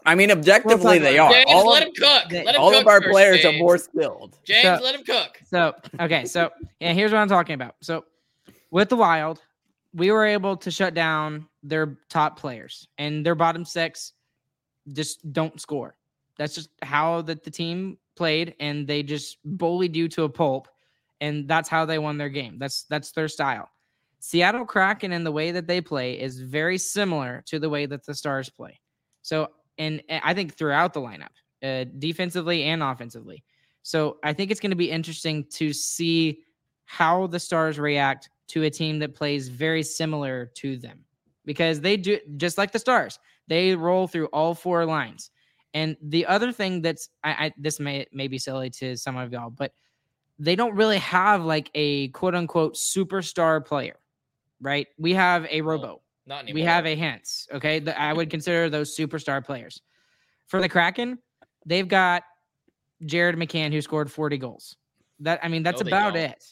I 0.07 0.15
mean, 0.15 0.31
objectively, 0.31 0.99
they 0.99 1.19
are. 1.19 1.31
James, 1.31 1.45
All, 1.49 1.69
let 1.71 1.83
of, 1.83 1.89
him 1.89 1.95
cook. 1.95 2.29
the- 2.31 2.43
Let 2.45 2.55
him 2.55 2.61
all 2.63 2.71
cook 2.71 2.81
of 2.81 2.87
our 2.89 3.03
first, 3.03 3.13
players 3.13 3.45
are 3.45 3.53
more 3.53 3.77
skilled. 3.77 4.39
James, 4.45 4.79
So- 4.79 4.85
let 4.85 4.95
him 4.95 5.05
cook. 5.05 5.41
So 5.45 5.75
okay, 6.01 6.25
so 6.25 6.51
yeah, 6.81 6.93
here's 6.93 7.13
what 7.13 7.19
I'm 7.19 7.29
talking 7.29 7.55
about. 7.55 7.75
So 7.83 8.05
with 8.71 8.89
the 8.89 8.97
Wild, 8.97 9.43
we 9.93 10.11
were 10.11 10.25
able 10.25 10.57
to 10.57 10.71
shut 10.71 10.95
down 10.95 11.47
their 11.63 11.99
top 12.09 12.39
players 12.39 12.89
and 12.97 13.27
their 13.27 13.35
bottom 13.35 13.65
six 13.65 14.13
just 14.93 15.33
don't 15.33 15.61
score. 15.61 15.97
That's 16.41 16.55
just 16.55 16.71
how 16.81 17.21
that 17.21 17.45
the 17.45 17.51
team 17.51 17.99
played, 18.17 18.55
and 18.61 18.87
they 18.87 19.03
just 19.03 19.37
bullied 19.45 19.95
you 19.95 20.09
to 20.09 20.23
a 20.23 20.29
pulp, 20.31 20.69
and 21.21 21.47
that's 21.47 21.69
how 21.69 21.85
they 21.85 21.99
won 21.99 22.17
their 22.17 22.31
game. 22.31 22.57
That's 22.59 22.85
that's 22.85 23.13
their 23.13 23.29
style. 23.29 23.69
Seattle 24.21 24.65
Kraken 24.65 25.13
and 25.13 25.27
the 25.27 25.33
way 25.33 25.51
that 25.51 25.67
they 25.67 25.83
play 25.83 26.19
is 26.19 26.41
very 26.41 26.79
similar 26.79 27.43
to 27.45 27.59
the 27.59 27.69
way 27.69 27.85
that 27.85 28.07
the 28.07 28.15
Stars 28.15 28.49
play. 28.49 28.81
So, 29.21 29.49
and, 29.77 30.03
I 30.09 30.33
think 30.33 30.55
throughout 30.55 30.95
the 30.95 31.01
lineup, 31.01 31.29
uh, 31.63 31.85
defensively 31.99 32.63
and 32.65 32.83
offensively. 32.83 33.45
So 33.83 34.17
I 34.25 34.33
think 34.33 34.51
it's 34.51 34.61
going 34.61 34.71
to 34.71 34.77
be 34.77 34.91
interesting 34.91 35.45
to 35.57 35.75
see 35.75 36.41
how 36.87 37.27
the 37.27 37.39
Stars 37.39 37.79
react 37.79 38.31
to 38.49 38.63
a 38.63 38.71
team 38.71 38.99
that 39.01 39.15
plays 39.15 39.49
very 39.49 39.83
similar 39.83 40.47
to 40.55 40.79
them 40.79 41.05
because 41.45 41.83
they 41.83 41.99
do 41.99 42.19
just 42.39 42.57
like 42.57 42.73
the 42.73 42.79
Stars. 42.79 43.19
They 43.47 43.75
roll 43.75 44.07
through 44.07 44.27
all 44.29 44.55
four 44.55 44.87
lines. 44.87 45.31
And 45.75 45.97
the 46.03 46.27
other 46.27 46.53
thing 46.53 46.83
that's 46.83 47.09
I, 47.23 47.31
I 47.31 47.53
this 47.57 47.79
may 47.79 48.07
may 48.13 48.29
be 48.29 48.39
silly 48.39 48.71
to 48.71 48.97
some 48.97 49.17
of 49.17 49.33
y'all, 49.33 49.51
but 49.51 49.73
they 50.39 50.57
don't 50.57 50.75
really 50.75 50.99
have 50.99 51.45
like 51.45 51.71
a 51.75 52.09
quote 52.09 52.35
unquote 52.35 52.75
superstar 52.75 53.65
player, 53.65 53.97
right? 54.61 54.89
We 54.99 55.15
have 55.15 55.47
a 55.51 55.61
Robo. 55.61 56.01
Not 56.27 56.45
anymore. 56.45 56.55
We 56.55 56.63
have 56.63 56.87
a 56.87 56.97
Hintz. 56.97 57.51
Okay. 57.53 57.79
The- 57.79 58.01
I 58.01 58.13
would 58.13 58.31
consider 58.37 58.69
those 58.71 58.97
superstar 58.97 59.45
players. 59.45 59.81
For 60.49 60.61
the 60.61 60.69
Kraken, 60.69 61.19
they've 61.67 61.87
got 61.87 62.25
Jared 63.07 63.37
McCann 63.37 63.73
who 63.73 63.81
scored 63.81 64.11
40 64.11 64.39
goals. 64.39 64.77
That 65.21 65.41
I 65.43 65.49
mean, 65.49 65.63
that's 65.63 65.83
No, 65.83 65.89
about 65.89 66.15
don't. 66.15 66.23
it. 66.25 66.45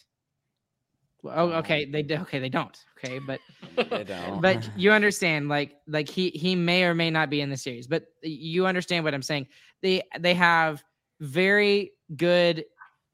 Oh, 1.34 1.50
okay, 1.52 1.84
they 1.84 2.02
do. 2.02 2.16
Okay, 2.16 2.38
they 2.38 2.48
don't. 2.48 2.76
Okay, 2.98 3.18
but 3.18 3.40
They 3.90 4.04
don't. 4.04 4.40
but 4.40 4.68
you 4.76 4.92
understand, 4.92 5.48
like 5.48 5.76
like 5.86 6.08
he 6.08 6.30
he 6.30 6.54
may 6.54 6.84
or 6.84 6.94
may 6.94 7.10
not 7.10 7.30
be 7.30 7.40
in 7.40 7.50
the 7.50 7.56
series, 7.56 7.86
but 7.86 8.06
you 8.22 8.66
understand 8.66 9.04
what 9.04 9.14
I'm 9.14 9.22
saying. 9.22 9.46
They 9.82 10.02
they 10.18 10.34
have 10.34 10.82
very 11.20 11.92
good 12.16 12.64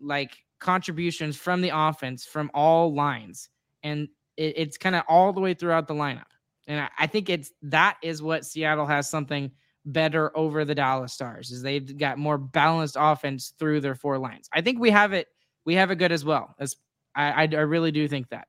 like 0.00 0.36
contributions 0.60 1.36
from 1.36 1.60
the 1.60 1.70
offense 1.72 2.24
from 2.24 2.50
all 2.54 2.94
lines, 2.94 3.48
and 3.82 4.08
it, 4.36 4.54
it's 4.56 4.76
kind 4.76 4.94
of 4.94 5.04
all 5.08 5.32
the 5.32 5.40
way 5.40 5.54
throughout 5.54 5.88
the 5.88 5.94
lineup. 5.94 6.24
And 6.66 6.80
I, 6.80 6.88
I 6.98 7.06
think 7.06 7.28
it's 7.28 7.52
that 7.62 7.98
is 8.02 8.22
what 8.22 8.46
Seattle 8.46 8.86
has 8.86 9.08
something 9.08 9.50
better 9.86 10.36
over 10.36 10.64
the 10.64 10.74
Dallas 10.74 11.12
Stars 11.12 11.50
is 11.50 11.62
they've 11.62 11.98
got 11.98 12.18
more 12.18 12.38
balanced 12.38 12.96
offense 12.98 13.52
through 13.58 13.80
their 13.80 13.94
four 13.94 14.18
lines. 14.18 14.48
I 14.52 14.60
think 14.62 14.78
we 14.80 14.90
have 14.90 15.12
it 15.12 15.28
we 15.64 15.74
have 15.74 15.90
it 15.90 15.96
good 15.96 16.12
as 16.12 16.24
well. 16.24 16.54
As 16.58 16.76
I, 17.14 17.44
I 17.44 17.48
I 17.52 17.60
really 17.60 17.92
do 17.92 18.06
think 18.08 18.28
that, 18.30 18.48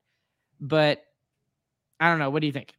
but 0.59 1.03
I 1.99 2.09
don't 2.09 2.19
know. 2.19 2.29
What 2.29 2.41
do 2.41 2.47
you 2.47 2.53
think? 2.53 2.73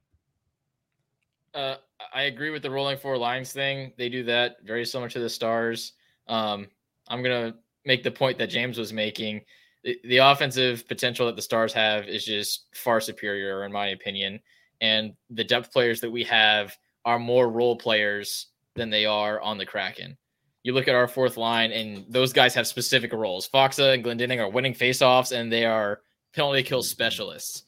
Uh, 1.55 1.77
I 2.13 2.23
agree 2.23 2.51
with 2.51 2.63
the 2.63 2.71
rolling 2.71 2.99
four 2.99 3.17
lines 3.17 3.53
thing. 3.53 3.93
They 3.97 4.09
do 4.09 4.23
that 4.25 4.57
very 4.65 4.85
similar 4.85 5.09
to 5.11 5.21
the 5.21 5.31
Stars. 5.31 5.93
Um, 6.29 6.67
I'm 7.09 7.23
gonna 7.23 7.55
make 7.85 8.03
the 8.03 8.11
point 8.11 8.39
that 8.39 8.51
James 8.51 8.79
was 8.79 8.93
making. 8.93 9.43
The, 9.85 9.99
the 10.05 10.19
offensive 10.19 10.87
potential 10.89 11.27
that 11.27 11.37
the 11.37 11.43
Stars 11.43 11.73
have 11.73 12.07
is 12.09 12.25
just 12.25 12.67
far 12.75 13.01
superior, 13.01 13.65
in 13.65 13.73
my 13.73 13.89
opinion. 13.89 14.41
And 14.81 15.15
the 15.31 15.45
depth 15.45 15.73
players 15.73 16.01
that 16.01 16.11
we 16.11 16.25
have 16.25 16.77
are 17.05 17.19
more 17.19 17.49
role 17.49 17.77
players 17.77 18.49
than 18.75 18.91
they 18.91 19.07
are 19.07 19.41
on 19.41 19.57
the 19.57 19.65
Kraken. 19.65 20.19
You 20.67 20.73
look 20.73 20.89
at 20.89 20.97
our 20.97 21.07
fourth 21.07 21.37
line, 21.37 21.71
and 21.71 22.05
those 22.09 22.33
guys 22.33 22.53
have 22.55 22.67
specific 22.67 23.13
roles. 23.13 23.49
Faksa 23.49 23.95
and 23.95 24.05
Glendening 24.05 24.41
are 24.41 24.51
winning 24.51 24.75
faceoffs, 24.75 25.31
and 25.31 25.53
they 25.53 25.65
are 25.65 26.01
penalty 26.35 26.65
kill 26.65 26.83
specialists. 26.83 27.63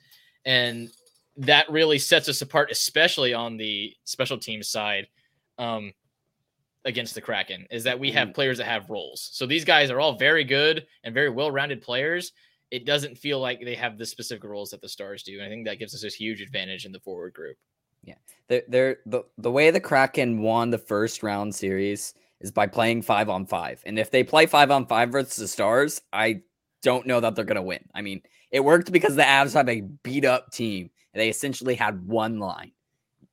And 0.44 0.90
that 1.36 1.70
really 1.70 2.00
sets 2.00 2.28
us 2.28 2.42
apart, 2.42 2.72
especially 2.72 3.32
on 3.34 3.56
the 3.56 3.94
special 4.04 4.36
teams 4.36 4.68
side. 4.68 5.06
Um, 5.58 5.92
against 6.84 7.14
the 7.14 7.20
Kraken 7.20 7.66
is 7.70 7.84
that 7.84 7.98
we 7.98 8.10
have 8.12 8.28
Mm. 8.28 8.34
players 8.34 8.58
that 8.58 8.64
have 8.64 8.88
roles. 8.88 9.28
So 9.32 9.46
these 9.46 9.64
guys 9.64 9.90
are 9.90 10.00
all 10.00 10.16
very 10.16 10.42
good 10.42 10.86
and 11.04 11.12
very 11.12 11.28
well-rounded 11.28 11.82
players. 11.82 12.32
It 12.70 12.86
doesn't 12.86 13.18
feel 13.18 13.40
like 13.40 13.60
they 13.60 13.74
have 13.74 13.98
the 13.98 14.06
specific 14.06 14.44
roles 14.44 14.70
that 14.70 14.80
the 14.80 14.88
Stars 14.88 15.22
do. 15.22 15.34
And 15.38 15.44
I 15.44 15.48
think 15.48 15.66
that 15.66 15.78
gives 15.78 15.94
us 15.94 16.04
a 16.04 16.08
huge 16.08 16.40
advantage 16.40 16.86
in 16.86 16.92
the 16.92 17.00
forward 17.00 17.34
group. 17.34 17.56
They're, 18.48 18.62
they're 18.68 18.98
the 19.04 19.24
the 19.36 19.50
way 19.50 19.70
the 19.70 19.80
Kraken 19.80 20.40
won 20.40 20.70
the 20.70 20.78
first 20.78 21.22
round 21.22 21.54
series 21.54 22.14
is 22.40 22.50
by 22.50 22.66
playing 22.66 23.02
five 23.02 23.28
on 23.28 23.46
five, 23.46 23.82
and 23.86 23.98
if 23.98 24.10
they 24.10 24.22
play 24.24 24.46
five 24.46 24.70
on 24.70 24.86
five 24.86 25.10
versus 25.10 25.36
the 25.36 25.48
Stars, 25.48 26.00
I 26.12 26.42
don't 26.82 27.06
know 27.06 27.20
that 27.20 27.34
they're 27.34 27.44
gonna 27.44 27.62
win. 27.62 27.84
I 27.94 28.02
mean, 28.02 28.22
it 28.50 28.64
worked 28.64 28.92
because 28.92 29.16
the 29.16 29.22
Avs 29.22 29.54
have 29.54 29.68
a 29.68 29.80
beat 29.80 30.24
up 30.24 30.52
team. 30.52 30.90
They 31.14 31.28
essentially 31.28 31.74
had 31.74 32.06
one 32.06 32.38
line, 32.38 32.72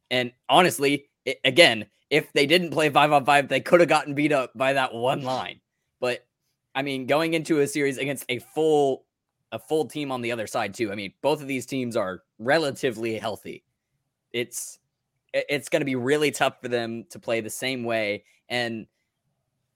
and 0.10 0.32
honestly, 0.50 1.06
it, 1.26 1.40
again, 1.44 1.86
if 2.10 2.32
they 2.34 2.46
didn't 2.46 2.72
play 2.72 2.90
five 2.90 3.12
on 3.12 3.26
five, 3.26 3.48
they 3.48 3.62
could 3.62 3.80
have 3.80 3.90
gotten 3.90 4.14
beat 4.14 4.32
up 4.32 4.52
by 4.56 4.74
that 4.74 4.94
one 4.94 5.24
line. 5.24 5.60
But 6.00 6.26
I 6.74 6.82
mean, 6.82 7.08
going 7.08 7.34
into 7.34 7.60
a 7.60 7.68
series 7.68 7.98
against 7.98 8.26
a 8.30 8.40
full 8.40 9.06
a 9.52 9.60
full 9.60 9.86
team 9.86 10.12
on 10.12 10.22
the 10.22 10.32
other 10.32 10.48
side 10.48 10.74
too. 10.74 10.92
I 10.92 10.96
mean, 10.96 11.14
both 11.22 11.42
of 11.42 11.48
these 11.48 11.66
teams 11.66 11.96
are 11.96 12.24
relatively 12.40 13.18
healthy. 13.18 13.64
It's 14.34 14.80
it's 15.34 15.70
going 15.70 15.82
to 15.82 15.86
be 15.86 15.96
really 15.96 16.32
tough 16.32 16.62
for 16.62 16.68
them 16.68 17.06
to 17.10 17.20
play 17.20 17.42
the 17.42 17.50
same 17.50 17.84
way 17.84 18.24
and 18.48 18.88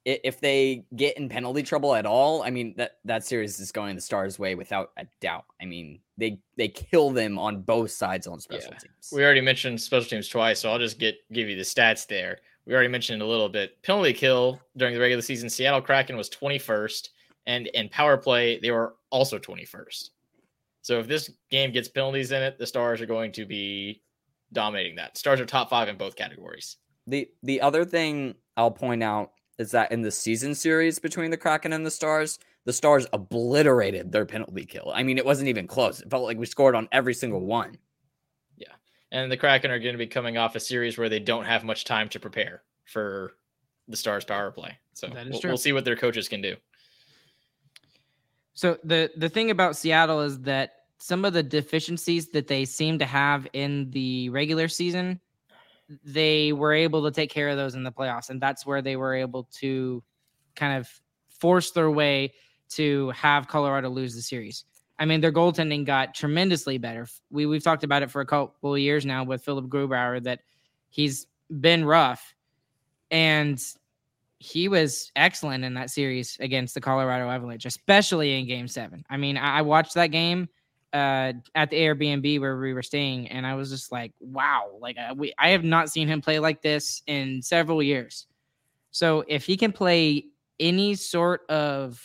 if 0.04 0.40
they 0.40 0.84
get 0.96 1.16
in 1.18 1.28
penalty 1.28 1.62
trouble 1.62 1.94
at 1.94 2.06
all, 2.06 2.42
I 2.42 2.50
mean 2.50 2.74
that 2.76 2.98
that 3.04 3.24
series 3.24 3.60
is 3.60 3.70
going 3.72 3.94
the 3.94 4.00
Stars' 4.00 4.38
way 4.38 4.54
without 4.54 4.92
a 4.96 5.06
doubt. 5.20 5.44
I 5.60 5.66
mean 5.66 6.00
they 6.16 6.38
they 6.56 6.68
kill 6.68 7.10
them 7.10 7.38
on 7.38 7.62
both 7.62 7.90
sides 7.90 8.26
on 8.26 8.40
special 8.40 8.70
Yeah. 8.72 8.78
teams. 8.78 9.10
We 9.12 9.24
already 9.24 9.40
mentioned 9.40 9.80
special 9.80 10.08
teams 10.08 10.28
twice, 10.28 10.60
so 10.60 10.70
I'll 10.70 10.78
just 10.78 10.98
get 10.98 11.16
give 11.32 11.48
you 11.48 11.56
the 11.56 11.62
stats 11.62 12.06
there. 12.06 12.38
We 12.66 12.74
already 12.74 12.88
mentioned 12.88 13.20
a 13.22 13.26
little 13.26 13.48
bit. 13.48 13.82
Penalty 13.82 14.12
kill 14.12 14.60
during 14.76 14.94
the 14.94 15.00
regular 15.00 15.22
season, 15.22 15.48
Seattle 15.50 15.80
Kraken 15.82 16.16
was 16.16 16.28
21st, 16.30 17.08
and 17.46 17.66
in 17.68 17.88
power 17.88 18.16
play, 18.16 18.60
they 18.60 18.70
were 18.70 18.96
also 19.10 19.38
21st. 19.38 20.10
So 20.82 20.98
if 20.98 21.08
this 21.08 21.30
game 21.50 21.72
gets 21.72 21.88
penalties 21.88 22.32
in 22.32 22.42
it, 22.42 22.58
the 22.58 22.66
Stars 22.66 23.00
are 23.00 23.06
going 23.06 23.32
to 23.32 23.44
be 23.44 24.02
dominating 24.52 24.96
that. 24.96 25.16
Stars 25.18 25.40
are 25.40 25.46
top 25.46 25.68
five 25.70 25.88
in 25.88 25.96
both 25.96 26.16
categories. 26.16 26.76
The 27.06 27.28
the 27.42 27.60
other 27.60 27.84
thing 27.84 28.34
I'll 28.56 28.70
point 28.70 29.02
out 29.02 29.32
is 29.60 29.70
that 29.72 29.92
in 29.92 30.00
the 30.00 30.10
season 30.10 30.54
series 30.54 30.98
between 30.98 31.30
the 31.30 31.36
Kraken 31.36 31.74
and 31.74 31.84
the 31.84 31.90
Stars, 31.90 32.38
the 32.64 32.72
Stars 32.72 33.06
obliterated 33.12 34.10
their 34.10 34.24
penalty 34.24 34.64
kill. 34.64 34.90
I 34.94 35.02
mean, 35.02 35.18
it 35.18 35.24
wasn't 35.24 35.48
even 35.48 35.66
close. 35.66 36.00
It 36.00 36.08
felt 36.10 36.24
like 36.24 36.38
we 36.38 36.46
scored 36.46 36.74
on 36.74 36.88
every 36.92 37.12
single 37.12 37.40
one. 37.40 37.76
Yeah. 38.56 38.72
And 39.12 39.30
the 39.30 39.36
Kraken 39.36 39.70
are 39.70 39.78
going 39.78 39.92
to 39.92 39.98
be 39.98 40.06
coming 40.06 40.38
off 40.38 40.56
a 40.56 40.60
series 40.60 40.96
where 40.96 41.10
they 41.10 41.20
don't 41.20 41.44
have 41.44 41.62
much 41.62 41.84
time 41.84 42.08
to 42.08 42.18
prepare 42.18 42.62
for 42.86 43.34
the 43.86 43.96
Stars 43.98 44.24
power 44.24 44.50
play. 44.50 44.78
So 44.94 45.08
That 45.08 45.26
is 45.26 45.32
we'll, 45.32 45.40
true. 45.40 45.50
we'll 45.50 45.58
see 45.58 45.72
what 45.72 45.84
their 45.84 45.96
coaches 45.96 46.26
can 46.26 46.40
do. 46.40 46.56
So 48.54 48.78
the 48.82 49.10
the 49.16 49.28
thing 49.28 49.50
about 49.50 49.76
Seattle 49.76 50.20
is 50.20 50.40
that 50.40 50.72
some 50.98 51.24
of 51.24 51.32
the 51.32 51.42
deficiencies 51.42 52.28
that 52.30 52.46
they 52.46 52.64
seem 52.64 52.98
to 52.98 53.06
have 53.06 53.46
in 53.52 53.90
the 53.90 54.28
regular 54.30 54.68
season, 54.68 55.20
they 56.04 56.52
were 56.52 56.72
able 56.72 57.04
to 57.04 57.10
take 57.10 57.30
care 57.30 57.48
of 57.48 57.56
those 57.56 57.74
in 57.74 57.82
the 57.82 57.92
playoffs, 57.92 58.30
and 58.30 58.40
that's 58.40 58.64
where 58.64 58.82
they 58.82 58.96
were 58.96 59.14
able 59.14 59.48
to 59.58 60.02
kind 60.54 60.78
of 60.78 60.88
force 61.28 61.72
their 61.72 61.90
way 61.90 62.32
to 62.70 63.10
have 63.10 63.48
Colorado 63.48 63.88
lose 63.88 64.14
the 64.14 64.22
series. 64.22 64.64
I 64.98 65.06
mean, 65.06 65.20
their 65.20 65.32
goaltending 65.32 65.86
got 65.86 66.14
tremendously 66.14 66.78
better. 66.78 67.08
We 67.30 67.46
we've 67.46 67.62
talked 67.62 67.84
about 67.84 68.02
it 68.02 68.10
for 68.10 68.20
a 68.20 68.26
couple 68.26 68.74
of 68.74 68.80
years 68.80 69.06
now 69.06 69.24
with 69.24 69.42
Philip 69.42 69.66
Grubauer 69.66 70.22
that 70.24 70.40
he's 70.90 71.26
been 71.60 71.84
rough, 71.84 72.34
and 73.10 73.60
he 74.38 74.68
was 74.68 75.10
excellent 75.16 75.64
in 75.64 75.74
that 75.74 75.90
series 75.90 76.36
against 76.40 76.74
the 76.74 76.80
Colorado 76.80 77.28
Avalanche, 77.28 77.66
especially 77.66 78.38
in 78.38 78.46
Game 78.46 78.68
Seven. 78.68 79.04
I 79.10 79.16
mean, 79.16 79.36
I, 79.36 79.58
I 79.58 79.62
watched 79.62 79.94
that 79.94 80.08
game 80.08 80.48
uh, 80.92 81.32
at 81.54 81.70
the 81.70 81.76
Airbnb 81.76 82.40
where 82.40 82.58
we 82.58 82.72
were 82.72 82.82
staying, 82.82 83.28
and 83.28 83.46
I 83.46 83.54
was 83.54 83.70
just 83.70 83.92
like, 83.92 84.12
"Wow!" 84.20 84.76
Like 84.80 84.96
uh, 84.98 85.14
we, 85.16 85.32
I 85.38 85.50
have 85.50 85.64
not 85.64 85.90
seen 85.90 86.08
him 86.08 86.20
play 86.20 86.38
like 86.38 86.62
this 86.62 87.02
in 87.06 87.42
several 87.42 87.82
years. 87.82 88.26
So 88.90 89.24
if 89.28 89.44
he 89.44 89.56
can 89.56 89.72
play 89.72 90.26
any 90.58 90.94
sort 90.94 91.48
of 91.48 92.02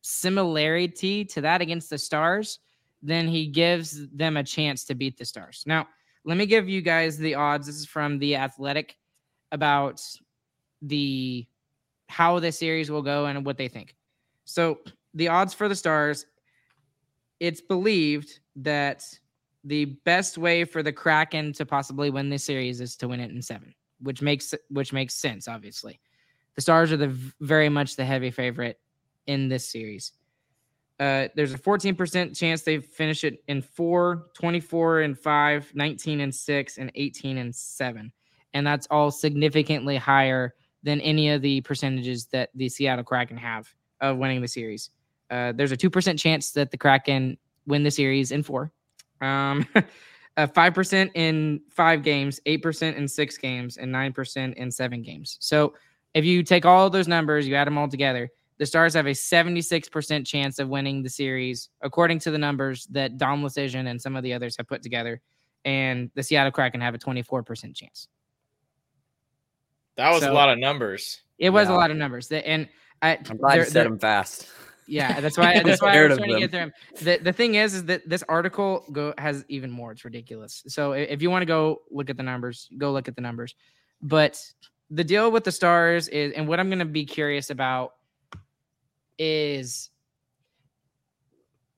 similarity 0.00 1.24
to 1.26 1.40
that 1.42 1.60
against 1.60 1.90
the 1.90 1.98
Stars, 1.98 2.60
then 3.02 3.28
he 3.28 3.46
gives 3.46 4.08
them 4.08 4.36
a 4.36 4.44
chance 4.44 4.84
to 4.84 4.94
beat 4.94 5.18
the 5.18 5.24
Stars. 5.24 5.62
Now, 5.66 5.86
let 6.24 6.36
me 6.36 6.46
give 6.46 6.68
you 6.68 6.80
guys 6.80 7.18
the 7.18 7.34
odds. 7.34 7.66
This 7.66 7.76
is 7.76 7.86
from 7.86 8.18
the 8.18 8.36
Athletic 8.36 8.96
about 9.52 10.02
the 10.82 11.46
how 12.08 12.38
the 12.38 12.50
series 12.50 12.90
will 12.90 13.02
go 13.02 13.26
and 13.26 13.44
what 13.44 13.58
they 13.58 13.68
think. 13.68 13.94
So 14.44 14.78
the 15.14 15.28
odds 15.28 15.52
for 15.52 15.68
the 15.68 15.76
Stars, 15.76 16.24
it's 17.40 17.60
believed 17.60 18.40
that 18.56 19.04
the 19.64 19.86
best 20.04 20.38
way 20.38 20.64
for 20.64 20.82
the 20.82 20.92
Kraken 20.92 21.52
to 21.54 21.66
possibly 21.66 22.10
win 22.10 22.30
this 22.30 22.44
series 22.44 22.80
is 22.80 22.96
to 22.96 23.08
win 23.08 23.20
it 23.20 23.30
in 23.30 23.42
seven, 23.42 23.74
which 24.00 24.22
makes 24.22 24.54
which 24.70 24.92
makes 24.92 25.14
sense. 25.14 25.48
Obviously, 25.48 26.00
the 26.54 26.62
Stars 26.62 26.92
are 26.92 26.96
the 26.96 27.16
very 27.40 27.68
much 27.68 27.96
the 27.96 28.04
heavy 28.04 28.30
favorite 28.30 28.80
in 29.26 29.48
this 29.48 29.70
series. 29.70 30.12
Uh, 30.98 31.28
there's 31.36 31.54
a 31.54 31.58
14% 31.58 32.36
chance 32.36 32.62
they 32.62 32.78
finish 32.78 33.22
it 33.22 33.40
in 33.46 33.62
four, 33.62 34.26
24 34.34 35.02
and 35.02 35.16
five, 35.16 35.70
19 35.72 36.20
and 36.20 36.34
six, 36.34 36.76
and 36.78 36.90
18 36.96 37.38
and 37.38 37.54
seven. 37.54 38.12
And 38.52 38.66
that's 38.66 38.88
all 38.90 39.12
significantly 39.12 39.96
higher 39.96 40.54
than 40.82 41.00
any 41.00 41.30
of 41.30 41.42
the 41.42 41.60
percentages 41.60 42.26
that 42.26 42.50
the 42.54 42.68
Seattle 42.68 43.04
Kraken 43.04 43.36
have 43.36 43.68
of 44.00 44.16
winning 44.16 44.40
the 44.40 44.48
series. 44.48 44.90
Uh, 45.30 45.52
there's 45.52 45.72
a 45.72 45.76
2% 45.76 46.18
chance 46.18 46.52
that 46.52 46.70
the 46.70 46.78
Kraken 46.78 47.36
win 47.66 47.82
the 47.82 47.90
series 47.90 48.32
in 48.32 48.42
four, 48.42 48.72
um, 49.20 49.66
uh, 50.36 50.46
5% 50.46 51.10
in 51.14 51.60
five 51.70 52.02
games, 52.02 52.40
8% 52.46 52.96
in 52.96 53.06
six 53.08 53.36
games, 53.36 53.76
and 53.76 53.94
9% 53.94 54.54
in 54.54 54.70
seven 54.70 55.02
games. 55.02 55.36
So 55.40 55.74
if 56.14 56.24
you 56.24 56.42
take 56.42 56.64
all 56.64 56.88
those 56.88 57.08
numbers, 57.08 57.46
you 57.46 57.54
add 57.54 57.66
them 57.66 57.76
all 57.76 57.88
together, 57.88 58.30
the 58.56 58.66
Stars 58.66 58.94
have 58.94 59.06
a 59.06 59.10
76% 59.10 60.26
chance 60.26 60.58
of 60.58 60.68
winning 60.68 61.02
the 61.02 61.08
series, 61.10 61.68
according 61.82 62.18
to 62.20 62.30
the 62.30 62.38
numbers 62.38 62.86
that 62.86 63.16
Dom 63.16 63.42
Luszczyszyn 63.42 63.86
and 63.88 64.00
some 64.00 64.16
of 64.16 64.22
the 64.24 64.32
others 64.34 64.56
have 64.56 64.66
put 64.66 64.82
together. 64.82 65.20
And 65.64 66.10
the 66.14 66.22
Seattle 66.22 66.50
Kraken 66.50 66.80
have 66.80 66.94
a 66.94 66.98
24% 66.98 67.74
chance. 67.76 68.08
That 69.96 70.10
was 70.10 70.22
So- 70.22 70.32
a 70.32 70.34
lot 70.34 70.48
of 70.48 70.58
numbers. 70.58 71.20
It 71.38 71.50
was 71.50 71.68
Yeah. 71.68 71.74
a 71.74 71.76
lot 71.76 71.90
of 71.90 71.96
numbers. 71.96 72.30
And 72.32 72.68
I, 73.00 73.16
I'm 73.28 73.36
glad 73.36 73.58
you 73.58 73.64
said 73.64 73.86
them 73.86 73.98
fast. 73.98 74.48
Yeah, 74.88 75.20
that's 75.20 75.36
why. 75.38 75.62
That's 75.62 75.82
why 75.82 75.96
I 75.96 76.06
was 76.06 76.16
trying 76.18 76.32
to 76.32 76.40
get 76.40 76.50
them. 76.50 76.72
The 77.00 77.18
the 77.18 77.32
thing 77.32 77.54
is, 77.54 77.74
is 77.74 77.84
that 77.84 78.08
this 78.08 78.24
article 78.28 78.84
go 78.90 79.14
has 79.18 79.44
even 79.48 79.70
more. 79.70 79.92
It's 79.92 80.04
ridiculous. 80.04 80.64
So 80.66 80.92
if 80.92 81.22
you 81.22 81.30
want 81.30 81.42
to 81.42 81.46
go 81.46 81.82
look 81.90 82.10
at 82.10 82.16
the 82.16 82.22
numbers, 82.22 82.68
go 82.78 82.90
look 82.90 83.06
at 83.06 83.14
the 83.14 83.20
numbers. 83.20 83.54
But 84.00 84.42
the 84.90 85.04
deal 85.04 85.30
with 85.30 85.44
the 85.44 85.52
stars 85.52 86.08
is, 86.08 86.32
and 86.32 86.48
what 86.48 86.58
I'm 86.58 86.68
going 86.68 86.78
to 86.78 86.84
be 86.84 87.04
curious 87.04 87.50
about 87.50 87.94
is, 89.18 89.90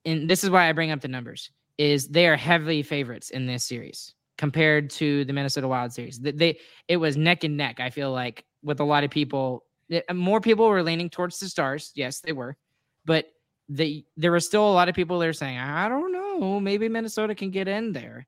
and 0.04 0.30
this 0.30 0.44
is 0.44 0.50
why 0.50 0.68
I 0.68 0.72
bring 0.72 0.92
up 0.92 1.00
the 1.00 1.08
numbers, 1.08 1.50
is 1.78 2.08
they 2.08 2.28
are 2.28 2.36
heavily 2.36 2.82
favorites 2.82 3.30
in 3.30 3.46
this 3.46 3.64
series 3.64 4.14
compared 4.38 4.90
to 4.90 5.24
the 5.24 5.32
Minnesota 5.32 5.66
Wild 5.66 5.92
series. 5.92 6.18
They, 6.18 6.32
they 6.32 6.58
it 6.86 6.98
was 6.98 7.16
neck 7.16 7.42
and 7.42 7.56
neck. 7.56 7.80
I 7.80 7.90
feel 7.90 8.12
like 8.12 8.44
with 8.62 8.80
a 8.80 8.84
lot 8.84 9.02
of 9.02 9.10
people, 9.10 9.64
eh, 9.90 10.02
more 10.12 10.40
people 10.40 10.68
were 10.68 10.82
leaning 10.82 11.10
towards 11.10 11.40
the 11.40 11.48
stars. 11.48 11.90
Yes, 11.94 12.20
they 12.20 12.32
were 12.32 12.56
but 13.04 13.26
they 13.68 14.04
there 14.16 14.32
were 14.32 14.40
still 14.40 14.68
a 14.68 14.72
lot 14.72 14.88
of 14.88 14.94
people 14.94 15.18
that 15.18 15.28
are 15.28 15.32
saying, 15.32 15.58
I 15.58 15.88
don't 15.88 16.12
know, 16.12 16.60
maybe 16.60 16.88
Minnesota 16.88 17.34
can 17.34 17.50
get 17.50 17.68
in 17.68 17.92
there. 17.92 18.26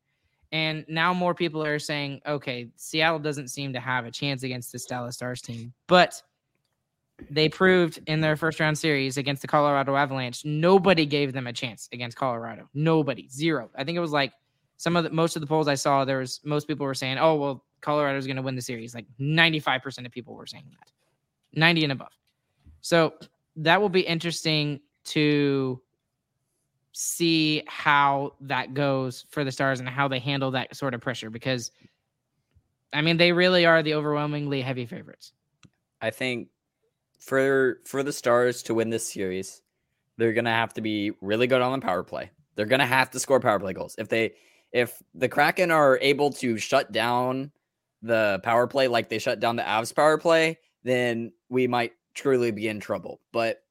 And 0.53 0.85
now 0.87 1.14
more 1.14 1.35
people 1.35 1.64
are 1.64 1.79
saying, 1.79 2.20
okay, 2.27 2.68
Seattle 2.77 3.18
doesn't 3.18 3.49
seem 3.49 3.73
to 3.73 3.81
have 3.81 4.05
a 4.05 4.11
chance 4.11 4.43
against 4.43 4.70
this 4.70 4.85
Dallas 4.85 5.16
Stars 5.16 5.41
team. 5.41 5.73
But 5.87 6.23
they 7.31 7.49
proved 7.49 8.01
in 8.07 8.20
their 8.20 8.37
first 8.37 8.61
round 8.61 8.79
series 8.79 9.16
against 9.16 9.43
the 9.43 9.49
Colorado 9.49 9.97
Avalanche, 9.97 10.45
nobody 10.45 11.07
gave 11.07 11.33
them 11.33 11.47
a 11.47 11.53
chance 11.53 11.89
against 11.93 12.16
Colorado. 12.16 12.68
Nobody, 12.75 13.29
zero. 13.29 13.70
I 13.77 13.85
think 13.85 13.97
it 13.97 14.01
was 14.01 14.12
like 14.12 14.33
some 14.77 14.97
of 14.97 15.05
the 15.05 15.11
most 15.11 15.37
of 15.37 15.41
the 15.41 15.47
polls 15.47 15.68
I 15.68 15.75
saw, 15.75 16.05
there 16.05 16.18
was 16.18 16.41
most 16.45 16.66
people 16.66 16.85
were 16.85 16.95
saying, 16.95 17.18
oh, 17.18 17.37
well, 17.37 17.64
Colorado's 17.81 18.27
going 18.27 18.37
to 18.37 18.43
win 18.43 18.57
the 18.57 18.62
series. 18.62 18.95
Like 18.95 19.07
95% 19.20 20.07
of 20.07 20.12
people 20.12 20.35
were 20.35 20.47
saying 20.47 20.64
that, 20.70 20.91
90 21.59 21.85
and 21.85 21.93
above. 21.93 22.12
So 22.81 23.14
that 23.57 23.80
will 23.80 23.88
be 23.88 24.00
interesting 24.00 24.80
to 25.05 25.80
see 26.92 27.62
how 27.66 28.34
that 28.40 28.74
goes 28.74 29.24
for 29.30 29.44
the 29.44 29.53
stars 29.53 29.80
and 29.80 29.88
how 29.88 30.09
they 30.09 30.18
handle 30.18 30.50
that 30.53 30.76
sort 30.76 30.94
of 30.94 31.00
pressure 31.00 31.30
because 31.30 31.70
I 32.92 33.00
mean 33.00 33.16
they 33.16 33.32
really 33.32 33.64
are 33.64 33.82
the 33.82 33.94
overwhelmingly 33.94 34.61
heavy 34.61 34.86
favorites. 34.86 35.32
I 36.00 36.11
think 36.11 36.48
for 37.18 37.78
for 37.84 38.03
the 38.03 38.12
Stars 38.12 38.64
to 38.64 38.74
win 38.74 38.90
this 38.90 39.11
series, 39.11 39.62
they're 40.18 40.32
gonna 40.32 40.50
have 40.50 40.74
to 40.74 40.80
be 40.80 41.12
really 41.20 41.46
good 41.46 41.62
on 41.62 41.78
the 41.78 41.84
power 41.84 42.03
play. 42.03 42.30
They're 42.57 42.66
gonna 42.66 42.86
have 42.86 43.11
to 43.12 43.20
score 43.20 43.40
power 43.40 43.59
play 43.59 43.72
goals. 43.72 43.94
If 43.96 44.09
they 44.09 44.34
if 44.72 45.00
the 45.14 45.28
Kraken 45.28 45.70
are 45.70 45.98
able 46.00 46.30
to 46.34 46.59
shut 46.59 46.92
down 46.92 47.53
the 48.03 48.40
power 48.42 48.66
play 48.66 48.88
like 48.88 49.09
they 49.09 49.18
shut 49.18 49.38
down 49.38 49.57
the 49.57 49.62
Avs 49.62 49.94
power 49.94 50.18
play, 50.18 50.59
then 50.82 51.32
we 51.48 51.68
might 51.68 51.92
truly 52.15 52.51
be 52.51 52.69
in 52.69 52.81
trouble. 52.81 53.21
But 53.33 53.63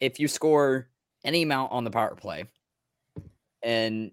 if 0.00 0.20
you 0.20 0.28
score 0.28 0.88
any 1.24 1.42
amount 1.42 1.72
on 1.72 1.84
the 1.84 1.90
power 1.90 2.14
play 2.14 2.44
and 3.62 4.10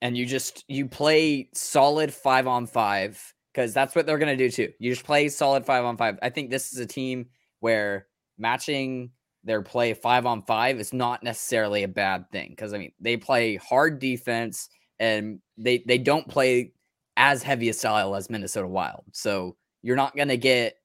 and 0.00 0.16
you 0.16 0.26
just 0.26 0.64
you 0.68 0.86
play 0.86 1.48
solid 1.54 2.12
5 2.12 2.46
on 2.46 2.66
5 2.66 3.34
cuz 3.54 3.74
that's 3.74 3.94
what 3.94 4.06
they're 4.06 4.18
going 4.18 4.36
to 4.36 4.48
do 4.48 4.50
too. 4.50 4.72
You 4.78 4.90
just 4.92 5.04
play 5.04 5.28
solid 5.28 5.64
5 5.66 5.84
on 5.84 5.96
5. 5.96 6.18
I 6.22 6.30
think 6.30 6.50
this 6.50 6.72
is 6.72 6.78
a 6.78 6.86
team 6.86 7.26
where 7.60 8.06
matching 8.38 9.10
their 9.44 9.62
play 9.62 9.92
5 9.92 10.26
on 10.26 10.42
5 10.42 10.80
is 10.80 10.92
not 10.92 11.22
necessarily 11.22 11.82
a 11.82 11.88
bad 11.88 12.30
thing 12.30 12.54
cuz 12.56 12.72
I 12.72 12.78
mean, 12.78 12.92
they 13.00 13.16
play 13.16 13.56
hard 13.56 13.98
defense 13.98 14.68
and 14.98 15.40
they 15.58 15.78
they 15.78 15.98
don't 15.98 16.28
play 16.28 16.72
as 17.16 17.42
heavy 17.42 17.68
a 17.68 17.72
style 17.72 18.14
as 18.14 18.30
Minnesota 18.30 18.66
Wild. 18.66 19.04
So 19.12 19.56
you're 19.82 19.96
not 19.96 20.16
going 20.16 20.28
to 20.28 20.36
get 20.36 20.76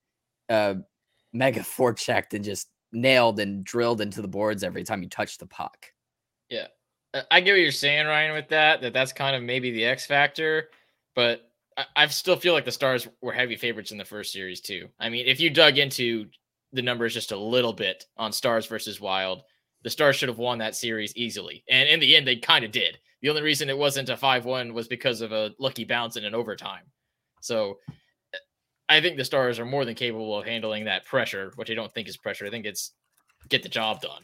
uh, 0.49 0.75
mega 1.33 1.61
forechecked 1.61 2.33
and 2.33 2.43
just 2.43 2.67
nailed 2.91 3.39
and 3.39 3.63
drilled 3.63 4.01
into 4.01 4.21
the 4.21 4.27
boards 4.27 4.63
every 4.63 4.83
time 4.83 5.03
you 5.03 5.09
touch 5.09 5.37
the 5.37 5.45
puck. 5.45 5.87
Yeah. 6.49 6.67
I 7.31 7.41
get 7.41 7.53
what 7.53 7.61
you're 7.61 7.71
saying, 7.71 8.05
Ryan, 8.05 8.33
with 8.33 8.49
that, 8.49 8.81
that 8.81 8.93
that's 8.93 9.13
kind 9.13 9.35
of 9.35 9.43
maybe 9.43 9.71
the 9.71 9.85
X 9.85 10.05
factor, 10.05 10.69
but 11.15 11.49
I, 11.77 11.85
I 11.95 12.07
still 12.07 12.35
feel 12.35 12.53
like 12.53 12.65
the 12.65 12.71
Stars 12.71 13.07
were 13.21 13.31
heavy 13.31 13.55
favorites 13.55 13.91
in 13.91 13.97
the 13.97 14.05
first 14.05 14.31
series, 14.31 14.61
too. 14.61 14.87
I 14.99 15.09
mean, 15.09 15.25
if 15.25 15.39
you 15.39 15.49
dug 15.49 15.77
into 15.77 16.27
the 16.73 16.81
numbers 16.81 17.13
just 17.13 17.31
a 17.31 17.37
little 17.37 17.73
bit 17.73 18.05
on 18.17 18.31
Stars 18.31 18.65
versus 18.65 19.01
Wild, 19.01 19.43
the 19.83 19.89
Stars 19.89 20.15
should 20.15 20.29
have 20.29 20.37
won 20.37 20.57
that 20.59 20.75
series 20.75 21.15
easily. 21.15 21.63
And 21.69 21.87
in 21.87 21.99
the 21.99 22.15
end, 22.15 22.27
they 22.27 22.35
kind 22.35 22.65
of 22.65 22.71
did. 22.71 22.97
The 23.21 23.29
only 23.29 23.41
reason 23.41 23.69
it 23.69 23.77
wasn't 23.77 24.09
a 24.09 24.17
5 24.17 24.45
1 24.45 24.73
was 24.73 24.87
because 24.87 25.21
of 25.21 25.31
a 25.31 25.51
lucky 25.59 25.85
bounce 25.85 26.17
in 26.17 26.25
an 26.25 26.35
overtime. 26.35 26.83
So 27.41 27.79
I 28.89 29.01
think 29.01 29.17
the 29.17 29.25
Stars 29.25 29.59
are 29.59 29.65
more 29.65 29.85
than 29.85 29.95
capable 29.95 30.37
of 30.37 30.45
handling 30.45 30.85
that 30.85 31.05
pressure, 31.05 31.51
which 31.55 31.69
I 31.69 31.73
don't 31.73 31.93
think 31.93 32.07
is 32.07 32.17
pressure. 32.17 32.45
I 32.45 32.49
think 32.49 32.65
it's 32.65 32.93
get 33.49 33.63
the 33.63 33.69
job 33.69 34.01
done. 34.01 34.23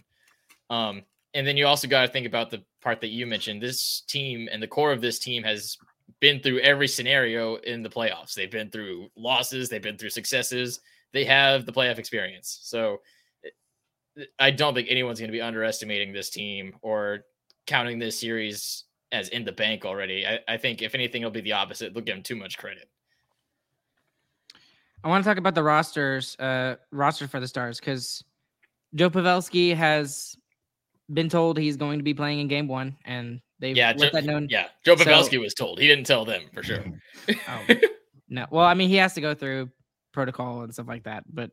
Um, 0.69 1.03
and 1.33 1.45
then 1.45 1.57
you 1.57 1.65
also 1.65 1.87
got 1.87 2.03
to 2.03 2.07
think 2.07 2.27
about 2.27 2.51
the 2.51 2.63
part 2.81 3.01
that 3.01 3.09
you 3.09 3.25
mentioned. 3.25 3.61
This 3.61 4.01
team 4.01 4.47
and 4.51 4.61
the 4.61 4.67
core 4.67 4.91
of 4.91 5.01
this 5.01 5.19
team 5.19 5.43
has 5.43 5.77
been 6.19 6.39
through 6.39 6.59
every 6.59 6.87
scenario 6.87 7.55
in 7.55 7.83
the 7.83 7.89
playoffs. 7.89 8.33
They've 8.33 8.51
been 8.51 8.69
through 8.69 9.09
losses, 9.17 9.69
they've 9.69 9.81
been 9.81 9.97
through 9.97 10.11
successes. 10.11 10.79
They 11.11 11.25
have 11.25 11.65
the 11.65 11.73
playoff 11.73 11.99
experience. 11.99 12.59
So 12.63 13.01
I 14.39 14.51
don't 14.51 14.73
think 14.73 14.87
anyone's 14.89 15.19
going 15.19 15.29
to 15.29 15.37
be 15.37 15.41
underestimating 15.41 16.13
this 16.13 16.29
team 16.29 16.75
or 16.81 17.25
counting 17.67 17.99
this 17.99 18.19
series 18.19 18.85
as 19.11 19.29
in 19.29 19.45
the 19.45 19.51
bank 19.51 19.85
already. 19.85 20.25
I, 20.25 20.39
I 20.47 20.57
think 20.57 20.81
if 20.81 20.95
anything, 20.95 21.21
it'll 21.21 21.31
be 21.31 21.41
the 21.41 21.53
opposite. 21.53 21.93
They'll 21.93 22.03
give 22.03 22.15
them 22.15 22.23
too 22.23 22.35
much 22.35 22.57
credit. 22.57 22.89
I 25.03 25.09
want 25.09 25.23
to 25.23 25.29
talk 25.29 25.37
about 25.37 25.55
the 25.55 25.63
rosters, 25.63 26.35
uh, 26.39 26.75
roster 26.91 27.27
for 27.27 27.39
the 27.39 27.47
Stars, 27.47 27.79
because 27.79 28.23
Joe 28.95 29.09
Pavelski 29.09 29.75
has 29.75 30.37
been 31.11 31.29
told 31.29 31.57
he's 31.57 31.75
going 31.75 31.99
to 31.99 32.03
be 32.03 32.13
playing 32.13 32.39
in 32.39 32.47
Game 32.47 32.67
One, 32.67 32.95
and 33.03 33.41
they 33.59 33.73
yeah, 33.73 33.93
let 33.97 34.13
Joe, 34.13 34.19
that 34.19 34.25
known. 34.25 34.47
Yeah, 34.49 34.67
Joe 34.85 34.95
Pavelski 34.95 35.33
so, 35.33 35.39
was 35.39 35.53
told. 35.53 35.79
He 35.79 35.87
didn't 35.87 36.05
tell 36.05 36.23
them 36.23 36.43
for 36.53 36.63
sure. 36.63 36.83
oh, 37.29 37.75
no, 38.29 38.45
well, 38.49 38.65
I 38.65 38.73
mean, 38.73 38.89
he 38.89 38.95
has 38.95 39.13
to 39.15 39.21
go 39.21 39.33
through 39.33 39.69
protocol 40.13 40.61
and 40.61 40.73
stuff 40.73 40.87
like 40.87 41.03
that. 41.03 41.23
But, 41.33 41.51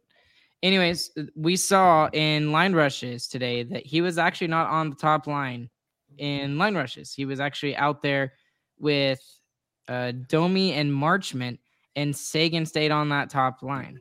anyways, 0.63 1.11
we 1.35 1.57
saw 1.57 2.09
in 2.13 2.53
line 2.53 2.73
rushes 2.73 3.27
today 3.27 3.65
that 3.65 3.85
he 3.85 4.01
was 4.01 4.17
actually 4.17 4.49
not 4.49 4.69
on 4.69 4.91
the 4.91 4.97
top 4.97 5.27
line 5.27 5.71
in 6.19 6.57
line 6.57 6.77
rushes. 6.77 7.13
He 7.13 7.25
was 7.25 7.41
actually 7.41 7.75
out 7.75 8.03
there 8.03 8.35
with 8.79 9.21
uh, 9.89 10.13
Domi 10.29 10.75
and 10.75 10.91
Marchment 10.91 11.59
and 11.97 12.17
Seguin 12.17 12.67
stayed 12.67 12.91
on 12.91 13.09
that 13.11 13.31
top 13.31 13.63
line. 13.63 14.01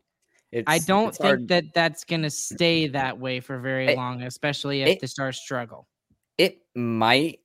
It's, 0.52 0.66
I 0.68 0.80
don't 0.80 1.16
think 1.16 1.26
hard. 1.26 1.48
that 1.50 1.66
that's 1.74 2.04
going 2.04 2.24
to 2.24 2.30
stay 2.30 2.88
that 2.88 3.20
way 3.20 3.40
for 3.40 3.60
very 3.60 3.90
it, 3.90 3.98
long, 3.98 4.24
especially 4.24 4.82
if 4.82 4.88
it, 4.88 5.00
the 5.00 5.08
Stars 5.08 5.40
struggle. 5.40 5.88
It 6.38 6.62
might, 6.76 7.40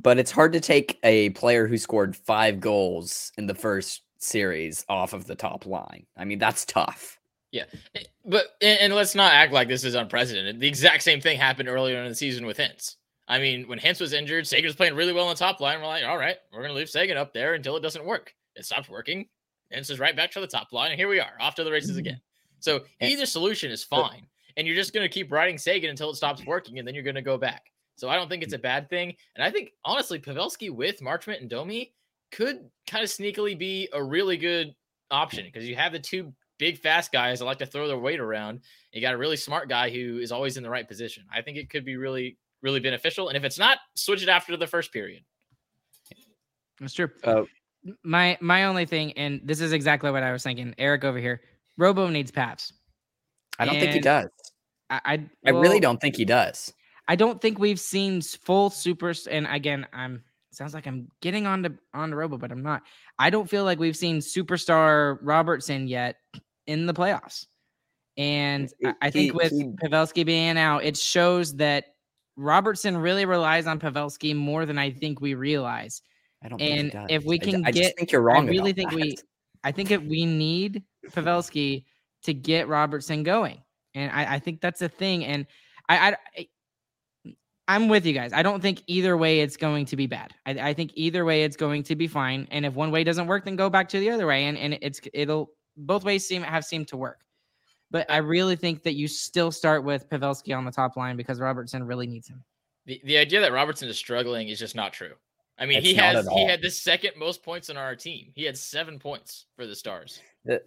but 0.00 0.18
it's 0.18 0.30
hard 0.30 0.52
to 0.52 0.60
take 0.60 0.98
a 1.02 1.30
player 1.30 1.66
who 1.66 1.78
scored 1.78 2.16
five 2.16 2.60
goals 2.60 3.32
in 3.38 3.46
the 3.46 3.54
first 3.54 4.02
series 4.18 4.84
off 4.88 5.12
of 5.12 5.26
the 5.26 5.34
top 5.34 5.64
line. 5.64 6.06
I 6.16 6.24
mean, 6.24 6.38
that's 6.38 6.64
tough. 6.64 7.18
Yeah, 7.50 7.64
eh, 7.94 8.02
but 8.26 8.56
and 8.60 8.94
let's 8.94 9.14
not 9.14 9.32
act 9.32 9.52
like 9.54 9.68
this 9.68 9.84
is 9.84 9.94
unprecedented. 9.94 10.60
The 10.60 10.68
exact 10.68 11.02
same 11.02 11.20
thing 11.20 11.38
happened 11.38 11.70
earlier 11.70 12.02
in 12.02 12.08
the 12.08 12.14
season 12.14 12.44
with 12.44 12.58
Hintz. 12.58 12.96
I 13.26 13.38
mean, 13.38 13.66
when 13.68 13.78
Hintz 13.78 14.00
was 14.00 14.12
injured, 14.12 14.46
Seguin 14.46 14.66
was 14.66 14.76
playing 14.76 14.94
really 14.94 15.14
well 15.14 15.24
on 15.24 15.34
the 15.34 15.38
top 15.38 15.60
line. 15.60 15.80
We're 15.80 15.86
like, 15.86 16.04
all 16.04 16.18
right, 16.18 16.36
we're 16.52 16.60
going 16.60 16.70
to 16.70 16.76
leave 16.76 16.90
Seguin 16.90 17.16
up 17.16 17.32
there 17.32 17.54
until 17.54 17.76
it 17.76 17.82
doesn't 17.82 18.04
work 18.04 18.34
it 18.58 18.66
stops 18.66 18.88
working, 18.88 19.26
and 19.70 19.78
it's 19.78 19.88
just 19.88 20.00
right 20.00 20.16
back 20.16 20.30
to 20.32 20.40
the 20.40 20.46
top 20.46 20.72
line. 20.72 20.90
And 20.90 20.98
here 20.98 21.08
we 21.08 21.20
are, 21.20 21.32
off 21.40 21.54
to 21.56 21.64
the 21.64 21.72
races 21.72 21.92
mm-hmm. 21.92 22.00
again. 22.00 22.20
So 22.60 22.80
either 23.00 23.24
solution 23.24 23.70
is 23.70 23.84
fine, 23.84 24.26
and 24.56 24.66
you're 24.66 24.76
just 24.76 24.92
going 24.92 25.04
to 25.04 25.12
keep 25.12 25.30
riding 25.30 25.56
Seguin 25.56 25.90
until 25.90 26.10
it 26.10 26.16
stops 26.16 26.44
working, 26.44 26.78
and 26.78 26.86
then 26.86 26.94
you're 26.94 27.04
going 27.04 27.14
to 27.14 27.22
go 27.22 27.38
back. 27.38 27.70
So 27.96 28.08
I 28.08 28.16
don't 28.16 28.28
think 28.28 28.42
it's 28.42 28.54
a 28.54 28.58
bad 28.58 28.90
thing, 28.90 29.14
and 29.36 29.44
I 29.44 29.50
think 29.50 29.72
honestly, 29.84 30.18
Pavelski 30.18 30.70
with 30.70 31.00
Marchment 31.00 31.40
and 31.40 31.48
Domi 31.48 31.94
could 32.30 32.68
kind 32.86 33.02
of 33.02 33.10
sneakily 33.10 33.58
be 33.58 33.88
a 33.92 34.02
really 34.02 34.36
good 34.36 34.74
option 35.10 35.44
because 35.44 35.66
you 35.66 35.76
have 35.76 35.92
the 35.92 35.98
two 35.98 36.32
big 36.58 36.78
fast 36.78 37.12
guys 37.12 37.38
that 37.38 37.44
like 37.44 37.58
to 37.58 37.66
throw 37.66 37.88
their 37.88 37.98
weight 37.98 38.20
around. 38.20 38.60
You 38.92 39.00
got 39.00 39.14
a 39.14 39.18
really 39.18 39.36
smart 39.36 39.68
guy 39.68 39.90
who 39.90 40.18
is 40.18 40.32
always 40.32 40.56
in 40.56 40.62
the 40.62 40.70
right 40.70 40.86
position. 40.86 41.24
I 41.32 41.42
think 41.42 41.56
it 41.56 41.70
could 41.70 41.84
be 41.84 41.96
really, 41.96 42.36
really 42.62 42.80
beneficial. 42.80 43.28
And 43.28 43.36
if 43.36 43.44
it's 43.44 43.58
not, 43.58 43.78
switch 43.94 44.22
it 44.22 44.28
after 44.28 44.56
the 44.56 44.66
first 44.66 44.92
period. 44.92 45.22
That's 46.80 46.94
true. 46.94 47.08
Uh, 47.24 47.42
my 48.02 48.38
my 48.40 48.64
only 48.64 48.86
thing, 48.86 49.12
and 49.12 49.40
this 49.44 49.60
is 49.60 49.72
exactly 49.72 50.10
what 50.10 50.22
I 50.22 50.32
was 50.32 50.42
thinking. 50.42 50.74
Eric 50.78 51.04
over 51.04 51.18
here, 51.18 51.40
Robo 51.76 52.08
needs 52.08 52.30
Pavs. 52.30 52.72
I 53.58 53.64
don't 53.64 53.74
and 53.74 53.82
think 53.82 53.94
he 53.94 54.00
does. 54.00 54.28
I 54.90 55.00
I, 55.04 55.16
well, 55.44 55.56
I, 55.56 55.60
really 55.60 55.80
don't 55.80 56.00
think 56.00 56.16
he 56.16 56.24
does. 56.24 56.72
I 57.06 57.16
don't 57.16 57.40
think 57.40 57.58
we've 57.58 57.80
seen 57.80 58.20
full 58.20 58.70
super. 58.70 59.12
And 59.30 59.46
again, 59.46 59.86
I'm 59.92 60.22
sounds 60.50 60.74
like 60.74 60.86
I'm 60.86 61.08
getting 61.20 61.46
on 61.46 61.62
to 61.62 61.72
on 61.94 62.10
to 62.10 62.16
Robo, 62.16 62.36
but 62.36 62.52
I'm 62.52 62.62
not. 62.62 62.82
I 63.18 63.30
don't 63.30 63.48
feel 63.48 63.64
like 63.64 63.78
we've 63.78 63.96
seen 63.96 64.18
superstar 64.18 65.18
Robertson 65.22 65.88
yet 65.88 66.16
in 66.66 66.86
the 66.86 66.94
playoffs. 66.94 67.46
And 68.16 68.68
he, 68.80 68.90
I 69.00 69.10
think 69.10 69.34
with 69.34 69.52
he, 69.52 69.64
Pavelski 69.64 70.26
being 70.26 70.58
out, 70.58 70.84
it 70.84 70.96
shows 70.96 71.54
that 71.56 71.84
Robertson 72.36 72.96
really 72.96 73.24
relies 73.24 73.66
on 73.66 73.78
Pavelski 73.78 74.34
more 74.34 74.66
than 74.66 74.78
I 74.78 74.90
think 74.90 75.20
we 75.20 75.34
realize. 75.34 76.02
I 76.42 76.48
don't. 76.48 76.60
And 76.60 76.92
if 77.10 77.24
we 77.24 77.38
can 77.38 77.64
I, 77.64 77.70
get, 77.70 77.86
I 77.86 77.92
think 77.96 78.12
you're 78.12 78.22
wrong. 78.22 78.48
I 78.48 78.50
really 78.50 78.72
think 78.72 78.90
that. 78.90 78.96
we. 78.96 79.16
I 79.64 79.72
think 79.72 79.90
if 79.90 80.02
we 80.02 80.24
need 80.24 80.84
Pavelski 81.08 81.84
to 82.22 82.34
get 82.34 82.68
Robertson 82.68 83.22
going, 83.22 83.62
and 83.94 84.10
I, 84.12 84.34
I 84.34 84.38
think 84.38 84.60
that's 84.60 84.82
a 84.82 84.88
thing. 84.88 85.24
And 85.24 85.46
I, 85.88 86.16
I, 86.36 86.48
I'm 87.66 87.88
with 87.88 88.06
you 88.06 88.12
guys. 88.12 88.32
I 88.32 88.42
don't 88.42 88.60
think 88.60 88.82
either 88.86 89.16
way 89.16 89.40
it's 89.40 89.56
going 89.56 89.84
to 89.86 89.96
be 89.96 90.06
bad. 90.06 90.32
I, 90.46 90.70
I 90.70 90.74
think 90.74 90.92
either 90.94 91.24
way 91.24 91.42
it's 91.42 91.56
going 91.56 91.82
to 91.84 91.96
be 91.96 92.06
fine. 92.06 92.46
And 92.50 92.64
if 92.64 92.74
one 92.74 92.90
way 92.90 93.04
doesn't 93.04 93.26
work, 93.26 93.44
then 93.44 93.56
go 93.56 93.68
back 93.68 93.88
to 93.90 94.00
the 94.00 94.10
other 94.10 94.26
way. 94.26 94.44
And 94.44 94.56
and 94.56 94.78
it's 94.80 95.00
it'll 95.12 95.50
both 95.76 96.04
ways 96.04 96.26
seem 96.26 96.42
have 96.42 96.64
seemed 96.64 96.88
to 96.88 96.96
work. 96.96 97.20
But 97.90 98.10
I 98.10 98.18
really 98.18 98.56
think 98.56 98.82
that 98.84 98.94
you 98.94 99.08
still 99.08 99.50
start 99.50 99.82
with 99.82 100.08
Pavelski 100.08 100.56
on 100.56 100.64
the 100.64 100.70
top 100.70 100.96
line 100.96 101.16
because 101.16 101.40
Robertson 101.40 101.84
really 101.84 102.06
needs 102.06 102.28
him. 102.28 102.44
The 102.86 103.00
the 103.04 103.18
idea 103.18 103.40
that 103.40 103.52
Robertson 103.52 103.88
is 103.88 103.98
struggling 103.98 104.48
is 104.48 104.58
just 104.58 104.76
not 104.76 104.92
true. 104.92 105.14
I 105.58 105.66
mean, 105.66 105.78
it's 105.78 105.86
he 105.86 105.94
has 105.94 106.28
he 106.28 106.46
had 106.46 106.62
the 106.62 106.70
second 106.70 107.12
most 107.16 107.42
points 107.42 107.68
on 107.68 107.76
our 107.76 107.96
team. 107.96 108.30
He 108.34 108.44
had 108.44 108.56
seven 108.56 108.98
points 108.98 109.46
for 109.56 109.66
the 109.66 109.74
Stars. 109.74 110.20
The, 110.44 110.62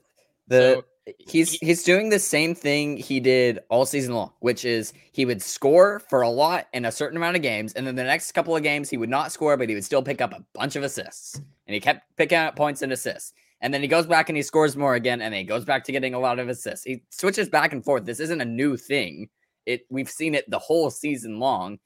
the 0.47 0.83
so, 1.05 1.13
he's 1.17 1.51
he, 1.53 1.65
he's 1.65 1.83
doing 1.83 2.09
the 2.09 2.19
same 2.19 2.53
thing 2.53 2.97
he 2.97 3.19
did 3.19 3.59
all 3.69 3.85
season 3.85 4.13
long, 4.13 4.33
which 4.39 4.65
is 4.65 4.91
he 5.13 5.25
would 5.25 5.41
score 5.41 5.99
for 6.09 6.21
a 6.21 6.29
lot 6.29 6.67
in 6.73 6.85
a 6.85 6.91
certain 6.91 7.17
amount 7.17 7.37
of 7.37 7.41
games, 7.41 7.73
and 7.73 7.87
then 7.87 7.95
the 7.95 8.03
next 8.03 8.33
couple 8.33 8.55
of 8.55 8.63
games 8.63 8.89
he 8.89 8.97
would 8.97 9.09
not 9.09 9.31
score, 9.31 9.55
but 9.55 9.69
he 9.69 9.75
would 9.75 9.85
still 9.85 10.03
pick 10.03 10.19
up 10.19 10.33
a 10.33 10.43
bunch 10.53 10.75
of 10.75 10.83
assists, 10.83 11.35
and 11.67 11.73
he 11.73 11.79
kept 11.79 12.05
picking 12.17 12.37
up 12.37 12.55
points 12.55 12.81
and 12.81 12.91
assists. 12.91 13.33
And 13.61 13.71
then 13.71 13.81
he 13.81 13.87
goes 13.87 14.07
back 14.07 14.27
and 14.27 14.35
he 14.35 14.41
scores 14.41 14.75
more 14.75 14.95
again, 14.95 15.21
and 15.21 15.33
then 15.33 15.39
he 15.39 15.45
goes 15.45 15.63
back 15.63 15.83
to 15.85 15.91
getting 15.91 16.15
a 16.15 16.19
lot 16.19 16.39
of 16.39 16.49
assists. 16.49 16.83
He 16.83 17.03
switches 17.11 17.47
back 17.47 17.73
and 17.73 17.85
forth. 17.85 18.05
This 18.05 18.19
isn't 18.19 18.41
a 18.41 18.45
new 18.45 18.75
thing. 18.75 19.29
It 19.65 19.85
we've 19.89 20.09
seen 20.09 20.35
it 20.35 20.49
the 20.49 20.59
whole 20.59 20.89
season 20.89 21.39
long. 21.39 21.79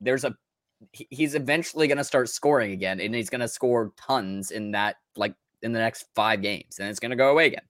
There's 0.00 0.24
a 0.24 0.36
he's 0.92 1.34
eventually 1.34 1.86
going 1.86 1.98
to 1.98 2.04
start 2.04 2.28
scoring 2.28 2.72
again, 2.72 3.00
and 3.00 3.14
he's 3.14 3.30
going 3.30 3.40
to 3.40 3.48
score 3.48 3.92
tons 3.96 4.50
in 4.50 4.72
that 4.72 4.96
like 5.16 5.34
in 5.62 5.72
the 5.72 5.78
next 5.78 6.06
five 6.14 6.42
games, 6.42 6.78
and 6.78 6.88
it's 6.88 7.00
going 7.00 7.10
to 7.10 7.16
go 7.16 7.30
away 7.30 7.46
again. 7.46 7.62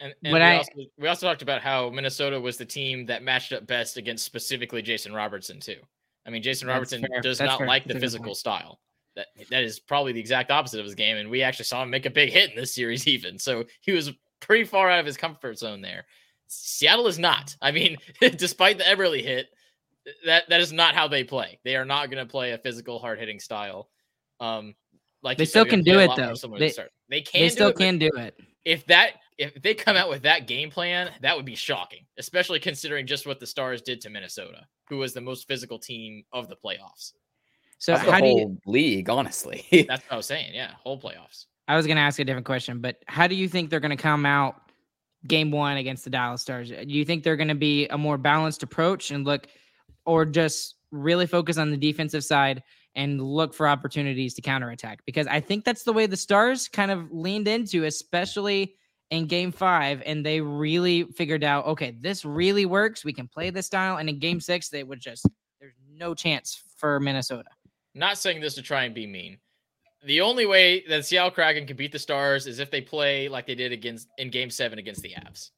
And, 0.00 0.14
and 0.22 0.32
we, 0.32 0.40
I, 0.40 0.58
also, 0.58 0.72
we 0.98 1.08
also 1.08 1.26
talked 1.26 1.42
about 1.42 1.60
how 1.60 1.90
Minnesota 1.90 2.40
was 2.40 2.56
the 2.56 2.64
team 2.64 3.06
that 3.06 3.22
matched 3.22 3.52
up 3.52 3.66
best 3.66 3.96
against 3.96 4.24
specifically 4.24 4.80
Jason 4.80 5.12
Robertson 5.12 5.58
too. 5.58 5.78
I 6.26 6.30
mean, 6.30 6.42
Jason 6.42 6.68
Robertson 6.68 7.04
fair. 7.10 7.20
does 7.20 7.38
that's 7.38 7.48
not 7.48 7.58
fair. 7.58 7.66
like 7.66 7.84
the 7.84 7.98
physical 7.98 8.34
style. 8.34 8.80
That 9.16 9.26
that 9.50 9.64
is 9.64 9.80
probably 9.80 10.12
the 10.12 10.20
exact 10.20 10.50
opposite 10.50 10.78
of 10.78 10.86
his 10.86 10.94
game, 10.94 11.16
and 11.16 11.30
we 11.30 11.42
actually 11.42 11.64
saw 11.64 11.82
him 11.82 11.90
make 11.90 12.06
a 12.06 12.10
big 12.10 12.30
hit 12.30 12.50
in 12.50 12.56
this 12.56 12.74
series, 12.74 13.06
even. 13.08 13.38
So 13.38 13.64
he 13.80 13.92
was 13.92 14.12
pretty 14.40 14.64
far 14.64 14.90
out 14.90 15.00
of 15.00 15.06
his 15.06 15.16
comfort 15.16 15.58
zone 15.58 15.80
there. 15.80 16.06
Seattle 16.46 17.08
is 17.08 17.18
not. 17.18 17.56
I 17.60 17.72
mean, 17.72 17.96
despite 18.20 18.78
the 18.78 18.84
Eberle 18.84 19.20
hit, 19.20 19.48
that 20.26 20.48
that 20.48 20.60
is 20.60 20.72
not 20.72 20.94
how 20.94 21.08
they 21.08 21.24
play. 21.24 21.58
They 21.64 21.76
are 21.76 21.84
not 21.84 22.10
going 22.10 22.24
to 22.24 22.30
play 22.30 22.52
a 22.52 22.58
physical, 22.58 22.98
hard 22.98 23.18
hitting 23.18 23.40
style. 23.40 23.88
Um, 24.40 24.74
like 25.22 25.38
they 25.38 25.44
still 25.44 25.64
can 25.64 25.82
do 25.82 25.98
it 25.98 26.10
though. 26.16 26.34
They, 26.58 26.72
they 27.08 27.20
can. 27.20 27.40
They 27.42 27.48
still 27.48 27.68
do 27.68 27.74
it, 27.74 27.78
can 27.78 27.98
do 27.98 28.10
it. 28.16 28.38
If 28.64 28.86
that 28.86 29.12
if 29.38 29.60
they 29.62 29.74
come 29.74 29.96
out 29.96 30.08
with 30.08 30.22
that 30.22 30.46
game 30.46 30.70
plan, 30.70 31.10
that 31.22 31.36
would 31.36 31.46
be 31.46 31.54
shocking, 31.54 32.04
especially 32.18 32.58
considering 32.58 33.06
just 33.06 33.26
what 33.26 33.38
the 33.38 33.46
Stars 33.46 33.80
did 33.80 34.00
to 34.02 34.10
Minnesota, 34.10 34.66
who 34.88 34.98
was 34.98 35.14
the 35.14 35.20
most 35.20 35.46
physical 35.46 35.78
team 35.78 36.24
of 36.32 36.48
the 36.48 36.56
playoffs. 36.56 37.12
So 37.78 37.92
That's 37.92 38.04
the 38.04 38.12
how 38.12 38.20
do 38.20 38.26
you? 38.26 38.58
league, 38.66 39.08
honestly. 39.08 39.64
That's 39.88 40.02
what 40.04 40.12
I 40.12 40.16
was 40.16 40.26
saying. 40.26 40.52
Yeah, 40.54 40.72
whole 40.82 41.00
playoffs. 41.00 41.46
I 41.68 41.76
was 41.76 41.86
going 41.86 41.96
to 41.96 42.02
ask 42.02 42.18
a 42.18 42.24
different 42.24 42.46
question, 42.46 42.80
but 42.80 42.96
how 43.06 43.26
do 43.26 43.34
you 43.36 43.48
think 43.48 43.70
they're 43.70 43.78
going 43.78 43.96
to 43.96 44.02
come 44.02 44.26
out 44.26 44.72
game 45.26 45.50
one 45.50 45.76
against 45.76 46.02
the 46.02 46.10
Dallas 46.10 46.42
Stars? 46.42 46.70
Do 46.70 46.84
you 46.86 47.04
think 47.04 47.22
they're 47.22 47.36
going 47.36 47.48
to 47.48 47.54
be 47.54 47.86
a 47.88 47.98
more 47.98 48.18
balanced 48.18 48.62
approach 48.62 49.10
and 49.10 49.24
look, 49.24 49.46
or 50.08 50.24
just 50.24 50.76
really 50.90 51.26
focus 51.26 51.58
on 51.58 51.70
the 51.70 51.76
defensive 51.76 52.24
side 52.24 52.62
and 52.94 53.20
look 53.20 53.52
for 53.52 53.68
opportunities 53.68 54.34
to 54.34 54.42
counterattack? 54.42 55.04
Because 55.04 55.26
I 55.26 55.40
think 55.40 55.64
that's 55.64 55.82
the 55.84 55.92
way 55.92 56.06
the 56.06 56.16
Stars 56.16 56.66
kind 56.66 56.90
of 56.90 57.12
leaned 57.12 57.46
into, 57.46 57.84
especially 57.84 58.74
in 59.10 59.26
game 59.26 59.52
five. 59.52 60.02
And 60.06 60.24
they 60.24 60.40
really 60.40 61.04
figured 61.04 61.44
out, 61.44 61.66
okay, 61.66 61.94
this 62.00 62.24
really 62.24 62.66
works. 62.66 63.04
We 63.04 63.12
can 63.12 63.28
play 63.28 63.50
this 63.50 63.66
style. 63.66 63.98
And 63.98 64.08
in 64.08 64.18
game 64.18 64.40
six, 64.40 64.70
they 64.70 64.82
would 64.82 65.00
just, 65.00 65.26
there's 65.60 65.74
no 65.92 66.14
chance 66.14 66.62
for 66.76 66.98
Minnesota. 66.98 67.50
Not 67.94 68.16
saying 68.18 68.40
this 68.40 68.54
to 68.54 68.62
try 68.62 68.84
and 68.84 68.94
be 68.94 69.06
mean. 69.06 69.38
The 70.04 70.20
only 70.20 70.46
way 70.46 70.84
that 70.88 71.04
Seattle 71.04 71.30
Kraken 71.32 71.66
can 71.66 71.76
beat 71.76 71.92
the 71.92 71.98
Stars 71.98 72.46
is 72.46 72.60
if 72.60 72.70
they 72.70 72.80
play 72.80 73.28
like 73.28 73.46
they 73.46 73.54
did 73.54 73.72
against 73.72 74.08
in 74.16 74.30
Game 74.30 74.48
Seven 74.48 74.78
against 74.78 75.02
the 75.02 75.10
Avs. 75.10 75.50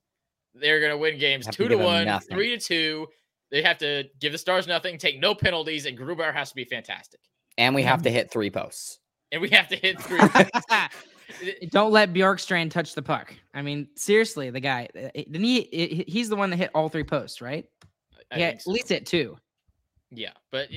They're 0.55 0.81
gonna 0.81 0.97
win 0.97 1.19
games 1.19 1.47
Have 1.47 1.55
to 1.57 1.63
two 1.65 1.69
to 1.69 1.77
one, 1.77 2.07
nothing. 2.07 2.35
three 2.35 2.57
to 2.57 2.59
two. 2.59 3.07
They 3.51 3.63
have 3.63 3.79
to 3.79 4.05
give 4.21 4.33
the 4.33 4.39
Stars 4.39 4.67
nothing, 4.67 4.97
take 4.99 5.19
no 5.19 5.35
penalties, 5.35 5.87
and 5.87 5.99
Grubauer 5.99 6.33
has 6.33 6.51
to 6.51 6.55
be 6.55 6.65
fantastic. 6.65 7.21
and 7.59 7.75
we 7.75 7.83
have 7.83 8.03
to 8.03 8.11
hit 8.11 8.31
three 8.31 8.51
posts. 8.51 8.99
And 9.33 9.41
we 9.43 9.49
have 9.51 9.69
to 9.69 9.77
hit 9.77 10.01
three. 10.01 10.21
Don't 11.71 11.93
let 11.93 12.13
Bjorkstrand 12.13 12.71
touch 12.71 12.95
the 12.95 13.03
puck. 13.03 13.33
I 13.55 13.63
mean, 13.63 13.89
seriously, 13.97 14.51
the 14.51 14.61
guy 14.61 14.89
uh, 14.97 15.09
didn't 15.15 15.45
he? 15.45 15.63
he- 15.73 16.05
He's 16.09 16.29
the 16.29 16.37
one 16.37 16.51
that 16.51 16.57
hit 16.57 16.71
all 16.75 16.89
three 16.89 17.05
posts, 17.05 17.41
right? 17.41 17.65
I 18.33 18.39
yeah, 18.39 18.49
think 18.51 18.61
at 18.61 18.67
least 18.67 18.89
hit 18.89 19.07
two. 19.07 19.37
Yeah, 20.11 20.33
but 20.51 20.69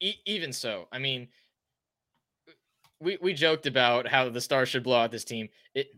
even 0.00 0.52
so, 0.52 0.86
I 0.92 0.98
mean, 0.98 1.28
we 3.00 3.18
we 3.20 3.32
joked 3.34 3.66
about 3.66 4.06
how 4.08 4.28
the 4.28 4.40
Stars 4.40 4.68
should 4.68 4.82
blow 4.82 4.98
out 4.98 5.10
this 5.12 5.24
team. 5.24 5.48
It 5.74 5.88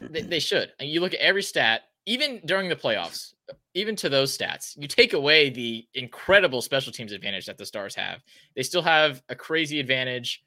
they, 0.00 0.22
they 0.22 0.38
should. 0.40 0.72
And 0.78 0.88
you 0.88 1.00
look 1.00 1.12
at 1.14 1.20
every 1.20 1.42
stat, 1.42 1.82
even 2.06 2.40
during 2.46 2.68
the 2.70 2.76
playoffs, 2.76 3.34
even 3.74 3.94
to 3.96 4.08
those 4.08 4.36
stats, 4.36 4.76
you 4.76 4.88
take 4.88 5.12
away 5.12 5.50
the 5.50 5.86
incredible 5.94 6.60
special 6.60 6.92
teams 6.92 7.12
advantage 7.12 7.46
that 7.46 7.58
the 7.58 7.66
Stars 7.66 7.94
have. 7.94 8.20
They 8.56 8.62
still 8.62 8.82
have 8.82 9.22
a 9.28 9.36
crazy 9.36 9.78
advantage 9.78 10.42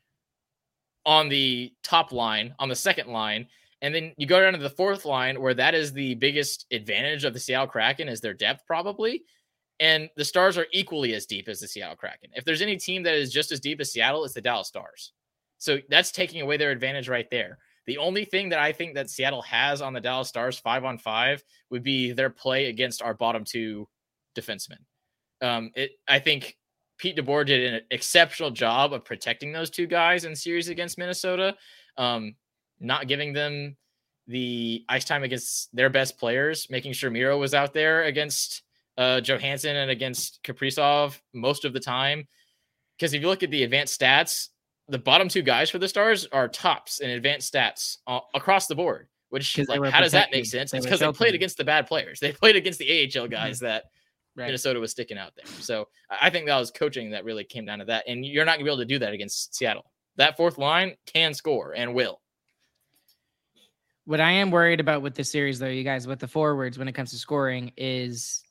on 1.05 1.29
the 1.29 1.73
top 1.83 2.11
line, 2.11 2.53
on 2.59 2.69
the 2.69 2.75
second 2.75 3.09
line. 3.09 3.47
And 3.81 3.93
then 3.93 4.13
you 4.17 4.25
go 4.25 4.41
down 4.41 4.53
to 4.53 4.59
the 4.59 4.69
fourth 4.69 5.05
line, 5.05 5.41
where 5.41 5.53
that 5.53 5.75
is 5.75 5.91
the 5.91 6.15
biggest 6.15 6.65
advantage 6.71 7.23
of 7.23 7.33
the 7.33 7.39
Seattle 7.39 7.67
Kraken 7.67 8.07
is 8.07 8.21
their 8.21 8.33
depth, 8.33 8.65
probably. 8.65 9.23
And 9.79 10.09
the 10.15 10.25
Stars 10.25 10.57
are 10.57 10.67
equally 10.71 11.13
as 11.13 11.25
deep 11.25 11.49
as 11.49 11.59
the 11.59 11.67
Seattle 11.67 11.95
Kraken. 11.95 12.29
If 12.33 12.45
there's 12.45 12.61
any 12.61 12.77
team 12.77 13.03
that 13.03 13.15
is 13.15 13.31
just 13.31 13.51
as 13.51 13.59
deep 13.59 13.81
as 13.81 13.91
Seattle, 13.91 14.23
it's 14.23 14.33
the 14.33 14.41
Dallas 14.41 14.67
Stars. 14.67 15.13
So 15.57 15.79
that's 15.89 16.11
taking 16.11 16.41
away 16.41 16.57
their 16.57 16.71
advantage 16.71 17.09
right 17.09 17.29
there. 17.29 17.57
The 17.85 17.97
only 17.97 18.25
thing 18.25 18.49
that 18.49 18.59
I 18.59 18.71
think 18.71 18.95
that 18.95 19.09
Seattle 19.09 19.41
has 19.41 19.81
on 19.81 19.93
the 19.93 19.99
Dallas 19.99 20.29
Stars 20.29 20.57
five 20.57 20.85
on 20.85 20.97
five 20.97 21.43
would 21.69 21.83
be 21.83 22.11
their 22.11 22.29
play 22.29 22.65
against 22.65 23.01
our 23.01 23.13
bottom 23.13 23.43
two 23.43 23.87
defensemen. 24.37 24.79
Um, 25.41 25.71
it, 25.75 25.91
I 26.07 26.19
think 26.19 26.57
Pete 26.97 27.17
DeBoer 27.17 27.45
did 27.45 27.73
an 27.73 27.81
exceptional 27.91 28.51
job 28.51 28.93
of 28.93 29.03
protecting 29.03 29.51
those 29.51 29.69
two 29.69 29.87
guys 29.87 30.23
in 30.23 30.35
series 30.35 30.69
against 30.69 30.97
Minnesota, 30.97 31.55
um, 31.97 32.35
not 32.79 33.07
giving 33.07 33.33
them 33.33 33.75
the 34.27 34.85
ice 34.87 35.03
time 35.03 35.23
against 35.23 35.75
their 35.75 35.89
best 35.89 36.17
players, 36.17 36.67
making 36.69 36.93
sure 36.93 37.11
Miro 37.11 37.37
was 37.37 37.53
out 37.53 37.73
there 37.73 38.03
against 38.03 38.63
uh, 38.97 39.19
Johansson 39.19 39.75
and 39.75 39.91
against 39.91 40.41
Kaprizov 40.43 41.19
most 41.33 41.65
of 41.65 41.73
the 41.73 41.79
time. 41.79 42.25
Because 42.97 43.13
if 43.13 43.21
you 43.21 43.27
look 43.27 43.43
at 43.43 43.51
the 43.51 43.63
advanced 43.63 43.99
stats, 43.99 44.49
the 44.93 44.99
bottom 44.99 45.27
two 45.27 45.41
guys 45.41 45.69
for 45.69 45.79
the 45.79 45.87
Stars 45.87 46.27
are 46.31 46.47
tops 46.47 46.99
in 46.99 47.09
advanced 47.09 47.53
stats 47.53 47.97
uh, 48.07 48.19
across 48.33 48.67
the 48.67 48.75
board. 48.75 49.07
Which 49.29 49.57
like, 49.67 49.83
how 49.91 50.01
does 50.01 50.11
that 50.11 50.29
make 50.31 50.45
sense? 50.45 50.71
They 50.71 50.77
It's 50.77 50.85
because 50.85 50.99
they 50.99 51.11
played 51.11 51.33
against 51.33 51.57
the 51.57 51.63
bad 51.63 51.87
players. 51.87 52.19
They 52.19 52.31
played 52.43 52.55
against 52.55 52.77
the 52.77 53.11
AHL 53.17 53.27
guys 53.27 53.59
that 53.59 53.85
Right. 54.35 54.47
Minnesota 54.47 54.79
was 54.79 54.89
sticking 54.89 55.17
out 55.17 55.33
there. 55.35 55.45
So 55.45 55.89
I 56.09 56.31
think 56.31 56.47
that 56.47 56.57
was 56.57 56.71
coaching 56.71 57.11
that 57.11 57.23
really 57.23 57.43
came 57.43 57.65
down 57.65 57.79
to 57.79 57.85
that. 57.85 58.05
And 58.07 58.25
you're 58.25 58.45
not 58.45 58.53
gonna 58.53 58.63
be 58.63 58.69
able 58.69 58.79
to 58.79 58.85
do 58.85 58.97
that 58.99 59.13
against 59.13 59.53
Seattle. 59.55 59.91
That 60.15 60.37
fourth 60.37 60.57
line 60.57 60.95
can 61.05 61.35
score 61.35 61.73
and 61.75 61.93
will. 61.93 62.19
What 64.05 64.19
I 64.19 64.31
am 64.31 64.49
worried 64.49 64.79
about 64.79 65.01
with 65.01 65.13
this 65.15 65.31
series, 65.31 65.59
though, 65.59 65.67
you 65.67 65.83
guys, 65.83 66.07
with 66.07 66.19
the 66.19 66.27
forwards 66.27 66.79
when 66.79 66.87
it 66.87 66.93
comes 66.93 67.11
to 67.11 67.17
scoring, 67.17 67.71
is 67.77 68.43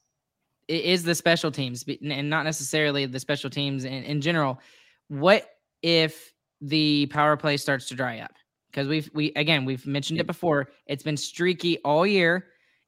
is 0.69 1.03
the 1.03 1.15
special 1.15 1.51
teams, 1.51 1.85
and 2.03 2.31
not 2.31 2.45
necessarily 2.45 3.05
the 3.05 3.21
special 3.21 3.51
teams 3.51 3.85
in, 3.85 4.05
in 4.05 4.21
general. 4.21 4.61
What 5.09 5.49
if 5.83 6.32
the 6.63 7.07
power 7.07 7.37
play 7.37 7.57
starts 7.59 7.89
to 7.89 7.95
dry 7.95 8.21
up? 8.21 8.33
Because 8.71 8.89
we've 8.89 9.11
we 9.13 9.33
again 9.35 9.67
we've 9.67 9.87
mentioned 9.87 10.19
it 10.21 10.27
before. 10.27 10.71
It's 10.87 11.03
been 11.03 11.19
streaky 11.19 11.79
all 11.81 12.07
year, 12.07 12.47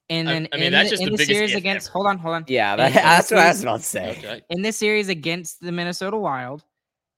and 0.08 0.26
then 0.26 0.48
I 0.52 0.56
mean, 0.56 0.66
in 0.66 0.72
that's 0.72 0.90
the, 0.90 0.96
just 0.96 1.02
in 1.02 1.10
the 1.12 1.16
the 1.18 1.24
series 1.26 1.54
against 1.54 1.88
ever. 1.88 1.92
hold 1.92 2.06
on, 2.06 2.18
hold 2.18 2.34
on. 2.36 2.44
Yeah, 2.48 2.76
that, 2.76 2.88
in 2.88 2.94
that's 2.94 3.30
what 3.30 3.40
I 3.40 3.48
was 3.48 3.58
series- 3.58 3.62
about 3.62 3.80
to 3.80 3.86
say. 3.86 4.10
Okay. 4.18 4.42
in 4.48 4.62
this 4.62 4.78
series 4.78 5.08
against 5.10 5.60
the 5.60 5.72
Minnesota 5.72 6.16
Wild, 6.16 6.64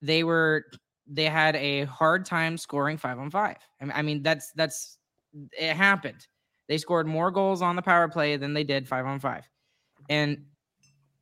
they 0.03 0.25
were 0.25 0.65
they 1.07 1.27
had 1.27 1.55
a 1.57 1.85
hard 1.85 2.25
time 2.25 2.59
scoring 2.59 2.97
five 2.97 3.19
on 3.21 3.31
five. 3.31 3.59
I 3.81 4.03
mean 4.03 4.23
that's 4.23 4.51
that's 4.53 4.99
it 5.53 5.75
happened. 5.75 6.27
They 6.69 6.79
scored 6.79 7.07
more 7.07 7.31
goals 7.31 7.63
on 7.63 7.77
the 7.77 7.83
power 7.83 8.09
play 8.09 8.37
than 8.37 8.53
they 8.53 8.65
did 8.65 8.89
five 8.89 9.07
on 9.07 9.21
five, 9.21 9.49
and 10.09 10.47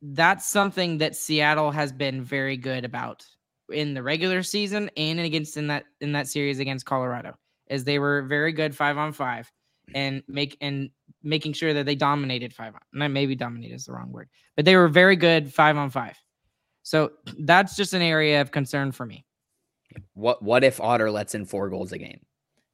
that's 0.01 0.47
something 0.47 0.97
that 0.99 1.15
Seattle 1.15 1.69
has 1.69 1.91
been 1.91 2.23
very 2.23 2.57
good 2.57 2.85
about 2.85 3.23
in 3.69 3.93
the 3.93 4.03
regular 4.03 4.43
season 4.43 4.89
and 4.97 5.19
against 5.19 5.57
in 5.57 5.67
that 5.67 5.85
in 6.01 6.11
that 6.13 6.27
series 6.27 6.59
against 6.59 6.85
Colorado, 6.85 7.37
as 7.69 7.83
they 7.83 7.99
were 7.99 8.23
very 8.23 8.51
good 8.51 8.75
five 8.75 8.97
on 8.97 9.11
five 9.11 9.51
and 9.93 10.23
make 10.27 10.57
and 10.61 10.89
making 11.23 11.53
sure 11.53 11.73
that 11.73 11.85
they 11.85 11.95
dominated 11.95 12.53
five 12.53 12.73
on. 12.73 12.81
Not 12.93 13.11
maybe 13.11 13.35
dominate 13.35 13.71
is 13.71 13.85
the 13.85 13.93
wrong 13.93 14.11
word, 14.11 14.29
but 14.55 14.65
they 14.65 14.75
were 14.75 14.87
very 14.87 15.15
good 15.15 15.53
five 15.53 15.77
on 15.77 15.89
five. 15.89 16.17
So 16.83 17.13
that's 17.39 17.75
just 17.75 17.93
an 17.93 18.01
area 18.01 18.41
of 18.41 18.51
concern 18.51 18.91
for 18.91 19.05
me. 19.05 19.25
What 20.13 20.41
what 20.41 20.63
if 20.63 20.79
Otter 20.79 21.11
lets 21.11 21.35
in 21.35 21.45
four 21.45 21.69
goals 21.69 21.91
a 21.91 21.97
game? 21.97 22.19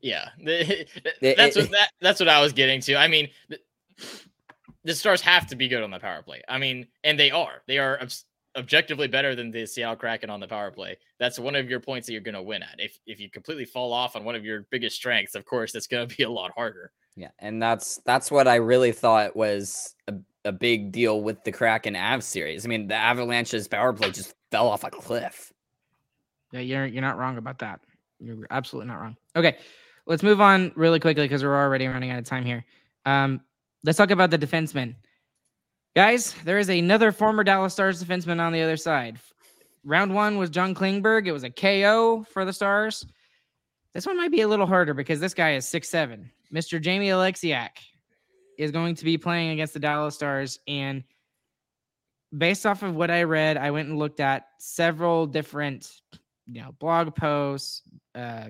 Yeah, 0.01 0.29
that's 0.43 1.55
what 1.55 1.71
that, 1.71 1.91
that's 2.01 2.19
what 2.19 2.29
I 2.29 2.41
was 2.41 2.53
getting 2.53 2.81
to. 2.81 2.95
I 2.95 3.07
mean, 3.07 3.29
the, 3.49 3.59
the 4.83 4.95
Stars 4.95 5.21
have 5.21 5.47
to 5.47 5.55
be 5.55 5.67
good 5.67 5.83
on 5.83 5.91
the 5.91 5.99
power 5.99 6.23
play. 6.23 6.41
I 6.49 6.57
mean, 6.57 6.87
and 7.03 7.19
they 7.19 7.31
are. 7.31 7.61
They 7.67 7.77
are 7.77 8.01
obs- 8.01 8.25
objectively 8.55 9.07
better 9.07 9.35
than 9.35 9.51
the 9.51 9.65
Seattle 9.65 9.95
Kraken 9.95 10.29
on 10.29 10.39
the 10.39 10.47
power 10.47 10.71
play. 10.71 10.97
That's 11.19 11.39
one 11.39 11.55
of 11.55 11.69
your 11.69 11.79
points 11.79 12.07
that 12.07 12.13
you're 12.13 12.21
going 12.21 12.35
to 12.35 12.41
win 12.41 12.63
at. 12.63 12.75
If 12.77 12.99
if 13.05 13.19
you 13.19 13.29
completely 13.29 13.65
fall 13.65 13.93
off 13.93 14.15
on 14.15 14.23
one 14.23 14.35
of 14.35 14.45
your 14.45 14.65
biggest 14.69 14.95
strengths, 14.95 15.35
of 15.35 15.45
course, 15.45 15.71
that's 15.71 15.87
going 15.87 16.07
to 16.07 16.15
be 16.15 16.23
a 16.23 16.29
lot 16.29 16.51
harder. 16.55 16.91
Yeah, 17.15 17.29
and 17.39 17.61
that's 17.61 17.99
that's 18.05 18.31
what 18.31 18.47
I 18.47 18.55
really 18.55 18.91
thought 18.91 19.35
was 19.35 19.95
a, 20.07 20.15
a 20.45 20.51
big 20.51 20.91
deal 20.91 21.21
with 21.21 21.43
the 21.43 21.51
Kraken 21.51 21.95
Av 21.95 22.23
series. 22.23 22.65
I 22.65 22.69
mean, 22.69 22.87
the 22.87 22.95
Avalanche's 22.95 23.67
power 23.67 23.93
play 23.93 24.11
just 24.11 24.33
fell 24.49 24.67
off 24.67 24.83
a 24.83 24.89
cliff. 24.89 25.51
Yeah, 26.51 26.61
you're 26.61 26.85
you're 26.85 27.01
not 27.01 27.17
wrong 27.17 27.37
about 27.37 27.59
that. 27.59 27.81
You're 28.19 28.47
absolutely 28.49 28.87
not 28.89 29.01
wrong. 29.01 29.17
Okay, 29.35 29.57
let's 30.05 30.23
move 30.23 30.41
on 30.41 30.71
really 30.75 30.99
quickly 30.99 31.25
because 31.25 31.43
we're 31.43 31.57
already 31.57 31.87
running 31.87 32.11
out 32.11 32.19
of 32.19 32.25
time 32.25 32.45
here. 32.45 32.65
Um, 33.05 33.41
let's 33.83 33.97
talk 33.97 34.11
about 34.11 34.29
the 34.29 34.37
defensemen. 34.37 34.95
Guys, 35.93 36.33
there 36.45 36.57
is 36.57 36.69
another 36.69 37.11
former 37.11 37.43
Dallas 37.43 37.73
Stars 37.73 38.01
defenseman 38.01 38.39
on 38.39 38.53
the 38.53 38.61
other 38.61 38.77
side. 38.77 39.19
Round 39.83 40.13
one 40.13 40.37
was 40.37 40.49
John 40.49 40.73
Klingberg. 40.73 41.27
It 41.27 41.33
was 41.33 41.43
a 41.43 41.49
KO 41.49 42.25
for 42.31 42.45
the 42.45 42.53
Stars. 42.53 43.05
This 43.93 44.05
one 44.05 44.15
might 44.15 44.31
be 44.31 44.41
a 44.41 44.47
little 44.47 44.65
harder 44.65 44.93
because 44.93 45.19
this 45.19 45.33
guy 45.33 45.55
is 45.55 45.67
six 45.67 45.89
seven. 45.89 46.31
Mr. 46.53 46.79
Jamie 46.79 47.09
Oleksiak 47.09 47.71
is 48.57 48.71
going 48.71 48.95
to 48.95 49.03
be 49.03 49.17
playing 49.17 49.49
against 49.49 49.73
the 49.73 49.79
Dallas 49.81 50.15
Stars. 50.15 50.59
And 50.65 51.03
based 52.37 52.65
off 52.65 52.83
of 52.83 52.95
what 52.95 53.11
I 53.11 53.23
read, 53.23 53.57
I 53.57 53.71
went 53.71 53.89
and 53.89 53.99
looked 53.99 54.21
at 54.21 54.45
several 54.59 55.27
different, 55.27 55.91
you 56.49 56.61
know, 56.61 56.71
blog 56.79 57.13
posts, 57.15 57.81
uh, 58.15 58.49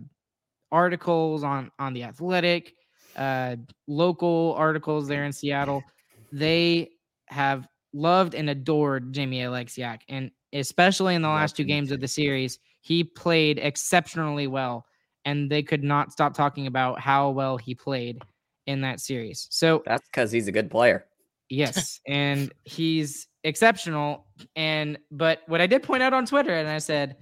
articles 0.71 1.43
on 1.43 1.71
on 1.79 1.93
the 1.93 2.03
Athletic, 2.03 2.75
uh, 3.15 3.55
local 3.87 4.53
articles 4.59 5.07
there 5.07 5.23
in 5.23 5.31
Seattle. 5.31 5.83
They 6.31 6.91
have 7.32 7.67
loved 7.93 8.36
and 8.36 8.49
adored 8.49 9.13
Jamie 9.13 9.39
Oleksiak, 9.39 10.01
and 10.09 10.32
especially 10.53 11.15
in 11.15 11.21
the 11.21 11.29
last 11.29 11.55
two 11.55 11.63
games 11.63 11.91
of 11.91 11.99
the 11.99 12.07
series, 12.07 12.59
he 12.82 13.03
played 13.03 13.57
exceptionally 13.59 14.47
well, 14.47 14.86
and 15.25 15.49
they 15.49 15.63
could 15.63 15.84
not 15.84 16.11
stop 16.11 16.34
talking 16.34 16.67
about 16.67 16.99
how 16.99 17.29
well 17.29 17.57
he 17.57 17.73
played 17.73 18.21
in 18.67 18.82
that 18.82 18.99
series. 18.99 19.47
So 19.49 19.84
That's 19.86 20.07
because 20.07 20.32
he's 20.32 20.47
a 20.47 20.51
good 20.51 20.69
player. 20.69 21.05
Yes, 21.49 21.99
and 22.07 22.51
he's 22.63 23.27
exceptional. 23.43 24.25
And 24.55 24.97
but 25.11 25.41
what 25.47 25.61
I 25.61 25.67
did 25.67 25.84
point 25.84 26.03
out 26.03 26.13
on 26.13 26.25
Twitter, 26.25 26.53
and 26.53 26.67
I 26.67 26.79
said, 26.79 27.15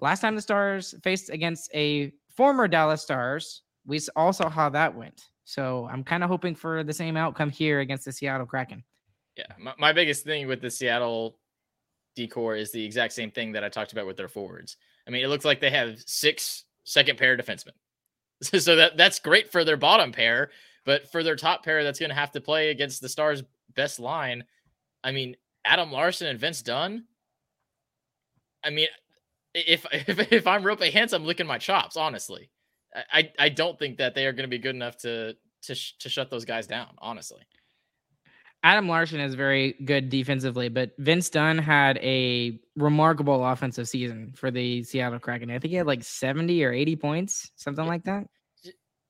last 0.00 0.20
time 0.20 0.34
the 0.34 0.42
Stars 0.42 0.94
faced 1.02 1.30
against 1.30 1.70
a 1.74 2.12
former 2.28 2.68
Dallas 2.68 3.02
Stars, 3.02 3.62
we 3.86 4.00
all 4.16 4.32
saw 4.32 4.48
how 4.48 4.68
that 4.70 4.94
went. 4.94 5.24
So 5.44 5.88
I'm 5.90 6.04
kind 6.04 6.22
of 6.22 6.28
hoping 6.28 6.54
for 6.54 6.84
the 6.84 6.92
same 6.92 7.16
outcome 7.16 7.50
here 7.50 7.80
against 7.80 8.04
the 8.04 8.12
Seattle 8.12 8.46
Kraken. 8.46 8.84
Yeah, 9.38 9.46
my, 9.56 9.72
my 9.78 9.92
biggest 9.92 10.24
thing 10.24 10.48
with 10.48 10.60
the 10.60 10.70
Seattle 10.70 11.38
decor 12.16 12.56
is 12.56 12.72
the 12.72 12.84
exact 12.84 13.12
same 13.12 13.30
thing 13.30 13.52
that 13.52 13.62
I 13.62 13.68
talked 13.68 13.92
about 13.92 14.06
with 14.06 14.16
their 14.16 14.28
forwards. 14.28 14.76
I 15.06 15.10
mean, 15.10 15.24
it 15.24 15.28
looks 15.28 15.44
like 15.44 15.60
they 15.60 15.70
have 15.70 16.00
six 16.06 16.64
second 16.82 17.18
pair 17.18 17.36
defensemen. 17.36 17.72
so 18.42 18.74
that 18.76 18.96
that's 18.96 19.20
great 19.20 19.52
for 19.52 19.64
their 19.64 19.76
bottom 19.76 20.10
pair, 20.10 20.50
but 20.84 21.10
for 21.12 21.22
their 21.22 21.36
top 21.36 21.64
pair 21.64 21.84
that's 21.84 22.00
going 22.00 22.10
to 22.10 22.16
have 22.16 22.32
to 22.32 22.40
play 22.40 22.70
against 22.70 23.00
the 23.00 23.08
Stars' 23.08 23.44
best 23.76 24.00
line, 24.00 24.42
I 25.04 25.12
mean, 25.12 25.36
Adam 25.64 25.92
Larsson 25.92 26.26
and 26.26 26.40
Vince 26.40 26.60
Dunn. 26.62 27.04
I 28.64 28.70
mean, 28.70 28.88
if 29.54 29.86
if, 29.92 30.32
if 30.32 30.46
I'm 30.48 30.64
Roope 30.64 30.90
Hintz, 30.90 31.12
I'm 31.12 31.24
licking 31.24 31.46
my 31.46 31.58
chops. 31.58 31.96
Honestly, 31.96 32.50
I 33.12 33.30
I 33.38 33.50
don't 33.50 33.78
think 33.78 33.98
that 33.98 34.16
they 34.16 34.26
are 34.26 34.32
going 34.32 34.48
to 34.48 34.48
be 34.48 34.58
good 34.58 34.74
enough 34.74 34.96
to 34.98 35.36
to 35.62 35.74
sh- 35.76 35.94
to 36.00 36.08
shut 36.08 36.28
those 36.28 36.44
guys 36.44 36.66
down. 36.66 36.88
Honestly. 36.98 37.42
Adam 38.64 38.88
Larsson 38.88 39.20
is 39.20 39.34
very 39.34 39.74
good 39.84 40.08
defensively, 40.08 40.68
but 40.68 40.90
Vince 40.98 41.30
Dunn 41.30 41.58
had 41.58 41.96
a 41.98 42.58
remarkable 42.76 43.46
offensive 43.46 43.88
season 43.88 44.32
for 44.34 44.50
the 44.50 44.82
Seattle 44.82 45.20
Kraken. 45.20 45.50
I 45.50 45.58
think 45.58 45.70
he 45.70 45.76
had 45.76 45.86
like 45.86 46.02
70 46.02 46.64
or 46.64 46.72
80 46.72 46.96
points, 46.96 47.52
something 47.54 47.86
like 47.86 48.04
that. 48.04 48.26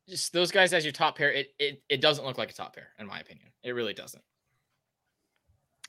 Just 0.06 0.32
those 0.32 0.50
guys 0.50 0.72
as 0.72 0.84
your 0.84 0.92
top 0.92 1.18
pair, 1.18 1.30
it, 1.32 1.48
it 1.58 1.82
it 1.88 2.00
doesn't 2.00 2.24
look 2.24 2.38
like 2.38 2.50
a 2.50 2.54
top 2.54 2.74
pair, 2.74 2.88
in 2.98 3.06
my 3.06 3.20
opinion. 3.20 3.48
It 3.62 3.72
really 3.72 3.92
doesn't. 3.92 4.22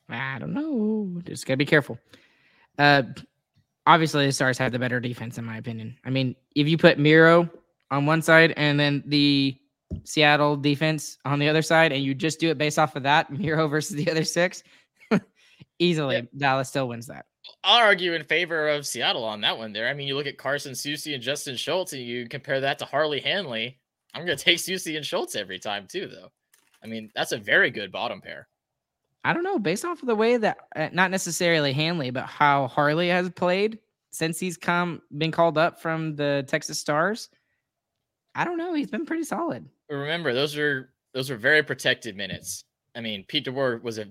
I 0.10 0.40
don't 0.40 0.54
know. 0.54 1.22
Just 1.24 1.46
gotta 1.46 1.58
be 1.58 1.66
careful. 1.66 1.98
Uh 2.78 3.04
obviously 3.86 4.26
the 4.26 4.32
Stars 4.32 4.58
had 4.58 4.72
the 4.72 4.80
better 4.80 5.00
defense, 5.00 5.38
in 5.38 5.46
my 5.46 5.58
opinion. 5.58 5.98
I 6.06 6.10
mean, 6.10 6.36
if 6.56 6.68
you 6.68 6.78
put 6.78 7.00
Miro 7.00 7.50
on 7.92 8.06
one 8.06 8.22
side 8.22 8.54
and 8.56 8.80
then 8.80 9.04
the 9.06 9.58
Seattle 10.04 10.56
defense 10.56 11.18
on 11.26 11.40
the 11.40 11.50
other 11.50 11.62
side, 11.62 11.92
and 11.92 12.04
you 12.04 12.14
just 12.14 12.40
do 12.40 12.50
it 12.50 12.58
based 12.58 12.80
off 12.80 12.96
of 12.96 13.04
that, 13.04 13.32
Miro 13.38 13.68
versus 13.68 13.96
the 13.96 14.10
other 14.10 14.24
six, 14.24 14.64
easily 15.80 16.16
yeah. 16.16 16.22
Dallas 16.38 16.70
still 16.70 16.88
wins 16.88 17.08
that. 17.08 17.26
I'll 17.64 17.84
argue 17.84 18.14
in 18.14 18.24
favor 18.24 18.70
of 18.70 18.86
Seattle 18.86 19.24
on 19.24 19.42
that 19.42 19.58
one 19.58 19.74
there. 19.74 19.88
I 19.88 19.94
mean, 19.94 20.08
you 20.08 20.16
look 20.16 20.28
at 20.28 20.38
Carson 20.38 20.74
Soucy 20.74 21.14
and 21.14 21.24
Justin 21.24 21.56
Schultz, 21.56 21.94
and 21.94 22.02
you 22.02 22.28
compare 22.28 22.62
that 22.62 22.80
to 22.80 22.86
Harley 22.86 23.20
Hanley. 23.20 23.80
I'm 24.14 24.26
going 24.26 24.38
to 24.38 24.44
take 24.44 24.58
Soucy 24.58 24.96
and 24.98 25.06
Schultz 25.06 25.36
every 25.36 25.60
time, 25.60 25.88
too, 25.88 26.08
though. 26.08 26.32
I 26.84 26.88
mean, 26.88 27.12
that's 27.16 27.32
a 27.32 27.38
very 27.38 27.72
good 27.72 27.92
bottom 27.92 28.22
pair. 28.22 28.48
I 29.24 29.34
don't 29.34 29.44
know, 29.44 29.60
based 29.60 29.84
off 29.84 30.02
of 30.02 30.08
the 30.08 30.16
way 30.16 30.38
that, 30.38 30.58
uh, 30.76 30.90
not 30.94 31.12
necessarily 31.12 31.74
Hanley, 31.74 32.10
but 32.10 32.26
how 32.26 32.68
Harley 32.68 33.10
has 33.10 33.30
played 33.30 33.80
since 34.12 34.40
he's 34.40 34.58
come, 34.58 35.02
been 35.18 35.32
called 35.32 35.58
up 35.58 35.82
from 35.82 36.16
the 36.16 36.46
Texas 36.48 36.80
Stars. 36.80 37.30
I 38.36 38.46
don't 38.46 38.58
know. 38.58 38.74
He's 38.74 38.90
been 38.90 39.06
pretty 39.06 39.24
solid 39.24 39.68
remember 39.90 40.34
those 40.34 40.58
are 40.58 40.94
those 41.14 41.30
are 41.30 41.38
very 41.38 41.64
protected 41.64 42.16
minutes. 42.16 42.64
I 42.96 43.02
mean, 43.02 43.26
Pete 43.28 43.46
DeBoer 43.46 43.82
was 43.82 43.98
a 43.98 44.06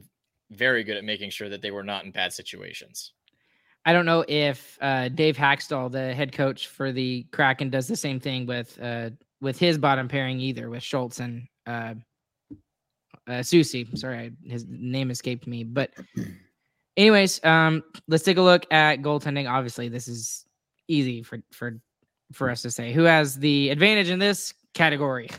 very 0.50 0.82
good 0.82 0.96
at 0.96 1.04
making 1.04 1.30
sure 1.30 1.48
that 1.48 1.62
they 1.62 1.70
were 1.70 1.84
not 1.84 2.04
in 2.04 2.10
bad 2.10 2.32
situations. 2.32 3.12
I 3.84 3.92
don't 3.92 4.06
know 4.06 4.24
if 4.28 4.76
uh, 4.80 5.08
Dave 5.08 5.36
Hakstol, 5.36 5.90
the 5.90 6.12
head 6.14 6.32
coach 6.32 6.68
for 6.68 6.92
the 6.92 7.26
Kraken, 7.32 7.70
does 7.70 7.86
the 7.86 7.96
same 7.96 8.20
thing 8.20 8.46
with 8.46 8.78
uh, 8.82 9.10
with 9.40 9.58
his 9.58 9.78
bottom 9.78 10.08
pairing 10.08 10.40
either 10.40 10.68
with 10.68 10.82
Schultz 10.82 11.20
and 11.20 11.46
uh, 11.66 11.94
uh, 13.26 13.40
Soucy. 13.40 13.96
Sorry, 13.96 14.32
his 14.44 14.66
name 14.68 15.10
escaped 15.10 15.46
me. 15.46 15.64
But 15.64 15.90
anyways, 16.96 17.42
um, 17.44 17.82
let's 18.08 18.24
take 18.24 18.36
a 18.36 18.42
look 18.42 18.66
at 18.72 19.00
goaltending. 19.00 19.50
Obviously, 19.50 19.88
this 19.88 20.08
is 20.08 20.44
easy 20.88 21.22
for 21.22 21.38
for 21.52 21.80
for 22.32 22.50
us 22.50 22.62
to 22.62 22.70
say. 22.70 22.92
Who 22.92 23.04
has 23.04 23.36
the 23.36 23.70
advantage 23.70 24.10
in 24.10 24.18
this 24.18 24.52
category? 24.74 25.30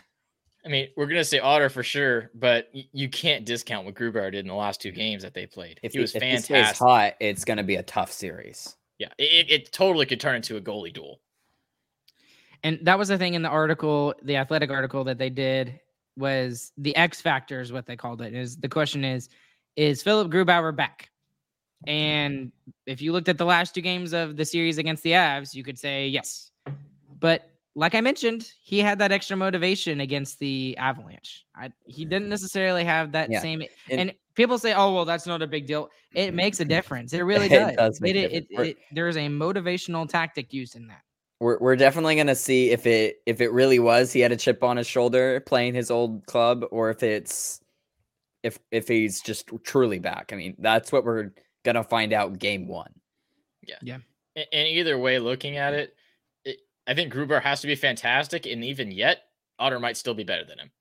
I 0.65 0.69
mean, 0.69 0.89
we're 0.97 1.05
gonna 1.05 1.23
say 1.23 1.39
Otter 1.39 1.69
for 1.69 1.83
sure, 1.83 2.31
but 2.35 2.69
you 2.73 3.07
can't 3.09 3.45
discount 3.45 3.85
what 3.85 3.95
Grubauer 3.95 4.31
did 4.31 4.39
in 4.39 4.47
the 4.47 4.53
last 4.53 4.81
two 4.81 4.91
mm. 4.91 4.95
games 4.95 5.23
that 5.23 5.33
they 5.33 5.45
played. 5.45 5.79
If 5.83 5.93
he 5.93 5.99
was 5.99 6.13
if 6.13 6.21
fantastic. 6.21 6.55
He 6.55 6.85
hot, 6.85 7.13
it's 7.19 7.45
gonna 7.45 7.63
be 7.63 7.75
a 7.75 7.83
tough 7.83 8.11
series. 8.11 8.75
Yeah, 8.97 9.09
it, 9.17 9.49
it 9.49 9.71
totally 9.71 10.05
could 10.05 10.19
turn 10.19 10.35
into 10.35 10.57
a 10.57 10.61
goalie 10.61 10.93
duel. 10.93 11.21
And 12.63 12.79
that 12.83 12.99
was 12.99 13.07
the 13.07 13.17
thing 13.17 13.35
in 13.35 13.41
the 13.41 13.49
article, 13.49 14.13
the 14.21 14.35
athletic 14.35 14.69
article 14.69 15.05
that 15.05 15.17
they 15.17 15.29
did 15.29 15.79
was 16.17 16.73
the 16.77 16.93
X 16.97 17.21
factor 17.21 17.61
is 17.61 17.71
what 17.71 17.85
they 17.85 17.95
called 17.95 18.21
it. 18.21 18.33
Is 18.33 18.57
the 18.57 18.67
question 18.67 19.05
is, 19.05 19.29
is 19.77 20.03
Philip 20.03 20.29
Grubauer 20.29 20.75
back? 20.75 21.09
And 21.87 22.51
if 22.85 23.01
you 23.01 23.13
looked 23.13 23.29
at 23.29 23.37
the 23.37 23.45
last 23.45 23.73
two 23.73 23.81
games 23.81 24.11
of 24.11 24.35
the 24.35 24.43
series 24.43 24.77
against 24.77 25.03
the 25.03 25.11
Avs, 25.11 25.53
you 25.53 25.63
could 25.63 25.79
say 25.79 26.07
yes. 26.07 26.51
But 27.19 27.49
like 27.75 27.95
I 27.95 28.01
mentioned, 28.01 28.51
he 28.61 28.79
had 28.79 28.99
that 28.99 29.11
extra 29.11 29.37
motivation 29.37 30.01
against 30.01 30.39
the 30.39 30.75
Avalanche. 30.77 31.45
I, 31.55 31.71
he 31.85 32.03
didn't 32.03 32.23
mm-hmm. 32.23 32.29
necessarily 32.31 32.83
have 32.83 33.11
that 33.11 33.31
yeah. 33.31 33.41
same. 33.41 33.61
And, 33.89 34.01
and, 34.01 34.13
people 34.35 34.57
say, 34.57 34.73
"Oh, 34.73 34.93
well, 34.93 35.05
that's 35.05 35.27
not 35.27 35.41
a 35.41 35.47
big 35.47 35.67
deal." 35.67 35.89
It 36.13 36.27
mm-hmm. 36.27 36.35
makes 36.35 36.59
a 36.59 36.65
difference. 36.77 37.13
It 37.13 37.21
really 37.21 37.47
does. 37.47 37.71
it 37.71 37.77
does 37.77 38.01
it, 38.01 38.15
it, 38.15 38.47
it, 38.49 38.77
there's 38.91 39.17
a 39.17 39.27
motivational 39.27 40.07
tactic 40.09 40.53
used 40.53 40.75
in 40.75 40.87
that. 40.87 41.01
We're 41.39 41.57
we're 41.59 41.75
definitely 41.75 42.15
gonna 42.15 42.35
see 42.35 42.71
if 42.71 42.85
it 42.85 43.21
if 43.25 43.39
it 43.39 43.51
really 43.53 43.79
was 43.79 44.11
he 44.11 44.19
had 44.19 44.33
a 44.33 44.37
chip 44.37 44.61
on 44.61 44.75
his 44.75 44.87
shoulder 44.87 45.39
playing 45.41 45.73
his 45.73 45.89
old 45.89 46.25
club, 46.25 46.65
or 46.71 46.89
if 46.89 47.01
it's 47.01 47.61
if 48.43 48.59
if 48.71 48.87
he's 48.87 49.21
just 49.21 49.49
truly 49.63 49.99
back. 49.99 50.31
I 50.33 50.35
mean, 50.35 50.55
that's 50.59 50.91
what 50.91 51.05
we're 51.05 51.31
gonna 51.63 51.83
find 51.83 52.11
out 52.11 52.39
game 52.39 52.67
one. 52.67 52.91
Yeah, 53.65 53.77
yeah. 53.81 53.97
And 54.35 54.67
either 54.67 54.97
way, 54.97 55.19
looking 55.19 55.57
at 55.57 55.73
it 55.73 55.93
I 56.89 56.95
think 56.95 57.11
Gruber 57.11 57.39
has 57.39 57.61
to 57.61 57.67
be 57.67 57.75
fantastic, 57.75 58.47
and 58.47 58.65
even 58.65 58.89
yet, 58.89 59.25
Otter 59.59 59.79
might 59.79 59.95
still 59.95 60.15
be 60.15 60.23
better 60.23 60.43
than 60.43 60.57
him. 60.57 60.71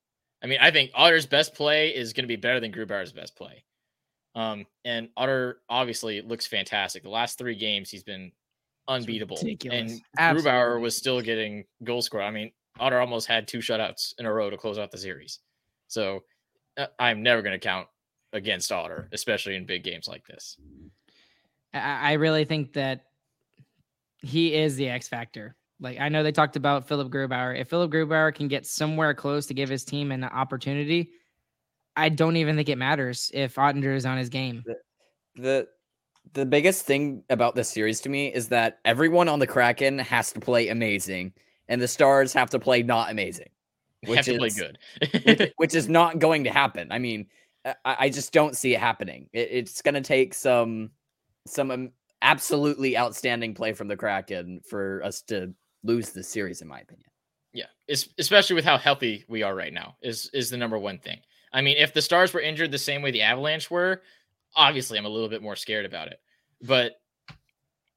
I 0.42 0.46
mean, 0.46 0.58
I 0.58 0.70
think 0.70 0.90
Otter's 0.94 1.26
best 1.26 1.54
play 1.54 1.90
is 1.90 2.14
going 2.14 2.24
to 2.24 2.28
be 2.28 2.36
better 2.36 2.60
than 2.60 2.72
Grubauer's 2.72 3.12
best 3.12 3.36
play. 3.36 3.62
Um, 4.34 4.64
and 4.86 5.10
Otter 5.18 5.58
obviously 5.68 6.22
looks 6.22 6.46
fantastic. 6.46 7.02
The 7.02 7.10
last 7.10 7.36
three 7.36 7.56
games, 7.56 7.90
he's 7.90 8.04
been 8.04 8.32
unbeatable. 8.88 9.36
And 9.70 10.00
Absolutely. 10.16 10.50
Grubauer 10.50 10.80
was 10.80 10.96
still 10.96 11.20
getting 11.20 11.64
goal 11.84 12.00
score. 12.00 12.22
I 12.22 12.30
mean, 12.30 12.52
Otter 12.80 13.00
almost 13.00 13.26
had 13.26 13.46
two 13.46 13.58
shutouts 13.58 14.14
in 14.18 14.24
a 14.24 14.32
row 14.32 14.48
to 14.48 14.56
close 14.56 14.78
out 14.78 14.90
the 14.90 14.96
series. 14.96 15.40
So 15.88 16.22
uh, 16.78 16.86
I'm 16.98 17.22
never 17.22 17.42
going 17.42 17.52
to 17.52 17.58
count 17.58 17.86
against 18.32 18.72
Otter, 18.72 19.10
especially 19.12 19.56
in 19.56 19.66
big 19.66 19.84
games 19.84 20.08
like 20.08 20.26
this. 20.26 20.56
I 21.74 22.14
really 22.14 22.46
think 22.46 22.72
that 22.72 23.04
he 24.22 24.54
is 24.54 24.76
the 24.76 24.88
X 24.88 25.06
factor. 25.06 25.54
Like 25.80 26.00
I 26.00 26.08
know 26.08 26.22
they 26.22 26.32
talked 26.32 26.56
about 26.56 26.88
Philip 26.88 27.08
Grubauer. 27.10 27.58
If 27.58 27.68
Philip 27.68 27.90
Grubauer 27.90 28.34
can 28.34 28.48
get 28.48 28.66
somewhere 28.66 29.14
close 29.14 29.46
to 29.46 29.54
give 29.54 29.68
his 29.68 29.84
team 29.84 30.10
an 30.10 30.24
opportunity, 30.24 31.10
I 31.96 32.08
don't 32.08 32.36
even 32.36 32.56
think 32.56 32.68
it 32.68 32.78
matters 32.78 33.30
if 33.34 33.54
Oettinger 33.54 33.94
is 33.94 34.06
on 34.06 34.18
his 34.18 34.28
game. 34.28 34.62
The, 34.66 34.76
the 35.36 35.68
the 36.34 36.46
biggest 36.46 36.84
thing 36.84 37.22
about 37.30 37.54
this 37.54 37.68
series 37.68 38.00
to 38.02 38.08
me 38.08 38.32
is 38.32 38.48
that 38.48 38.80
everyone 38.84 39.28
on 39.28 39.38
the 39.38 39.46
Kraken 39.46 39.98
has 39.98 40.32
to 40.32 40.40
play 40.40 40.68
amazing, 40.68 41.32
and 41.68 41.80
the 41.80 41.88
Stars 41.88 42.32
have 42.32 42.50
to 42.50 42.58
play 42.58 42.82
not 42.82 43.10
amazing, 43.10 43.48
which 44.06 44.28
is 44.28 44.38
play 44.38 44.50
good, 44.50 44.78
which, 45.24 45.52
which, 45.56 45.74
is 45.74 45.88
not 45.88 46.18
going 46.18 46.44
to 46.44 46.50
happen. 46.50 46.92
I 46.92 46.98
mean, 46.98 47.26
I, 47.64 47.74
I 47.84 48.08
just 48.10 48.32
don't 48.32 48.56
see 48.56 48.74
it 48.74 48.80
happening. 48.80 49.28
It, 49.32 49.48
it's 49.50 49.82
going 49.82 49.94
to 49.94 50.00
take 50.00 50.34
some 50.34 50.90
some 51.46 51.70
um, 51.70 51.92
absolutely 52.20 52.98
outstanding 52.98 53.54
play 53.54 53.72
from 53.72 53.88
the 53.88 53.96
Kraken 53.96 54.60
for 54.68 55.02
us 55.04 55.22
to 55.22 55.54
lose 55.84 56.10
the 56.10 56.22
series, 56.22 56.62
in 56.62 56.68
my 56.68 56.80
opinion. 56.80 57.08
Yeah, 57.52 57.66
it's, 57.86 58.08
especially 58.18 58.54
with 58.54 58.64
how 58.64 58.78
healthy 58.78 59.24
we 59.28 59.42
are 59.42 59.54
right 59.54 59.72
now 59.72 59.96
is 60.02 60.30
is 60.32 60.50
the 60.50 60.56
number 60.56 60.78
one 60.78 60.98
thing. 60.98 61.20
I 61.52 61.62
mean, 61.62 61.76
if 61.78 61.94
the 61.94 62.02
Stars 62.02 62.32
were 62.32 62.40
injured 62.40 62.70
the 62.70 62.78
same 62.78 63.02
way 63.02 63.10
the 63.10 63.22
Avalanche 63.22 63.70
were, 63.70 64.02
obviously 64.54 64.98
I'm 64.98 65.06
a 65.06 65.10
little 65.10 65.28
bit 65.28 65.42
more 65.42 65.56
scared 65.56 65.86
about 65.86 66.08
it. 66.08 66.20
But 66.62 67.00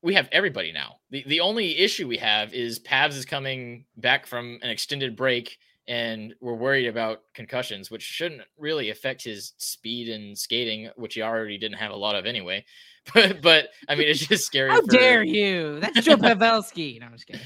we 0.02 0.14
have 0.14 0.30
everybody 0.32 0.72
now. 0.72 0.98
The 1.10 1.24
the 1.28 1.42
only 1.42 1.78
issue 1.78 2.08
we 2.08 2.18
have 2.18 2.54
is 2.54 2.80
Pavs 2.80 3.18
is 3.18 3.26
coming 3.26 3.86
back 3.98 4.26
from 4.26 4.60
an 4.62 4.70
extended 4.70 5.16
break 5.16 5.58
and 5.88 6.34
we're 6.40 6.54
worried 6.54 6.88
about 6.88 7.22
concussions, 7.34 7.90
which 7.90 8.04
shouldn't 8.04 8.44
really 8.58 8.92
affect 8.92 9.24
his 9.24 9.54
speed 9.58 10.10
and 10.10 10.38
skating, 10.38 10.90
which 10.96 11.16
he 11.16 11.22
already 11.22 11.58
didn't 11.58 11.78
have 11.78 11.92
a 11.92 11.96
lot 11.96 12.16
of 12.16 12.26
anyway. 12.26 12.66
But 13.16 13.42
but 13.42 13.70
I 13.90 13.96
mean, 13.96 14.08
it's 14.08 14.28
just 14.28 14.46
scary. 14.46 14.70
How 14.70 14.82
for... 14.82 14.88
dare 14.88 15.24
you? 15.24 15.80
That's 15.80 16.06
Joe 16.06 16.18
Pavelski. 16.18 17.00
No, 17.00 17.08
I'm 17.08 17.14
just 17.14 17.26
kidding 17.26 17.42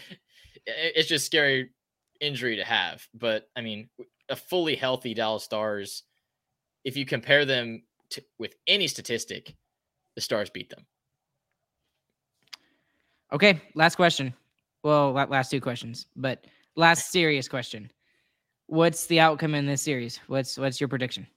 it's 0.67 1.09
just 1.09 1.25
scary 1.25 1.69
injury 2.21 2.55
to 2.55 2.63
have. 2.63 3.05
But 3.13 3.49
I 3.55 3.61
mean, 3.61 3.89
a 4.29 4.35
fully 4.35 4.75
healthy 4.75 5.13
Dallas 5.13 5.43
Stars, 5.43 6.03
if 6.83 6.97
you 6.97 7.05
compare 7.05 7.45
them 7.45 7.83
to, 8.11 8.23
with 8.39 8.55
any 8.67 8.87
statistic, 8.87 9.55
the 10.15 10.21
Stars 10.21 10.49
beat 10.49 10.69
them. 10.69 10.85
Okay, 13.33 13.61
last 13.73 13.95
question. 13.95 14.33
Well, 14.83 15.11
last 15.11 15.49
two 15.49 15.61
questions, 15.61 16.07
but 16.15 16.45
last 16.75 17.11
serious 17.11 17.47
question. 17.47 17.91
What's 18.67 19.07
the 19.07 19.19
outcome 19.19 19.55
in 19.55 19.65
this 19.65 19.81
series? 19.81 20.19
What's 20.27 20.57
what's 20.57 20.79
your 20.79 20.87
prediction? 20.87 21.27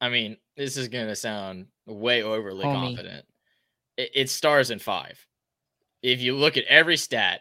I 0.00 0.08
mean, 0.08 0.36
this 0.56 0.76
is 0.76 0.88
going 0.88 1.06
to 1.06 1.16
sound 1.16 1.66
way 1.86 2.22
overly 2.22 2.64
Homie. 2.64 2.88
confident. 2.88 3.24
It, 3.96 4.10
it's 4.14 4.32
stars 4.32 4.70
in 4.70 4.78
five 4.78 5.24
if 6.02 6.20
you 6.20 6.34
look 6.34 6.56
at 6.56 6.64
every 6.64 6.96
stat, 6.96 7.40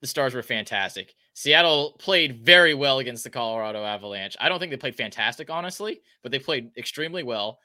the 0.00 0.06
Stars 0.06 0.34
were 0.34 0.42
fantastic. 0.42 1.14
Seattle 1.34 1.96
played 1.98 2.44
very 2.44 2.74
well 2.74 2.98
against 2.98 3.24
the 3.24 3.30
Colorado 3.30 3.84
Avalanche. 3.84 4.36
I 4.40 4.48
don't 4.48 4.58
think 4.58 4.70
they 4.70 4.76
played 4.76 4.96
fantastic, 4.96 5.50
honestly, 5.50 6.00
but 6.22 6.32
they 6.32 6.38
played 6.38 6.70
extremely 6.76 7.22
well 7.22 7.58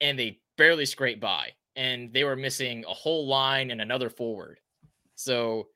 and 0.00 0.18
they 0.18 0.38
barely 0.56 0.86
scraped 0.86 1.20
by. 1.20 1.50
And 1.76 2.12
they 2.12 2.24
were 2.24 2.36
missing 2.36 2.84
a 2.86 2.94
whole 2.94 3.26
line 3.26 3.70
and 3.70 3.80
another 3.80 4.10
forward. 4.10 4.58
So 5.14 5.68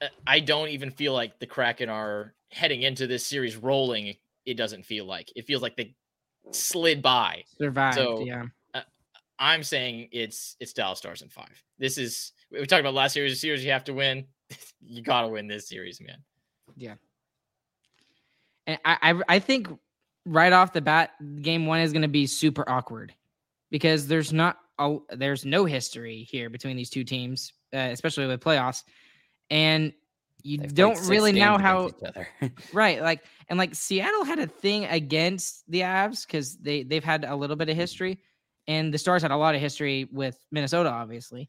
uh, 0.00 0.06
I 0.26 0.40
don't 0.40 0.68
even 0.68 0.90
feel 0.90 1.12
like 1.12 1.38
the 1.38 1.46
Kraken 1.46 1.88
are 1.88 2.34
heading 2.50 2.82
into 2.82 3.06
this 3.06 3.26
series 3.26 3.56
rolling. 3.56 4.16
It 4.46 4.54
doesn't 4.54 4.84
feel 4.84 5.04
like 5.04 5.30
it 5.36 5.46
feels 5.46 5.62
like 5.62 5.76
they 5.76 5.94
slid 6.52 7.02
by. 7.02 7.44
Survived. 7.58 7.96
So, 7.96 8.24
yeah. 8.24 8.44
I'm 9.38 9.64
saying 9.64 10.08
it's 10.12 10.56
it's 10.60 10.72
Dallas 10.72 11.00
Stars 11.00 11.20
in 11.20 11.28
five. 11.28 11.62
This 11.76 11.98
is 11.98 12.32
we 12.52 12.66
talked 12.66 12.80
about 12.80 12.94
last 12.94 13.14
series. 13.14 13.32
A 13.32 13.36
series 13.36 13.64
you 13.64 13.70
have 13.70 13.84
to 13.84 13.94
win. 13.94 14.26
you 14.80 15.02
gotta 15.02 15.28
win 15.28 15.46
this 15.46 15.68
series, 15.68 16.00
man. 16.00 16.18
Yeah. 16.76 16.94
And 18.66 18.78
I, 18.84 18.98
I 19.02 19.22
I 19.28 19.38
think 19.38 19.68
right 20.26 20.52
off 20.52 20.72
the 20.72 20.80
bat, 20.80 21.10
game 21.40 21.66
one 21.66 21.80
is 21.80 21.92
going 21.92 22.02
to 22.02 22.08
be 22.08 22.26
super 22.26 22.68
awkward 22.68 23.14
because 23.70 24.06
there's 24.06 24.32
not 24.32 24.58
a, 24.78 24.98
there's 25.10 25.44
no 25.44 25.64
history 25.64 26.26
here 26.30 26.50
between 26.50 26.76
these 26.76 26.90
two 26.90 27.04
teams, 27.04 27.52
uh, 27.74 27.78
especially 27.78 28.26
with 28.26 28.40
playoffs, 28.40 28.84
and 29.50 29.92
you 30.42 30.58
They've 30.58 30.74
don't 30.74 31.00
really 31.08 31.32
know 31.32 31.56
how 31.58 31.88
each 31.88 31.94
other. 32.06 32.28
right 32.72 33.00
like 33.00 33.24
and 33.48 33.58
like 33.58 33.74
Seattle 33.74 34.24
had 34.24 34.38
a 34.38 34.46
thing 34.46 34.86
against 34.86 35.64
the 35.68 35.80
Avs 35.80 36.26
because 36.26 36.56
they 36.58 36.82
they've 36.82 37.04
had 37.04 37.24
a 37.24 37.34
little 37.34 37.56
bit 37.56 37.68
of 37.68 37.76
history, 37.76 38.20
and 38.66 38.92
the 38.92 38.98
Stars 38.98 39.22
had 39.22 39.30
a 39.30 39.36
lot 39.36 39.54
of 39.54 39.60
history 39.60 40.08
with 40.12 40.36
Minnesota, 40.50 40.90
obviously, 40.90 41.48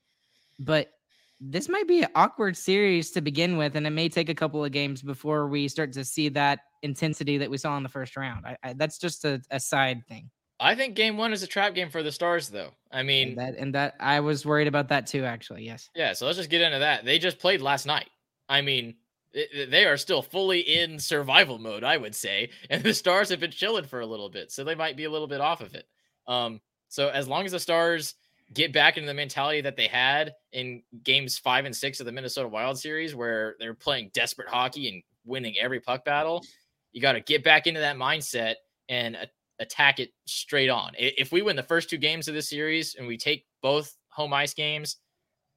but 0.59 0.91
this 1.39 1.67
might 1.67 1.87
be 1.87 2.03
an 2.03 2.09
awkward 2.15 2.55
series 2.55 3.11
to 3.11 3.21
begin 3.21 3.57
with, 3.57 3.75
and 3.75 3.85
it 3.85 3.89
may 3.91 4.09
take 4.09 4.29
a 4.29 4.35
couple 4.35 4.63
of 4.63 4.71
games 4.71 5.01
before 5.01 5.47
we 5.47 5.67
start 5.67 5.91
to 5.93 6.05
see 6.05 6.29
that 6.29 6.59
intensity 6.81 7.37
that 7.39 7.49
we 7.49 7.57
saw 7.57 7.75
in 7.77 7.83
the 7.83 7.89
first 7.89 8.15
round. 8.15 8.45
I, 8.45 8.57
I, 8.63 8.73
that's 8.73 8.97
just 8.97 9.25
a, 9.25 9.41
a 9.51 9.59
side 9.59 10.05
thing. 10.07 10.29
I 10.59 10.75
think 10.75 10.95
game 10.95 11.17
one 11.17 11.33
is 11.33 11.43
a 11.43 11.47
trap 11.47 11.73
game 11.73 11.89
for 11.89 12.03
the 12.03 12.11
Stars, 12.11 12.49
though. 12.49 12.71
I 12.91 13.03
And 13.19 13.35
mean, 13.35 13.35
that 13.35 13.55
and 13.57 13.75
that 13.75 13.95
I 13.99 14.19
was 14.21 14.45
worried 14.45 14.67
about 14.67 14.89
that 14.89 15.07
too. 15.07 15.25
Actually, 15.25 15.65
yes. 15.65 15.89
yeah. 15.95 16.13
So 16.13 16.25
let's 16.25 16.37
just 16.37 16.49
get 16.49 16.61
into 16.61 16.79
that. 16.79 17.05
They 17.05 17.19
just 17.19 17.39
played 17.39 17.61
last 17.61 17.85
night. 17.85 18.09
I 18.47 18.61
mean, 18.61 18.95
th- 19.33 19.69
they 19.69 19.85
are 19.85 19.97
still 19.97 20.21
fully 20.21 20.59
in 20.59 20.99
survival 20.99 21.59
mode, 21.59 21.83
I 21.83 21.97
would 21.97 22.15
say, 22.15 22.51
and 22.69 22.83
the 22.83 22.93
Stars 22.93 23.29
have 23.29 23.39
been 23.39 23.51
chilling 23.51 23.85
for 23.85 23.99
a 23.99 24.05
little 24.05 24.29
bit, 24.29 24.51
so 24.51 24.63
they 24.63 24.75
might 24.75 24.95
be 24.97 25.03
a 25.05 25.11
little 25.11 25.27
bit 25.27 25.41
off 25.41 25.61
of 25.61 25.75
it. 25.75 25.85
Um, 26.27 26.61
so 26.87 27.09
as 27.09 27.27
long 27.27 27.45
as 27.45 27.51
the 27.51 27.59
Stars 27.59 28.15
get 28.53 28.73
back 28.73 28.97
into 28.97 29.07
the 29.07 29.13
mentality 29.13 29.61
that 29.61 29.75
they 29.75 29.87
had 29.87 30.33
in 30.51 30.83
games 31.03 31.37
five 31.37 31.65
and 31.65 31.75
six 31.75 31.99
of 31.99 32.05
the 32.05 32.11
Minnesota 32.11 32.47
Wild 32.47 32.77
series, 32.77 33.15
where 33.15 33.55
they're 33.59 33.73
playing 33.73 34.11
desperate 34.13 34.49
hockey 34.49 34.89
and 34.89 35.03
winning 35.25 35.55
every 35.59 35.79
puck 35.79 36.05
battle, 36.05 36.43
you 36.91 37.01
got 37.01 37.13
to 37.13 37.21
get 37.21 37.43
back 37.43 37.67
into 37.67 37.79
that 37.79 37.97
mindset 37.97 38.55
and 38.89 39.15
a- 39.15 39.29
attack 39.59 39.99
it 39.99 40.09
straight 40.25 40.69
on. 40.69 40.93
If 40.97 41.31
we 41.31 41.41
win 41.41 41.55
the 41.55 41.63
first 41.63 41.89
two 41.89 41.97
games 41.97 42.27
of 42.27 42.33
the 42.33 42.41
series 42.41 42.95
and 42.95 43.07
we 43.07 43.17
take 43.17 43.45
both 43.61 43.95
home 44.09 44.33
ice 44.33 44.53
games, 44.53 44.97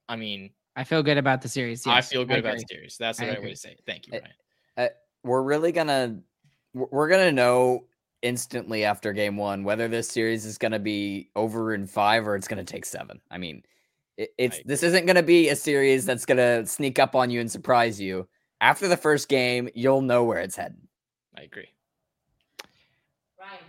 I 0.09 0.17
mean, 0.17 0.51
I 0.77 0.85
feel 0.85 1.03
good 1.03 1.19
about 1.19 1.41
the 1.43 1.49
series. 1.49 1.87
I 1.87 2.03
feel 2.03 2.25
good 2.25 2.39
about 2.39 2.59
the 2.59 2.67
series. 2.69 2.97
That's 2.99 3.19
the 3.19 3.25
I 3.25 3.29
right 3.29 3.39
agree. 3.39 3.49
way 3.49 3.55
to 3.55 3.59
say 3.59 3.71
it. 3.71 3.81
Thank 3.87 4.07
you, 4.07 4.13
Ryan. 4.13 4.91
we're 5.25 5.43
really 5.43 5.73
gonna 5.73 6.19
we're 6.75 6.87
we're 6.91 7.09
gonna 7.09 7.33
know 7.33 7.87
instantly 8.23 8.85
after 8.85 9.13
game 9.13 9.37
one 9.37 9.63
whether 9.63 9.89
this 9.89 10.09
series 10.09 10.45
is 10.45 10.59
gonna 10.59 10.79
be 10.79 11.31
over 11.37 11.75
in 11.75 11.87
five 11.87 12.27
or 12.27 12.37
it's 12.37 12.49
gonna 12.49 12.65
take 12.65 12.85
seven. 12.85 13.21
I 13.31 13.39
mean, 13.39 13.63
it, 14.17 14.31
it's 14.39 14.59
I 14.59 14.63
this 14.65 14.83
isn't 14.83 15.07
gonna 15.07 15.23
be 15.23 15.49
a 15.49 15.57
series 15.57 16.05
that's 16.07 16.27
gonna 16.27 16.67
sneak 16.67 16.99
up 16.99 17.15
on 17.15 17.31
you 17.31 17.41
and 17.41 17.51
surprise 17.51 18.01
you. 18.01 18.29
After 18.61 18.89
the 18.89 18.97
first 18.97 19.29
game, 19.29 19.69
you'll 19.75 20.01
know 20.01 20.25
where 20.25 20.39
it's 20.39 20.57
heading. 20.57 20.89
I 21.37 21.43
agree. 21.43 21.69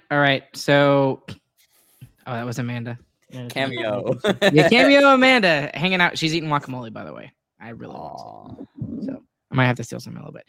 All 0.09 0.19
right, 0.19 0.43
so 0.53 1.23
oh, 1.27 1.35
that 2.25 2.45
was 2.45 2.59
Amanda. 2.59 2.97
Cameo. 3.49 4.17
yeah, 4.53 4.69
cameo 4.69 5.09
Amanda 5.09 5.69
hanging 5.73 5.99
out. 5.99 6.17
She's 6.17 6.33
eating 6.33 6.49
guacamole, 6.49 6.93
by 6.93 7.03
the 7.03 7.13
way. 7.13 7.33
I 7.59 7.69
really 7.69 7.93
want 7.93 8.67
some. 8.77 9.01
So 9.03 9.23
I 9.51 9.55
might 9.55 9.65
have 9.65 9.75
to 9.77 9.83
steal 9.83 9.99
some 9.99 10.15
a 10.15 10.19
little 10.19 10.31
bit. 10.31 10.45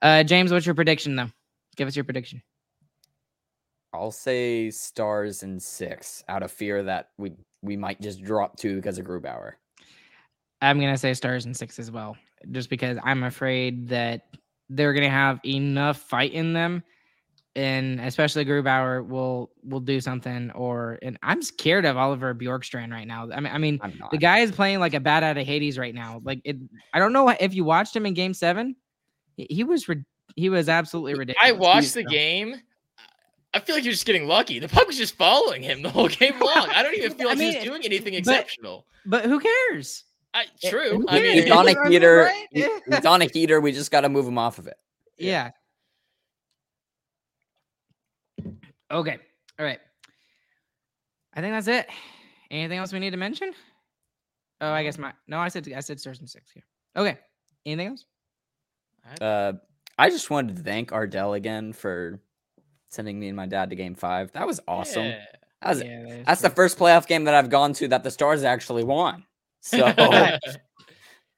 Uh, 0.00 0.22
James, 0.22 0.52
what's 0.52 0.66
your 0.66 0.74
prediction 0.74 1.16
though? 1.16 1.30
Give 1.76 1.88
us 1.88 1.96
your 1.96 2.04
prediction. 2.04 2.42
I'll 3.94 4.10
say 4.10 4.70
stars 4.70 5.42
and 5.42 5.62
six 5.62 6.24
out 6.28 6.42
of 6.42 6.50
fear 6.50 6.82
that 6.82 7.10
we 7.18 7.32
we 7.62 7.76
might 7.76 8.00
just 8.00 8.22
drop 8.22 8.56
two 8.58 8.76
because 8.76 8.98
of 8.98 9.06
Grubauer. 9.06 9.52
I'm 10.60 10.80
gonna 10.80 10.98
say 10.98 11.14
stars 11.14 11.44
and 11.44 11.56
six 11.56 11.78
as 11.78 11.90
well, 11.90 12.16
just 12.50 12.70
because 12.70 12.98
I'm 13.04 13.22
afraid 13.22 13.88
that 13.88 14.26
they're 14.68 14.92
gonna 14.92 15.10
have 15.10 15.40
enough 15.44 15.98
fight 15.98 16.32
in 16.32 16.52
them, 16.52 16.82
and 17.54 18.00
especially 18.00 18.44
Grubauer 18.44 19.06
will 19.06 19.50
will 19.62 19.80
do 19.80 20.00
something. 20.00 20.50
Or 20.52 20.98
and 21.02 21.18
I'm 21.22 21.42
scared 21.42 21.84
of 21.84 21.96
Oliver 21.96 22.34
Bjorkstrand 22.34 22.90
right 22.92 23.06
now. 23.06 23.30
I 23.30 23.40
mean, 23.40 23.52
I 23.52 23.58
mean, 23.58 23.80
the 24.10 24.18
guy 24.18 24.38
is 24.40 24.52
playing 24.52 24.80
like 24.80 24.94
a 24.94 25.00
bat 25.00 25.22
out 25.22 25.36
of 25.36 25.46
Hades 25.46 25.78
right 25.78 25.94
now. 25.94 26.20
Like 26.24 26.40
it, 26.44 26.56
I 26.92 26.98
don't 26.98 27.12
know 27.12 27.28
if 27.28 27.54
you 27.54 27.64
watched 27.64 27.94
him 27.94 28.06
in 28.06 28.14
Game 28.14 28.34
Seven. 28.34 28.76
He, 29.36 29.46
he 29.50 29.64
was 29.64 29.88
rid- 29.88 30.06
he 30.36 30.48
was 30.48 30.68
absolutely 30.68 31.14
ridiculous. 31.14 31.48
I 31.48 31.52
watched 31.52 31.94
He- 31.94 32.02
the 32.02 32.08
game. 32.08 32.56
I 33.54 33.60
feel 33.60 33.76
like 33.76 33.82
he 33.84 33.88
was 33.88 33.98
just 33.98 34.06
getting 34.06 34.26
lucky. 34.26 34.58
The 34.58 34.68
puck 34.68 34.86
was 34.86 34.96
just 34.98 35.14
following 35.16 35.62
him 35.62 35.80
the 35.82 35.90
whole 35.90 36.08
game 36.08 36.34
long. 36.40 36.68
I 36.74 36.82
don't 36.82 36.94
even 36.94 37.12
feel 37.16 37.28
like 37.28 37.38
he 37.38 37.44
mean, 37.50 37.54
was 37.56 37.64
doing 37.64 37.82
anything 37.84 38.14
exceptional. 38.14 38.86
but 39.06 39.24
who 39.26 39.40
cares? 39.40 40.04
I, 40.34 40.46
true. 40.64 40.98
who 40.98 41.08
I 41.08 41.20
mean, 41.20 41.42
He's 41.42 41.50
on 41.52 41.68
a 41.68 41.72
Right? 41.74 41.92
heater. 41.92 42.28
he- 42.50 42.62
He's 42.90 43.06
on 43.06 43.22
a 43.22 43.26
heater. 43.26 43.60
We 43.60 43.70
just 43.72 43.90
got 43.92 44.00
to 44.00 44.08
move 44.08 44.26
him 44.26 44.36
off 44.38 44.58
of 44.58 44.66
it. 44.66 44.76
Yeah. 45.16 45.52
Okay. 48.90 49.18
All 49.58 49.64
right. 49.64 49.78
I 51.34 51.40
think 51.40 51.52
that's 51.54 51.68
it. 51.68 51.88
Anything 52.50 52.78
else 52.78 52.92
we 52.92 52.98
need 52.98 53.10
to 53.10 53.16
mention? 53.16 53.52
Oh, 54.60 54.70
I 54.70 54.82
guess 54.82 54.98
my 54.98 55.12
no. 55.26 55.38
I 55.38 55.48
said 55.48 55.70
I 55.74 55.80
said 55.80 56.00
stars 56.00 56.20
and 56.20 56.28
six 56.28 56.50
here. 56.50 56.62
Okay. 56.96 57.18
Anything 57.66 57.88
else? 57.88 58.04
Uh, 59.20 59.52
I 59.98 60.10
just 60.10 60.30
wanted 60.30 60.56
to 60.56 60.62
thank 60.62 60.92
Ardell 60.92 61.34
again 61.34 61.72
for 61.72 62.20
sending 62.88 63.18
me 63.18 63.28
and 63.28 63.36
my 63.36 63.46
dad 63.46 63.70
to 63.70 63.76
Game 63.76 63.94
Five. 63.94 64.32
That 64.32 64.46
was 64.46 64.60
awesome. 64.68 65.06
yeah. 65.06 65.24
That 65.62 65.68
was, 65.70 65.82
Yeah, 65.82 66.02
that 66.02 66.08
is 66.20 66.26
that's 66.26 66.40
the 66.42 66.48
true. 66.48 66.54
first 66.56 66.78
playoff 66.78 67.06
game 67.06 67.24
that 67.24 67.34
I've 67.34 67.50
gone 67.50 67.72
to 67.74 67.88
that 67.88 68.02
the 68.04 68.10
Stars 68.10 68.42
actually 68.44 68.84
won. 68.84 69.24
So 69.60 69.78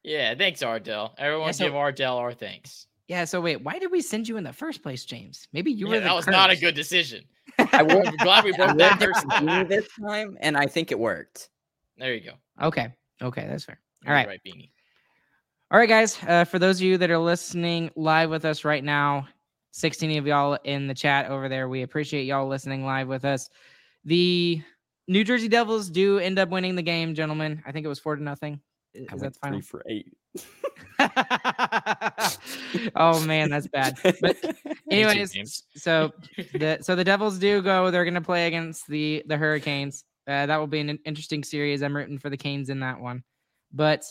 yeah, 0.03 0.35
thanks, 0.35 0.63
Ardell. 0.63 1.15
Everyone 1.19 1.49
Yeah, 1.49 1.53
so- 1.53 1.65
give 1.67 1.75
Ardell 1.77 2.17
our 2.17 2.33
thanks. 2.33 2.87
Yeah. 3.09 3.25
So 3.25 3.41
wait, 3.41 3.63
why 3.63 3.79
did 3.79 3.91
we 3.93 4.01
send 4.01 4.27
you 4.29 4.37
in 4.37 4.43
the 4.45 4.53
first 4.53 4.83
place, 4.83 5.05
James? 5.05 5.47
Maybe 5.53 5.71
you 5.71 5.87
Yeah, 5.87 5.93
were 5.95 5.99
the 6.01 6.05
that 6.07 6.15
was 6.15 6.27
not 6.27 6.51
a 6.51 6.57
good 6.57 6.75
decision. 6.75 7.25
I 7.73 7.83
would 7.83 8.07
I'm 8.07 8.17
glad 8.17 8.45
we 8.45 8.53
broke 8.53 8.77
that 8.79 8.99
first 9.01 9.25
beanie 9.29 9.69
this 9.69 9.87
time, 10.05 10.37
and 10.41 10.57
I 10.57 10.67
think 10.67 10.91
it 10.91 10.99
worked. 10.99 11.49
There 11.99 12.13
you 12.15 12.21
go. 12.31 12.67
okay. 12.67 12.93
Okay, 13.23 13.47
that's 13.49 13.65
fair. 13.65 13.81
You're 14.05 14.13
All 14.13 14.17
right. 14.19 14.27
right, 14.27 14.41
Beanie. 14.45 14.71
All 15.71 15.79
right, 15.79 15.89
guys. 15.89 16.19
Uh, 16.27 16.45
for 16.45 16.59
those 16.59 16.79
of 16.79 16.83
you 16.83 16.99
that 16.99 17.11
are 17.11 17.19
listening 17.19 17.91
live 17.97 18.29
with 18.29 18.45
us 18.45 18.65
right 18.65 18.83
now, 18.85 19.27
16 19.77 20.19
of 20.19 20.27
y'all 20.27 20.59
in 20.65 20.87
the 20.87 20.95
chat 20.95 21.31
over 21.31 21.51
there, 21.51 21.69
we 21.69 21.83
appreciate 21.83 22.25
y'all 22.25 22.49
listening 22.49 22.85
live 22.85 23.09
with 23.09 23.27
us. 23.27 23.51
The 24.07 24.63
New 25.07 25.23
Jersey 25.23 25.49
Devils 25.49 25.91
do 25.91 26.19
end 26.19 26.39
up 26.39 26.49
winning 26.49 26.77
the 26.77 26.83
game, 26.83 27.15
gentlemen. 27.15 27.63
I 27.67 27.73
think 27.73 27.85
it 27.85 27.89
was 27.89 27.99
four 27.99 28.17
to 28.17 28.23
nothing. 28.23 28.59
Is, 28.95 29.07
I 29.13 29.17
that 29.17 29.35
the 29.35 29.39
final? 29.39 29.61
three 29.61 29.67
for 29.67 29.85
eight. 29.87 30.11
oh 32.97 33.21
man, 33.27 33.51
that's 33.51 33.67
bad. 33.67 33.99
But 34.03 34.39
anyways, 34.91 35.63
so 35.77 36.11
the 36.55 36.79
so 36.81 36.97
the 36.97 37.05
Devils 37.05 37.39
do 37.39 37.61
go. 37.61 37.91
They're 37.91 38.05
going 38.05 38.15
to 38.15 38.23
play 38.23 38.47
against 38.47 38.87
the 38.89 39.23
the 39.27 39.37
Hurricanes. 39.37 40.05
Uh, 40.27 40.47
that 40.47 40.57
will 40.57 40.67
be 40.67 40.81
an 40.81 40.99
interesting 41.05 41.45
series. 41.45 41.83
I'm 41.83 41.95
rooting 41.95 42.19
for 42.19 42.31
the 42.31 42.37
Canes 42.39 42.71
in 42.71 42.81
that 42.81 42.99
one. 42.99 43.23
But 43.73 44.07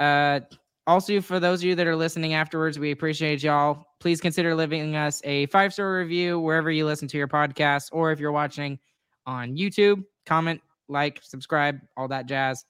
uh, 0.00 0.40
also 0.86 1.20
for 1.20 1.38
those 1.38 1.60
of 1.60 1.64
you 1.66 1.74
that 1.74 1.86
are 1.86 1.94
listening 1.94 2.32
afterwards, 2.32 2.78
we 2.78 2.90
appreciate 2.90 3.42
y'all. 3.42 3.84
Please 4.04 4.20
consider 4.20 4.54
leaving 4.54 4.96
us 4.96 5.22
a 5.24 5.46
five 5.46 5.72
star 5.72 5.96
review 5.96 6.38
wherever 6.38 6.70
you 6.70 6.84
listen 6.84 7.08
to 7.08 7.16
your 7.16 7.26
podcast, 7.26 7.88
or 7.90 8.12
if 8.12 8.20
you're 8.20 8.32
watching 8.32 8.78
on 9.24 9.56
YouTube, 9.56 10.04
comment, 10.26 10.60
like, 10.90 11.20
subscribe, 11.22 11.80
all 11.96 12.06
that 12.08 12.26
jazz. 12.26 12.66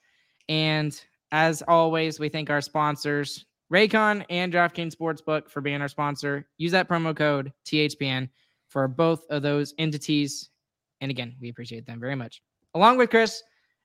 And 0.48 0.96
as 1.32 1.60
always, 1.66 2.20
we 2.20 2.28
thank 2.28 2.50
our 2.50 2.60
sponsors, 2.60 3.46
Raycon 3.72 4.24
and 4.30 4.52
DraftKings 4.52 4.94
Sportsbook, 4.94 5.50
for 5.50 5.60
being 5.60 5.80
our 5.80 5.88
sponsor. 5.88 6.46
Use 6.56 6.70
that 6.70 6.88
promo 6.88 7.16
code 7.16 7.52
THPN 7.66 8.28
for 8.68 8.86
both 8.86 9.26
of 9.28 9.42
those 9.42 9.74
entities. 9.76 10.50
And 11.00 11.10
again, 11.10 11.34
we 11.40 11.48
appreciate 11.48 11.84
them 11.84 11.98
very 11.98 12.14
much. 12.14 12.42
Along 12.74 12.96
with 12.96 13.10
Chris 13.10 13.42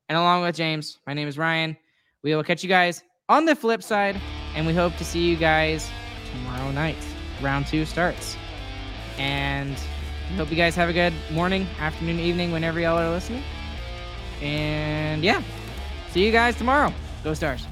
and 0.07 0.19
along 0.19 0.43
with 0.43 0.55
James, 0.55 0.99
my 1.07 1.15
name 1.15 1.27
is 1.27 1.39
Ryan. 1.39 1.75
We 2.21 2.35
will 2.35 2.43
catch 2.43 2.61
you 2.61 2.69
guys 2.69 3.01
on 3.27 3.45
the 3.45 3.55
flip 3.55 3.81
side, 3.81 4.21
and 4.53 4.67
we 4.67 4.75
hope 4.75 4.95
to 4.97 5.03
see 5.03 5.27
you 5.27 5.35
guys 5.35 5.89
tomorrow 6.31 6.69
night. 6.69 7.03
Round 7.41 7.65
two 7.65 7.85
starts. 7.85 8.35
And 9.17 9.77
hope 10.37 10.49
you 10.49 10.57
guys 10.57 10.75
have 10.75 10.89
a 10.89 10.93
good 10.93 11.13
morning, 11.31 11.67
afternoon, 11.79 12.19
evening, 12.19 12.51
whenever 12.51 12.79
y'all 12.79 12.97
are 12.97 13.09
listening. 13.09 13.43
And 14.41 15.23
yeah, 15.23 15.41
see 16.11 16.25
you 16.25 16.31
guys 16.31 16.55
tomorrow. 16.55 16.93
Go 17.23 17.33
Stars. 17.33 17.65